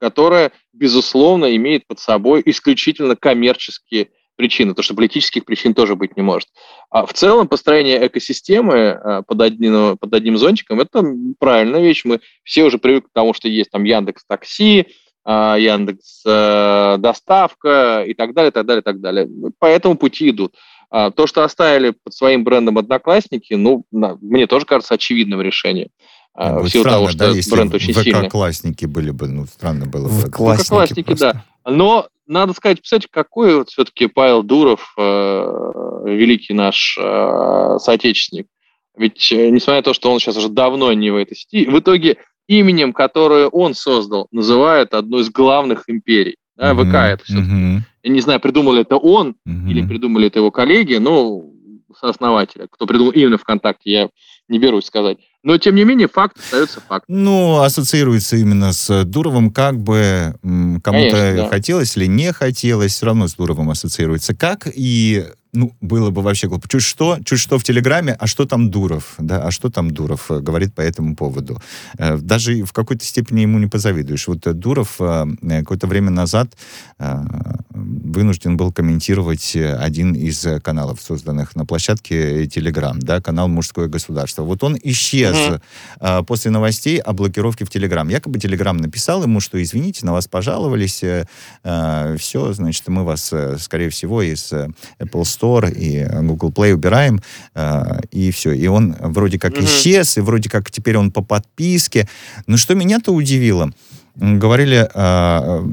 которая, 0.00 0.52
безусловно, 0.72 1.54
имеет 1.56 1.86
под 1.86 2.00
собой 2.00 2.42
исключительно 2.46 3.16
коммерческие 3.16 4.08
причины, 4.36 4.74
то 4.74 4.82
что 4.82 4.94
политических 4.94 5.44
причин 5.44 5.74
тоже 5.74 5.96
быть 5.96 6.16
не 6.16 6.22
может. 6.22 6.48
А 6.88 7.04
в 7.04 7.12
целом 7.12 7.46
построение 7.46 8.06
экосистемы 8.06 8.88
а, 8.90 9.22
под 9.22 9.42
одним, 9.42 9.98
под 9.98 10.14
одним 10.14 10.38
зонтиком– 10.38 10.80
это 10.80 11.04
правильная 11.38 11.82
вещь. 11.82 12.04
Мы 12.04 12.20
все 12.42 12.64
уже 12.64 12.78
привыкли 12.78 13.08
к 13.08 13.12
тому, 13.12 13.34
что 13.34 13.48
есть 13.48 13.70
там 13.70 13.84
Яндекс 13.84 14.24
Такси, 14.26 14.86
а, 15.22 15.58
Яндекс 15.58 16.22
э, 16.26 16.96
Доставка 16.98 18.04
и 18.06 18.14
так 18.14 18.32
далее, 18.32 18.50
так 18.50 18.64
далее, 18.64 18.82
так 18.82 19.00
далее. 19.00 19.28
По 19.58 19.66
этому 19.66 19.96
пути 19.96 20.30
идут. 20.30 20.54
А, 20.90 21.10
то, 21.10 21.26
что 21.26 21.44
оставили 21.44 21.90
под 22.02 22.14
своим 22.14 22.42
брендом 22.42 22.78
Одноклассники, 22.78 23.54
ну, 23.54 23.84
мне 23.92 24.46
тоже 24.46 24.64
кажется 24.64 24.94
очевидным 24.94 25.42
решением. 25.42 25.88
А, 26.34 26.60
в 26.60 26.68
силу 26.68 26.84
странно, 26.84 26.98
того, 26.98 27.08
что 27.08 27.18
да, 27.18 27.28
если 27.30 27.50
бренд 27.50 27.74
очень 27.74 27.94
сильный. 27.94 28.28
ВК-классники 28.28 28.84
были 28.86 29.10
бы, 29.10 29.28
ну, 29.28 29.46
странно 29.46 29.86
было 29.86 30.08
бы. 30.08 30.30
ВК-классники, 30.30 31.14
да. 31.14 31.44
Но 31.66 32.08
надо 32.26 32.52
сказать, 32.52 32.78
представляете, 32.78 33.08
какой 33.10 33.56
вот 33.56 33.70
все-таки 33.70 34.06
Павел 34.06 34.42
Дуров, 34.42 34.94
э, 34.96 36.02
великий 36.06 36.54
наш 36.54 36.96
э, 36.98 37.76
соотечественник. 37.78 38.46
Ведь, 38.96 39.32
э, 39.32 39.50
несмотря 39.50 39.78
на 39.78 39.82
то, 39.82 39.94
что 39.94 40.12
он 40.12 40.20
сейчас 40.20 40.36
уже 40.36 40.48
давно 40.48 40.92
не 40.92 41.10
в 41.10 41.16
этой 41.16 41.36
сети, 41.36 41.66
в 41.66 41.78
итоге 41.78 42.18
именем, 42.46 42.92
которое 42.92 43.48
он 43.48 43.74
создал, 43.74 44.28
называют 44.30 44.94
одну 44.94 45.18
из 45.18 45.30
главных 45.30 45.84
империй. 45.88 46.36
Да, 46.56 46.72
mm-hmm. 46.72 46.88
ВК 46.88 46.94
это 46.94 47.24
все-таки. 47.24 47.50
Mm-hmm. 47.50 47.78
Я 48.02 48.10
не 48.10 48.20
знаю, 48.20 48.40
придумали 48.40 48.82
это 48.82 48.96
он 48.96 49.36
mm-hmm. 49.48 49.68
или 49.68 49.86
придумали 49.86 50.26
это 50.28 50.38
его 50.38 50.50
коллеги, 50.50 50.94
но 50.96 51.42
сооснователя. 51.98 52.66
Кто 52.70 52.86
придумал 52.86 53.12
именно 53.12 53.38
ВКонтакте, 53.38 53.90
я 53.90 54.08
не 54.48 54.58
берусь 54.58 54.86
сказать. 54.86 55.18
Но, 55.42 55.56
тем 55.56 55.74
не 55.74 55.84
менее, 55.84 56.06
факт 56.08 56.38
остается 56.38 56.80
фактом. 56.80 57.24
Ну, 57.24 57.60
ассоциируется 57.60 58.36
именно 58.36 58.72
с 58.72 59.04
Дуровым, 59.04 59.50
как 59.50 59.78
бы 59.78 60.34
кому-то 60.42 61.34
да. 61.36 61.48
хотелось 61.48 61.96
или 61.96 62.06
не 62.06 62.32
хотелось, 62.32 62.92
все 62.92 63.06
равно 63.06 63.26
с 63.26 63.34
Дуровым 63.34 63.70
ассоциируется. 63.70 64.34
Как 64.34 64.68
и 64.72 65.24
ну, 65.52 65.74
было 65.80 66.10
бы 66.10 66.22
вообще 66.22 66.46
глупо. 66.46 66.68
Чуть 66.68 66.82
что, 66.82 67.18
чуть 67.24 67.40
что 67.40 67.58
в 67.58 67.64
Телеграме, 67.64 68.16
а 68.18 68.26
что 68.26 68.46
там 68.46 68.70
Дуров, 68.70 69.14
да, 69.18 69.42
а 69.42 69.50
что 69.50 69.68
там 69.68 69.90
Дуров 69.90 70.30
э, 70.30 70.38
говорит 70.40 70.74
по 70.74 70.80
этому 70.80 71.16
поводу. 71.16 71.60
Э, 71.98 72.18
даже 72.18 72.62
в 72.64 72.72
какой-то 72.72 73.04
степени 73.04 73.40
ему 73.40 73.58
не 73.58 73.66
позавидуешь. 73.66 74.28
Вот 74.28 74.46
э, 74.46 74.52
Дуров 74.52 74.98
какое-то 74.98 75.86
время 75.86 76.10
назад 76.10 76.52
вынужден 77.70 78.56
был 78.56 78.72
комментировать 78.72 79.56
один 79.56 80.14
из 80.14 80.46
каналов, 80.62 81.00
созданных 81.00 81.56
на 81.56 81.64
площадке 81.64 82.46
Телеграм, 82.46 82.98
да, 83.00 83.20
канал 83.20 83.48
«Мужское 83.48 83.88
государство». 83.88 84.42
Вот 84.42 84.62
он 84.62 84.76
исчез 84.82 85.36
угу. 86.00 86.24
после 86.24 86.50
новостей 86.50 86.98
о 86.98 87.12
блокировке 87.12 87.64
в 87.64 87.70
Телеграм. 87.70 88.08
Якобы 88.08 88.38
Телеграм 88.38 88.76
написал 88.76 89.22
ему, 89.22 89.40
что 89.40 89.62
извините, 89.62 90.04
на 90.04 90.12
вас 90.12 90.28
пожаловались, 90.28 91.02
все, 91.62 92.52
значит, 92.52 92.88
мы 92.88 93.04
вас, 93.04 93.32
скорее 93.58 93.90
всего, 93.90 94.22
из 94.22 94.52
Apple 94.52 95.22
Store 95.22 95.39
Store 95.40 95.72
и 95.72 96.04
Google 96.22 96.50
Play 96.50 96.72
убираем, 96.72 97.20
э, 97.54 98.00
и 98.10 98.30
все. 98.30 98.52
И 98.52 98.66
он 98.66 98.96
вроде 99.00 99.38
как 99.38 99.52
mm-hmm. 99.52 99.64
исчез, 99.64 100.18
и 100.18 100.20
вроде 100.20 100.50
как 100.50 100.70
теперь 100.70 100.96
он 100.96 101.10
по 101.10 101.22
подписке. 101.22 102.08
Но 102.46 102.56
что 102.56 102.74
меня-то 102.74 103.12
удивило, 103.12 103.70
говорили... 104.16 104.88
Э, 104.94 105.64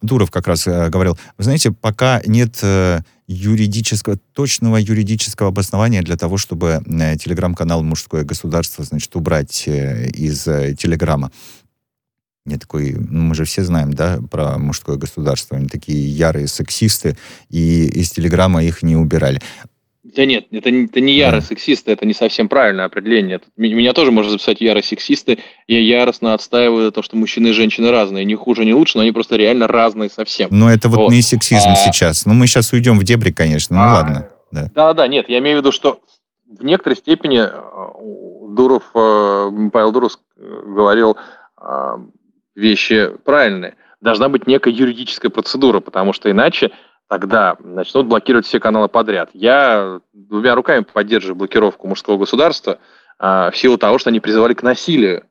Дуров 0.00 0.30
как 0.30 0.46
раз 0.46 0.66
э, 0.66 0.90
говорил, 0.90 1.18
вы 1.36 1.44
знаете, 1.44 1.72
пока 1.72 2.22
нет 2.24 2.60
э, 2.62 3.00
юридического, 3.26 4.16
точного 4.32 4.76
юридического 4.76 5.48
обоснования 5.48 6.02
для 6.02 6.16
того, 6.16 6.38
чтобы 6.38 6.82
э, 6.84 7.16
телеграм-канал 7.16 7.82
«Мужское 7.82 8.24
государство», 8.24 8.84
значит, 8.84 9.14
убрать 9.16 9.64
э, 9.66 10.08
из 10.10 10.46
э, 10.46 10.74
телеграма. 10.78 11.32
Не 12.48 12.56
такой, 12.56 12.94
ну, 12.94 13.20
мы 13.20 13.34
же 13.34 13.44
все 13.44 13.62
знаем, 13.62 13.92
да, 13.92 14.18
про 14.30 14.58
мужское 14.58 14.96
государство, 14.96 15.56
они 15.56 15.68
такие 15.68 16.08
ярые 16.08 16.48
сексисты, 16.48 17.16
и 17.50 17.86
из 17.86 18.10
Телеграма 18.10 18.64
их 18.64 18.82
не 18.82 18.96
убирали. 18.96 19.40
Да 20.16 20.24
нет, 20.24 20.46
это, 20.50 20.70
это 20.70 21.00
не 21.00 21.16
ярые 21.16 21.42
да. 21.42 21.46
сексисты, 21.46 21.92
это 21.92 22.06
не 22.06 22.14
совсем 22.14 22.48
правильное 22.48 22.86
определение. 22.86 23.40
Меня 23.56 23.92
тоже 23.92 24.10
можно 24.10 24.32
записать 24.32 24.60
ярые 24.60 24.82
сексисты. 24.82 25.38
Я 25.66 25.80
яростно 25.80 26.34
отстаиваю 26.34 26.90
то, 26.92 27.02
что 27.02 27.16
мужчины 27.16 27.48
и 27.48 27.52
женщины 27.52 27.90
разные. 27.90 28.24
Не 28.24 28.34
хуже, 28.34 28.64
не 28.64 28.72
лучше, 28.72 28.96
но 28.96 29.02
они 29.02 29.12
просто 29.12 29.36
реально 29.36 29.66
разные 29.66 30.08
совсем. 30.08 30.48
Но 30.50 30.70
это 30.70 30.88
вот, 30.88 30.96
вот. 30.96 31.12
не 31.12 31.20
сексизм 31.20 31.68
а... 31.68 31.76
сейчас. 31.76 32.24
Ну, 32.24 32.32
мы 32.32 32.46
сейчас 32.46 32.72
уйдем 32.72 32.98
в 32.98 33.04
дебри, 33.04 33.32
конечно, 33.32 33.76
ну 33.76 33.82
а... 33.82 33.94
ладно. 33.94 34.28
Да. 34.50 34.70
да, 34.74 34.94
да, 34.94 35.08
нет, 35.08 35.28
я 35.28 35.40
имею 35.40 35.58
в 35.58 35.60
виду, 35.60 35.72
что 35.72 36.00
в 36.46 36.64
некоторой 36.64 36.96
степени 36.96 37.40
э, 37.40 38.54
Дуров, 38.54 38.84
э, 38.94 39.68
Павел 39.72 39.92
Дуров 39.92 40.12
э, 40.36 40.62
говорил 40.66 41.16
вещи 42.58 43.10
правильные. 43.24 43.76
Должна 44.00 44.28
быть 44.28 44.46
некая 44.46 44.72
юридическая 44.72 45.30
процедура, 45.30 45.80
потому 45.80 46.12
что 46.12 46.30
иначе 46.30 46.70
тогда 47.08 47.56
начнут 47.60 48.06
блокировать 48.06 48.46
все 48.46 48.60
каналы 48.60 48.88
подряд. 48.88 49.30
Я 49.32 50.00
двумя 50.12 50.54
руками 50.54 50.84
поддерживаю 50.92 51.36
блокировку 51.36 51.88
мужского 51.88 52.18
государства 52.18 52.78
а, 53.18 53.50
в 53.50 53.56
силу 53.56 53.78
того, 53.78 53.98
что 53.98 54.10
они 54.10 54.20
призывали 54.20 54.54
к 54.54 54.62
насилию, 54.62 55.24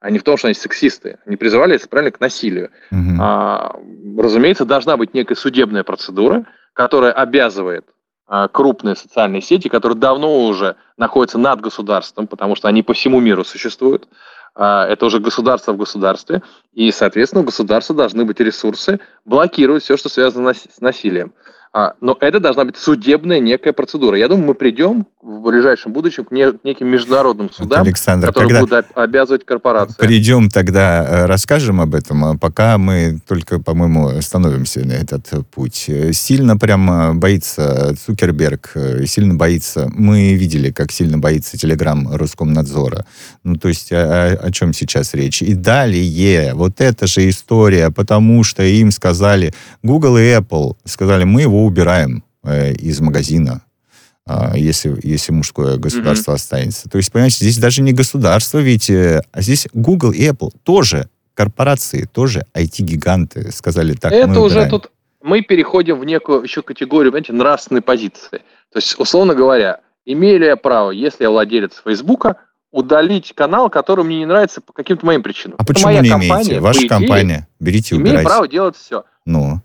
а 0.00 0.10
не 0.10 0.18
в 0.18 0.24
том, 0.24 0.36
что 0.36 0.48
они 0.48 0.54
сексисты. 0.54 1.18
Они 1.24 1.36
призывали, 1.36 1.72
если 1.72 1.88
правильно, 1.88 2.12
к 2.12 2.20
насилию. 2.20 2.70
Угу. 2.90 3.20
А, 3.20 3.76
разумеется, 4.18 4.64
должна 4.64 4.96
быть 4.96 5.14
некая 5.14 5.36
судебная 5.36 5.84
процедура, 5.84 6.44
которая 6.74 7.12
обязывает 7.12 7.86
а, 8.26 8.48
крупные 8.48 8.96
социальные 8.96 9.42
сети, 9.42 9.68
которые 9.68 9.98
давно 9.98 10.44
уже 10.44 10.76
находятся 10.96 11.38
над 11.38 11.60
государством, 11.60 12.26
потому 12.26 12.56
что 12.56 12.68
они 12.68 12.82
по 12.82 12.94
всему 12.94 13.20
миру 13.20 13.44
существуют, 13.44 14.08
это 14.54 15.06
уже 15.06 15.18
государство 15.18 15.72
в 15.72 15.78
государстве, 15.78 16.42
и, 16.72 16.92
соответственно, 16.92 17.42
у 17.42 17.46
государства 17.46 17.94
должны 17.94 18.24
быть 18.24 18.40
ресурсы 18.40 19.00
блокировать 19.24 19.82
все, 19.82 19.96
что 19.96 20.08
связано 20.08 20.52
с 20.52 20.80
насилием. 20.80 21.32
А, 21.74 21.94
но 22.02 22.16
это 22.20 22.38
должна 22.38 22.66
быть 22.66 22.76
судебная 22.76 23.40
некая 23.40 23.72
процедура. 23.72 24.18
Я 24.18 24.28
думаю, 24.28 24.48
мы 24.48 24.54
придем 24.54 25.06
в 25.22 25.40
ближайшем 25.40 25.92
будущем 25.92 26.24
к 26.24 26.30
неким 26.30 26.88
международным 26.88 27.50
судам, 27.50 27.82
Александр, 27.82 28.26
которые 28.26 28.60
будут 28.60 28.86
обязывать 28.94 29.46
корпорации. 29.46 29.94
Придем 29.96 30.50
тогда, 30.50 31.06
э, 31.08 31.26
расскажем 31.26 31.80
об 31.80 31.94
этом, 31.94 32.24
а 32.24 32.36
пока 32.36 32.76
мы 32.76 33.20
только, 33.26 33.58
по-моему, 33.58 34.20
становимся 34.20 34.84
на 34.84 34.92
этот 34.92 35.46
путь. 35.48 35.88
Сильно 36.12 36.58
прям 36.58 37.18
боится 37.18 37.94
Цукерберг, 37.96 38.72
э, 38.74 39.06
сильно 39.06 39.34
боится, 39.34 39.88
мы 39.94 40.34
видели, 40.34 40.72
как 40.72 40.92
сильно 40.92 41.16
боится 41.16 41.56
Телеграм 41.56 42.12
Роскомнадзора. 42.12 43.06
Ну, 43.44 43.56
то 43.56 43.68
есть 43.68 43.92
о, 43.92 44.32
о 44.42 44.50
чем 44.50 44.74
сейчас 44.74 45.14
речь? 45.14 45.40
И 45.40 45.54
далее, 45.54 46.52
вот 46.52 46.82
эта 46.82 47.06
же 47.06 47.26
история, 47.30 47.90
потому 47.90 48.44
что 48.44 48.62
им 48.62 48.90
сказали, 48.90 49.54
Google 49.82 50.18
и 50.18 50.22
Apple 50.22 50.76
сказали, 50.84 51.24
мы 51.24 51.42
его 51.42 51.61
убираем 51.64 52.24
э, 52.44 52.72
из 52.72 53.00
магазина, 53.00 53.62
э, 54.26 54.52
если, 54.56 54.96
если 55.02 55.32
мужское 55.32 55.76
государство 55.76 56.32
mm-hmm. 56.32 56.36
останется. 56.36 56.88
То 56.88 56.98
есть, 56.98 57.12
понимаете, 57.12 57.36
здесь 57.36 57.58
даже 57.58 57.82
не 57.82 57.92
государство, 57.92 58.58
ведь, 58.58 58.90
э, 58.90 59.22
а 59.32 59.42
здесь 59.42 59.68
Google 59.72 60.12
и 60.12 60.28
Apple 60.28 60.52
тоже 60.62 61.08
корпорации, 61.34 62.08
тоже 62.12 62.44
IT-гиганты 62.54 63.50
сказали 63.52 63.94
так. 63.94 64.12
Это 64.12 64.40
уже 64.40 64.68
тут 64.68 64.90
мы 65.22 65.42
переходим 65.42 65.98
в 65.98 66.04
некую 66.04 66.42
еще 66.42 66.62
категорию, 66.62 67.12
понимаете, 67.12 67.32
нравственной 67.32 67.80
позиции. 67.80 68.42
То 68.72 68.78
есть, 68.78 68.98
условно 68.98 69.34
говоря, 69.34 69.80
имею 70.04 70.40
ли 70.40 70.46
я 70.46 70.56
право, 70.56 70.90
если 70.90 71.24
я 71.24 71.30
владелец 71.30 71.80
Фейсбука, 71.84 72.36
удалить 72.70 73.32
канал, 73.34 73.70
который 73.70 74.04
мне 74.04 74.18
не 74.18 74.26
нравится 74.26 74.60
по 74.60 74.72
каким-то 74.72 75.04
моим 75.06 75.22
причинам. 75.22 75.56
А 75.58 75.62
Это 75.62 75.72
почему 75.72 75.90
не 75.90 76.08
имеете? 76.08 76.60
Ваша 76.60 76.80
идее, 76.80 76.88
компания. 76.88 77.48
Берите 77.60 77.94
и 77.94 77.98
убирайте. 77.98 78.16
Имею 78.16 78.26
право 78.26 78.48
делать 78.48 78.76
все. 78.76 79.04
Ну. 79.26 79.60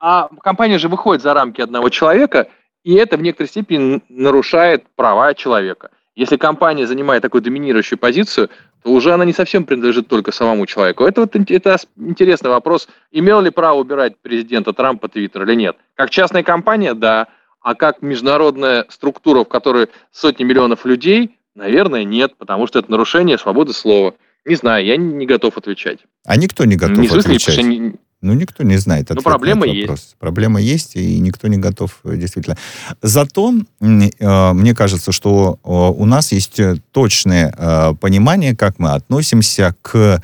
А 0.00 0.28
компания 0.42 0.78
же 0.78 0.88
выходит 0.88 1.22
за 1.22 1.34
рамки 1.34 1.60
одного 1.60 1.90
человека, 1.90 2.48
и 2.82 2.94
это 2.94 3.16
в 3.18 3.22
некоторой 3.22 3.48
степени 3.48 4.02
нарушает 4.08 4.84
права 4.96 5.34
человека. 5.34 5.90
Если 6.16 6.36
компания 6.36 6.86
занимает 6.86 7.22
такую 7.22 7.42
доминирующую 7.42 7.98
позицию, 7.98 8.50
то 8.82 8.90
уже 8.90 9.12
она 9.12 9.24
не 9.24 9.32
совсем 9.32 9.64
принадлежит 9.64 10.08
только 10.08 10.32
самому 10.32 10.66
человеку. 10.66 11.04
Это 11.04 11.20
вот 11.22 11.36
это 11.36 11.76
интересный 11.96 12.50
вопрос. 12.50 12.88
Имел 13.12 13.42
ли 13.42 13.50
право 13.50 13.78
убирать 13.78 14.18
президента 14.18 14.72
Трампа 14.72 15.08
Твиттер 15.08 15.42
или 15.42 15.54
нет? 15.54 15.76
Как 15.94 16.10
частная 16.10 16.42
компания, 16.42 16.94
да. 16.94 17.28
А 17.60 17.74
как 17.74 18.00
международная 18.00 18.86
структура, 18.88 19.44
в 19.44 19.48
которой 19.48 19.88
сотни 20.10 20.44
миллионов 20.44 20.86
людей, 20.86 21.36
наверное, 21.54 22.04
нет, 22.04 22.36
потому 22.38 22.66
что 22.66 22.78
это 22.78 22.90
нарушение 22.90 23.36
свободы 23.36 23.74
слова. 23.74 24.14
Не 24.46 24.54
знаю, 24.54 24.84
я 24.86 24.96
не 24.96 25.26
готов 25.26 25.58
отвечать. 25.58 25.98
А 26.24 26.36
никто 26.36 26.64
не 26.64 26.76
готов 26.76 26.96
не 26.96 27.08
отвечать. 27.08 27.62
Не, 27.62 27.96
ну, 28.22 28.34
никто 28.34 28.62
не 28.64 28.76
знает. 28.76 29.08
Ну, 29.10 29.22
проблема 29.22 29.66
есть. 29.66 30.16
Проблема 30.18 30.60
есть, 30.60 30.96
и 30.96 31.18
никто 31.20 31.48
не 31.48 31.56
готов 31.56 32.00
э, 32.04 32.16
действительно. 32.16 32.56
Зато 33.00 33.54
э, 33.80 34.52
мне 34.52 34.74
кажется, 34.74 35.12
что 35.12 35.58
э, 35.64 35.68
у 35.68 36.04
нас 36.04 36.32
есть 36.32 36.60
точное 36.92 37.94
понимание, 38.00 38.54
как 38.54 38.78
мы 38.78 38.92
относимся 38.92 39.74
к 39.82 40.22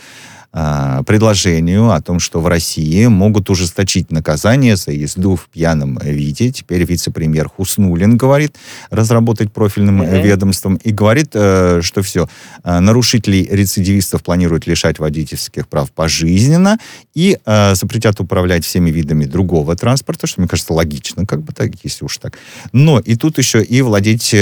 предложению 1.07 1.91
о 1.91 2.01
том, 2.01 2.19
что 2.19 2.41
в 2.41 2.47
России 2.47 3.07
могут 3.07 3.51
ужесточить 3.51 4.11
наказание 4.11 4.77
за 4.77 4.93
езду 4.93 5.37
в 5.37 5.49
пьяном 5.49 5.99
виде. 6.03 6.51
Теперь 6.51 6.85
вице-премьер 6.85 7.49
Хуснулин 7.49 8.17
говорит 8.17 8.57
разработать 8.91 9.53
профильным 9.53 10.03
mm-hmm. 10.03 10.23
ведомством 10.23 10.77
и 10.77 10.93
говорит, 10.93 11.31
э, 11.35 11.81
что 11.83 12.03
все, 12.03 12.29
э, 12.65 12.79
нарушителей 12.81 13.47
рецидивистов 13.51 14.23
планируют 14.23 14.67
лишать 14.67 14.99
водительских 14.99 15.69
прав 15.69 15.91
пожизненно 15.93 16.79
и 17.15 17.39
э, 17.45 17.75
запретят 17.75 18.21
управлять 18.21 18.65
всеми 18.65 18.91
видами 18.91 19.27
другого 19.27 19.77
транспорта, 19.77 20.27
что, 20.27 20.41
мне 20.41 20.49
кажется, 20.49 20.73
логично, 20.73 21.27
как 21.27 21.43
бы 21.43 21.53
так, 21.53 21.73
если 21.83 22.05
уж 22.05 22.17
так. 22.19 22.39
Но 22.73 22.99
и 22.99 23.17
тут 23.17 23.39
еще 23.39 23.63
и 23.63 23.83
владеть 23.83 24.35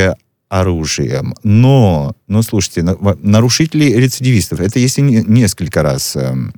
оружием. 0.49 1.35
Но, 1.43 2.15
ну, 2.29 2.43
слушайте, 2.43 2.83
нарушители 2.83 3.87
рецидивистов, 3.87 4.61
это 4.61 4.79
если 4.79 5.01
несколько 5.01 5.83
раз 5.83 6.17
эм, 6.17 6.53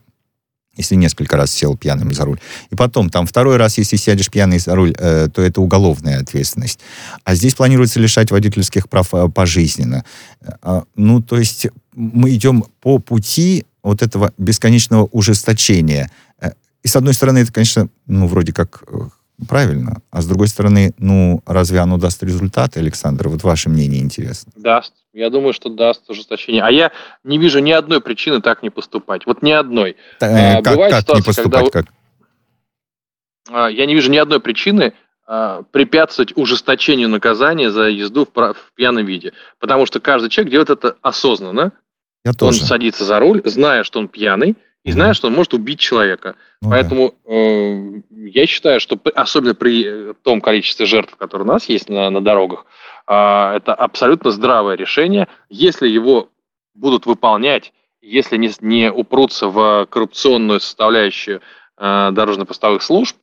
если 0.76 0.95
несколько 0.95 1.37
раз 1.37 1.51
сел 1.51 1.76
пьяным 1.76 2.12
за 2.12 2.24
руль. 2.24 2.39
И 2.70 2.76
потом, 2.76 3.09
там, 3.11 3.26
второй 3.26 3.57
раз, 3.57 3.78
если 3.78 3.97
сядешь 3.97 4.30
пьяный 4.30 4.59
за 4.59 4.74
руль, 4.74 4.95
э, 4.99 5.28
то 5.32 5.43
это 5.43 5.61
уголовная 5.61 6.20
ответственность. 6.20 6.80
А 7.24 7.34
здесь 7.34 7.55
планируется 7.55 7.99
лишать 7.99 8.30
водительских 8.30 8.89
прав 8.89 9.14
э, 9.14 9.28
пожизненно. 9.28 10.05
Э, 10.62 10.82
ну, 10.95 11.22
то 11.22 11.39
есть 11.39 11.68
мы 11.95 12.34
идем 12.34 12.64
по 12.80 12.99
пути 12.99 13.64
вот 13.82 14.03
этого 14.03 14.32
бесконечного 14.37 15.09
ужесточения. 15.12 16.11
Э, 16.41 16.51
и, 16.82 16.89
с 16.89 16.97
одной 16.97 17.14
стороны, 17.14 17.39
это, 17.39 17.53
конечно, 17.53 17.89
ну, 18.07 18.26
вроде 18.26 18.53
как 18.53 18.84
э, 18.87 19.09
правильно. 19.49 20.03
А 20.11 20.22
с 20.22 20.26
другой 20.26 20.49
стороны, 20.49 20.95
ну, 20.99 21.43
разве 21.47 21.80
оно 21.80 21.99
даст 21.99 22.22
результаты, 22.22 22.80
Александр? 22.80 23.28
Вот 23.28 23.43
ваше 23.43 23.68
мнение 23.68 24.01
интересно. 24.01 24.53
Даст. 24.57 24.93
Я 25.12 25.30
думаю, 25.30 25.53
что 25.53 25.70
даст 25.70 26.09
ужесточение. 26.11 26.62
А 26.62 26.70
я 26.70 26.93
не 27.24 27.39
вижу 27.39 27.61
ни 27.61 27.70
одной 27.70 28.01
причины 28.01 28.43
так 28.43 28.62
не 28.62 28.70
поступать. 28.70 29.26
Вот 29.26 29.43
ни 29.43 29.51
одной. 29.51 29.97
Э, 30.20 30.59
а, 30.59 30.62
как 30.62 30.74
Бывает 30.74 30.93
как 30.93 31.03
ситуация, 31.03 31.20
не 31.20 31.24
поступать? 31.24 31.70
Когда... 31.70 31.82
Как? 31.82 31.95
А, 33.51 33.68
я 33.68 33.87
не 33.87 33.95
вижу 33.95 34.11
ни 34.11 34.18
одной 34.18 34.41
причины 34.41 34.93
а, 35.26 35.62
препятствовать 35.70 36.37
ужесточению 36.37 37.09
наказания 37.09 37.70
за 37.70 37.84
езду 37.89 38.26
в, 38.26 38.34
в 38.34 38.72
пьяном 38.74 39.07
виде. 39.07 39.32
Потому 39.59 39.87
что 39.87 40.01
каждый 40.01 40.28
человек 40.28 40.53
делает 40.53 40.70
это 40.70 40.97
осознанно. 41.03 41.72
Я 42.24 42.32
тоже. 42.32 42.61
Он 42.61 42.66
садится 42.66 43.05
за 43.05 43.18
руль, 43.18 43.41
зная, 43.45 43.84
что 43.84 44.01
он 44.01 44.09
пьяный, 44.09 44.57
и 44.87 44.93
зная, 44.93 45.14
что 45.14 45.26
он 45.26 45.34
может 45.34 45.53
убить 45.53 45.80
человека. 45.80 46.37
Ну, 46.62 46.70
Поэтому 46.70 47.14
да. 47.26 47.34
э, 47.34 48.01
я 48.11 48.47
считаю, 48.47 48.78
что 48.78 48.97
особенно 49.16 49.55
при 49.57 50.14
том 50.22 50.41
количестве 50.41 50.87
жертв, 50.87 51.16
которые 51.16 51.45
у 51.45 51.53
нас 51.53 51.68
есть 51.68 51.89
на, 51.89 52.09
на 52.09 52.20
дорогах, 52.20 52.66
э, 53.09 53.12
это 53.57 53.74
абсолютно 53.74 54.30
здравое 54.30 54.76
решение. 54.76 55.26
Если 55.49 55.89
его 55.89 56.28
будут 56.74 57.05
выполнять, 57.05 57.72
если 58.01 58.37
не, 58.37 58.53
не 58.61 58.93
упрутся 58.93 59.49
в 59.49 59.87
коррупционную 59.91 60.61
составляющую 60.61 61.41
э, 61.78 62.11
дорожно-постовых 62.12 62.80
служб, 62.80 63.16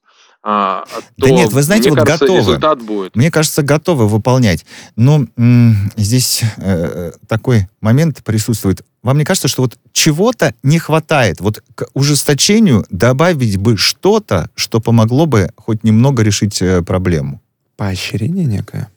а, 0.45 0.83
то, 0.85 1.01
да 1.17 1.29
нет, 1.29 1.53
вы 1.53 1.61
знаете, 1.61 1.89
вот 1.89 1.99
кажется, 1.99 2.25
готовы. 2.25 2.39
Результат 2.39 2.81
будет. 2.81 3.15
Мне 3.15 3.31
кажется, 3.31 3.63
готовы 3.63 4.09
выполнять. 4.09 4.65
Но 4.97 5.25
м- 5.37 5.91
здесь 5.95 6.41
э, 6.57 7.13
такой 7.27 7.69
момент 7.79 8.21
присутствует. 8.25 8.81
Вам 9.03 9.17
не 9.17 9.23
кажется, 9.23 9.47
что 9.47 9.61
вот 9.61 9.77
чего-то 9.93 10.53
не 10.61 10.79
хватает? 10.79 11.39
Вот 11.39 11.63
к 11.75 11.87
ужесточению 11.93 12.85
добавить 12.89 13.55
бы 13.57 13.77
что-то, 13.77 14.49
что 14.55 14.81
помогло 14.81 15.25
бы 15.27 15.49
хоть 15.55 15.85
немного 15.85 16.23
решить 16.23 16.61
э, 16.61 16.81
проблему? 16.81 17.41
Поощрение 17.77 18.45
некое? 18.45 18.89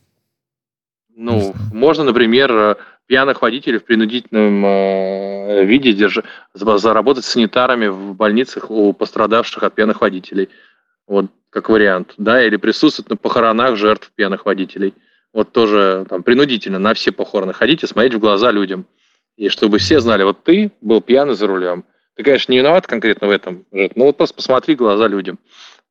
Ну, 1.14 1.54
можно, 1.72 2.02
например, 2.02 2.50
э, 2.52 2.74
пьяных 3.06 3.40
водителей 3.40 3.78
в 3.78 3.84
принудительном 3.84 4.64
э, 4.66 5.64
виде 5.64 5.92
держа, 5.92 6.22
заработать 6.54 7.24
санитарами 7.24 7.86
в 7.86 8.14
больницах 8.14 8.70
у 8.70 8.92
пострадавших 8.92 9.62
от 9.62 9.74
пьяных 9.74 10.00
водителей. 10.00 10.48
Вот 11.06 11.26
как 11.50 11.68
вариант, 11.68 12.14
да, 12.18 12.44
или 12.44 12.56
присутствовать 12.56 13.08
на 13.10 13.16
похоронах 13.16 13.76
жертв 13.76 14.12
пьяных 14.14 14.44
водителей. 14.44 14.94
Вот 15.32 15.52
тоже 15.52 16.06
там 16.08 16.22
принудительно 16.22 16.78
на 16.78 16.94
все 16.94 17.12
похороны 17.12 17.52
ходить 17.52 17.82
и 17.82 17.86
смотреть 17.86 18.14
в 18.14 18.18
глаза 18.18 18.50
людям. 18.50 18.86
И 19.36 19.48
чтобы 19.48 19.78
все 19.78 20.00
знали, 20.00 20.22
вот 20.22 20.44
ты 20.44 20.72
был 20.80 21.00
пьяный 21.00 21.34
за 21.34 21.46
рулем, 21.46 21.84
Ты, 22.16 22.24
конечно, 22.24 22.52
не 22.52 22.58
виноват 22.58 22.86
конкретно 22.86 23.26
в 23.26 23.30
этом, 23.30 23.66
но 23.70 24.06
вот 24.06 24.16
просто 24.16 24.34
посмотри 24.34 24.74
глаза 24.74 25.06
людям. 25.06 25.38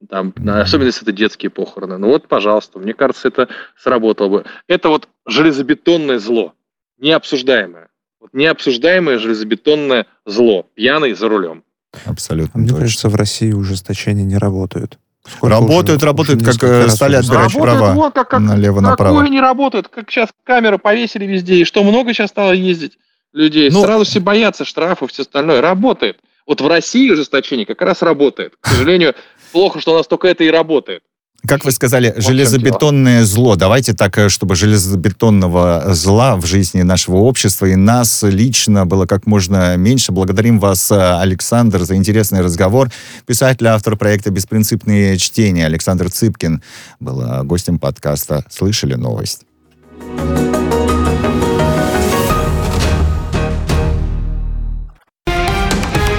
Там, 0.09 0.34
особенно 0.47 0.88
если 0.88 1.03
это 1.03 1.11
детские 1.11 1.49
похороны. 1.49 1.97
Ну 1.97 2.07
вот, 2.07 2.28
пожалуйста, 2.28 2.80
мне 2.80 2.93
кажется, 2.93 3.28
это 3.28 3.47
сработало 3.78 4.30
бы. 4.30 4.45
Это 4.68 4.89
вот 4.89 5.07
железобетонное 5.26 6.20
зло, 6.20 6.53
необсуждаемое. 6.97 7.89
Вот 8.20 8.34
необсуждаемое 8.34 9.20
железобетонное 9.20 10.07
зло, 10.26 10.68
пьяный 10.74 11.13
за 11.13 11.30
рулем. 11.30 11.63
Абсолютно. 12.05 12.59
Мне 12.59 12.70
точно. 12.70 12.82
кажется, 12.82 13.09
в 13.09 13.16
России 13.16 13.51
ужесточения 13.53 14.26
не 14.26 14.38
работают. 14.38 14.99
Сколько 15.28 15.55
работают, 15.55 15.97
уже, 15.97 16.05
работают, 16.05 16.41
уже 16.41 16.51
как 16.51 16.63
э, 16.63 16.89
стали 16.89 17.15
отбирать 17.15 17.53
права 17.53 17.93
вот 17.93 18.13
как, 18.13 18.30
как, 18.30 18.39
налево-направо. 18.39 19.15
Какое 19.15 19.30
не 19.30 19.41
работает, 19.41 19.88
как 19.88 20.09
сейчас 20.11 20.30
камеры 20.43 20.78
повесили 20.78 21.26
везде, 21.26 21.55
и 21.55 21.65
что 21.65 21.84
много 21.84 22.13
сейчас 22.13 22.30
стало 22.30 22.51
ездить 22.51 22.97
людей. 23.34 23.69
Ну, 23.71 23.84
Сразу 23.84 24.05
все 24.05 24.19
боятся 24.19 24.65
штрафов, 24.65 25.11
все 25.11 25.23
остальное. 25.23 25.61
Работает. 25.61 26.19
Вот 26.45 26.61
в 26.61 26.67
России 26.67 27.09
ужесточение 27.09 27.65
как 27.65 27.82
раз 27.82 28.01
работает. 28.01 28.53
К 28.61 28.67
сожалению, 28.67 29.15
плохо, 29.51 29.80
что 29.80 29.93
у 29.93 29.97
нас 29.97 30.07
только 30.07 30.28
это 30.28 30.43
и 30.43 30.49
работает. 30.49 31.03
Как 31.47 31.65
вы 31.65 31.71
сказали, 31.71 32.13
вот 32.15 32.23
железобетонное 32.23 33.23
зло. 33.25 33.55
Давайте 33.55 33.93
так, 33.93 34.17
э, 34.17 34.29
чтобы 34.29 34.55
железобетонного 34.55 35.93
зла 35.93 36.35
в 36.35 36.45
жизни 36.45 36.81
нашего 36.81 37.17
общества 37.17 37.65
и 37.65 37.75
нас 37.75 38.23
лично 38.23 38.85
было 38.85 39.05
как 39.05 39.25
можно 39.25 39.75
меньше. 39.77 40.11
Благодарим 40.11 40.59
вас, 40.59 40.91
э, 40.91 41.19
Александр, 41.19 41.83
за 41.83 41.95
интересный 41.95 42.41
разговор. 42.41 42.89
Писатель, 43.25 43.67
автор 43.67 43.95
проекта 43.95 44.31
«Беспринципные 44.31 45.17
чтения» 45.17 45.65
Александр 45.65 46.09
Цыпкин 46.09 46.61
был 46.99 47.21
э, 47.21 47.43
гостем 47.43 47.79
подкаста 47.79 48.43
«Слышали 48.49 48.95
новость». 48.95 49.41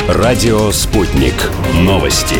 Радио 0.08 0.70
«Спутник». 0.72 1.34
Новости 1.74 2.38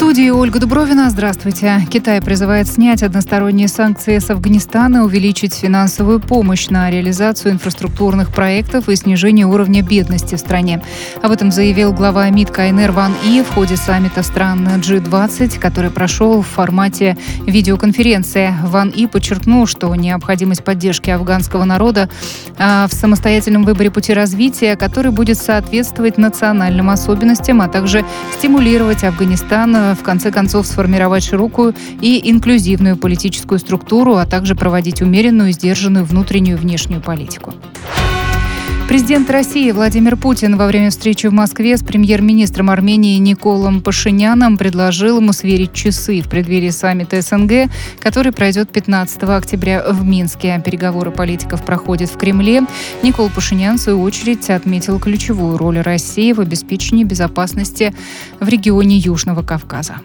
студии 0.00 0.30
Ольга 0.30 0.58
Дубровина. 0.58 1.10
Здравствуйте. 1.10 1.86
Китай 1.90 2.22
призывает 2.22 2.66
снять 2.66 3.02
односторонние 3.02 3.68
санкции 3.68 4.18
с 4.18 4.30
Афганистана, 4.30 5.04
увеличить 5.04 5.52
финансовую 5.52 6.20
помощь 6.20 6.68
на 6.68 6.90
реализацию 6.90 7.52
инфраструктурных 7.52 8.32
проектов 8.32 8.88
и 8.88 8.96
снижение 8.96 9.44
уровня 9.44 9.82
бедности 9.82 10.36
в 10.36 10.38
стране. 10.38 10.82
Об 11.20 11.32
этом 11.32 11.50
заявил 11.50 11.92
глава 11.92 12.30
МИД 12.30 12.50
КНР 12.50 12.92
Ван 12.92 13.12
И 13.26 13.42
в 13.42 13.52
ходе 13.52 13.76
саммита 13.76 14.22
стран 14.22 14.66
G20, 14.78 15.58
который 15.58 15.90
прошел 15.90 16.40
в 16.40 16.46
формате 16.46 17.18
видеоконференции. 17.46 18.54
Ван 18.62 18.88
И 18.88 19.06
подчеркнул, 19.06 19.66
что 19.66 19.94
необходимость 19.94 20.64
поддержки 20.64 21.10
афганского 21.10 21.64
народа 21.64 22.08
а, 22.56 22.86
в 22.88 22.94
самостоятельном 22.94 23.64
выборе 23.64 23.90
пути 23.90 24.14
развития, 24.14 24.76
который 24.76 25.12
будет 25.12 25.36
соответствовать 25.36 26.16
национальным 26.16 26.88
особенностям, 26.88 27.60
а 27.60 27.68
также 27.68 28.02
стимулировать 28.38 29.04
Афганистан 29.04 29.89
в 29.94 30.02
конце 30.02 30.30
концов 30.30 30.66
сформировать 30.66 31.24
широкую 31.24 31.74
и 32.00 32.30
инклюзивную 32.30 32.96
политическую 32.96 33.58
структуру, 33.58 34.16
а 34.16 34.26
также 34.26 34.54
проводить 34.54 35.02
умеренную 35.02 35.52
сдержанную 35.52 36.04
внутреннюю 36.04 36.56
и 36.56 36.60
внешнюю 36.60 37.00
политику. 37.00 37.54
Президент 38.90 39.30
России 39.30 39.70
Владимир 39.70 40.16
Путин 40.16 40.56
во 40.56 40.66
время 40.66 40.90
встречи 40.90 41.28
в 41.28 41.32
Москве 41.32 41.76
с 41.76 41.80
премьер-министром 41.80 42.70
Армении 42.70 43.18
Николом 43.18 43.82
Пашиняном 43.82 44.58
предложил 44.58 45.18
ему 45.18 45.32
сверить 45.32 45.72
часы 45.72 46.20
в 46.20 46.28
преддверии 46.28 46.70
саммита 46.70 47.22
СНГ, 47.22 47.70
который 48.00 48.32
пройдет 48.32 48.72
15 48.72 49.22
октября 49.22 49.84
в 49.88 50.04
Минске. 50.04 50.60
Переговоры 50.64 51.12
политиков 51.12 51.64
проходят 51.64 52.10
в 52.10 52.16
Кремле. 52.16 52.64
Никол 53.04 53.30
Пашинян, 53.30 53.78
в 53.78 53.80
свою 53.80 54.02
очередь, 54.02 54.50
отметил 54.50 54.98
ключевую 54.98 55.56
роль 55.56 55.78
России 55.78 56.32
в 56.32 56.40
обеспечении 56.40 57.04
безопасности 57.04 57.94
в 58.40 58.48
регионе 58.48 58.96
Южного 58.96 59.44
Кавказа. 59.44 59.98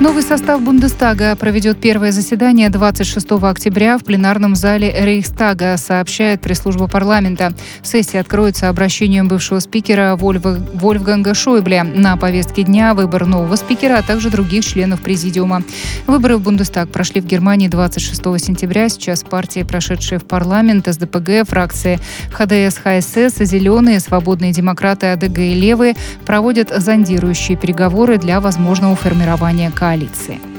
Новый 0.00 0.24
состав 0.24 0.60
Бундестага 0.60 1.36
проведет 1.36 1.80
первое 1.80 2.10
заседание 2.10 2.68
26 2.68 3.30
октября 3.30 3.96
в 3.96 4.02
пленарном 4.02 4.56
зале 4.56 4.92
Рейхстага, 4.92 5.76
сообщает 5.76 6.40
пресс-служба 6.40 6.88
парламента. 6.88 7.52
Сессия 7.84 8.18
откроется 8.18 8.68
обращением 8.68 9.28
бывшего 9.28 9.60
спикера 9.60 10.16
Вольфа, 10.16 10.60
Вольфганга 10.74 11.32
Шойбле. 11.32 11.84
На 11.84 12.16
повестке 12.16 12.64
дня 12.64 12.92
выбор 12.94 13.24
нового 13.26 13.54
спикера, 13.54 13.98
а 13.98 14.02
также 14.02 14.30
других 14.30 14.64
членов 14.64 15.00
президиума. 15.00 15.62
Выборы 16.08 16.38
в 16.38 16.42
Бундестаг 16.42 16.88
прошли 16.88 17.20
в 17.20 17.26
Германии 17.26 17.68
26 17.68 18.20
сентября. 18.44 18.88
Сейчас 18.88 19.22
партии, 19.22 19.62
прошедшие 19.62 20.18
в 20.18 20.24
парламент, 20.24 20.88
СДПГ, 20.88 21.48
фракции 21.48 22.00
ХДС, 22.32 22.78
ХСС, 22.78 23.38
Зеленые, 23.44 24.00
Свободные 24.00 24.50
демократы, 24.50 25.06
АДГ 25.06 25.38
и 25.38 25.54
Левые 25.54 25.94
проводят 26.26 26.72
зондирующие 26.76 27.56
переговоры 27.56 28.18
для 28.18 28.40
возможного 28.40 28.96
формирования 28.96 29.70
коалиции. 29.84 30.53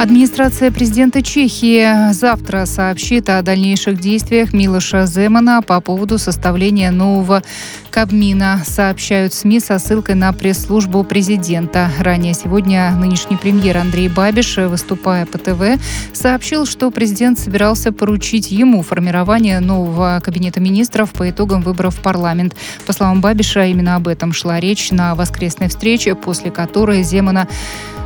Администрация 0.00 0.70
президента 0.70 1.20
Чехии 1.20 2.10
завтра 2.14 2.64
сообщит 2.64 3.28
о 3.28 3.42
дальнейших 3.42 4.00
действиях 4.00 4.54
Милоша 4.54 5.04
Земана 5.04 5.60
по 5.60 5.78
поводу 5.82 6.16
составления 6.16 6.90
нового 6.90 7.42
Кабмина, 7.90 8.62
сообщают 8.64 9.34
СМИ 9.34 9.60
со 9.60 9.78
ссылкой 9.78 10.14
на 10.14 10.32
пресс-службу 10.32 11.04
президента. 11.04 11.90
Ранее 11.98 12.32
сегодня 12.32 12.92
нынешний 12.92 13.36
премьер 13.36 13.76
Андрей 13.76 14.08
Бабиш, 14.08 14.56
выступая 14.56 15.26
по 15.26 15.36
ТВ, 15.36 15.78
сообщил, 16.14 16.64
что 16.64 16.90
президент 16.90 17.38
собирался 17.38 17.92
поручить 17.92 18.50
ему 18.50 18.82
формирование 18.82 19.60
нового 19.60 20.22
кабинета 20.24 20.60
министров 20.60 21.12
по 21.12 21.28
итогам 21.28 21.60
выборов 21.60 21.96
в 21.96 22.00
парламент. 22.00 22.56
По 22.86 22.94
словам 22.94 23.20
Бабиша, 23.20 23.66
именно 23.66 23.96
об 23.96 24.08
этом 24.08 24.32
шла 24.32 24.60
речь 24.60 24.92
на 24.92 25.14
воскресной 25.14 25.68
встрече, 25.68 26.14
после 26.14 26.50
которой 26.50 27.02
Земана 27.02 27.46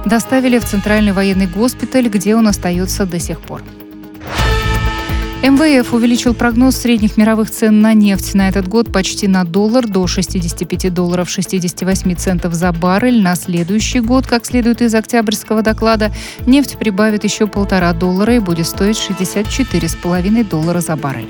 доставили 0.05 0.59
в 0.59 0.65
Центральный 0.65 1.13
военный 1.13 1.47
госпиталь, 1.85 2.09
где 2.09 2.35
он 2.35 2.49
остается 2.49 3.07
до 3.07 3.19
сих 3.19 3.41
пор. 3.41 3.63
МВФ 5.43 5.93
увеличил 5.93 6.33
прогноз 6.33 6.77
средних 6.77 7.19
мировых 7.19 7.51
цен 7.51 7.83
на 7.83 7.93
нефть 7.93 8.33
на 8.35 8.49
этот 8.49 8.67
год 8.67 8.91
почти 8.91 9.29
на 9.29 9.45
доллар 9.45 9.87
до 9.87 10.07
65 10.07 10.95
долларов 10.95 11.29
68 11.29 12.15
центов 12.15 12.55
за 12.55 12.73
баррель. 12.73 13.21
На 13.21 13.37
следующий 13.37 14.01
год, 14.01 14.27
как 14.27 14.47
следует 14.47 14.81
из 14.81 14.95
октябрьского 14.95 15.61
доклада, 15.61 16.11
нефть 16.47 16.79
прибавит 16.79 17.25
еще 17.25 17.47
полтора 17.47 17.93
доллара 17.93 18.37
и 18.37 18.39
будет 18.39 18.67
стоить 18.67 18.97
64,5 18.97 20.49
доллара 20.49 20.81
за 20.81 20.97
баррель. 20.97 21.29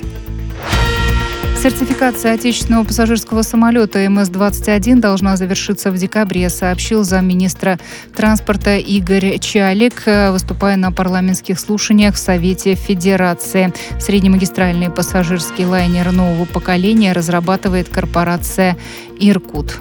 Сертификация 1.65 2.35
отечественного 2.35 2.85
пассажирского 2.85 3.41
самолета 3.41 4.01
МС-21 4.01 4.97
должна 4.97 5.39
завершиться 5.39 5.91
в 5.91 5.97
декабре, 5.97 6.51
сообщил 6.51 7.05
замминистра 7.05 7.79
транспорта 8.15 8.77
Игорь 8.77 9.39
Чалик, 9.39 10.03
выступая 10.05 10.77
на 10.77 10.93
парламентских 10.93 11.59
слушаниях 11.59 12.17
в 12.17 12.19
Совете 12.19 12.75
Федерации. 12.75 13.73
Среднемагистральный 13.99 14.91
пассажирский 14.91 15.65
лайнер 15.65 16.13
нового 16.13 16.45
поколения 16.45 17.15
разрабатывает 17.15 17.89
корпорация 17.89 18.77
«Иркут». 19.19 19.79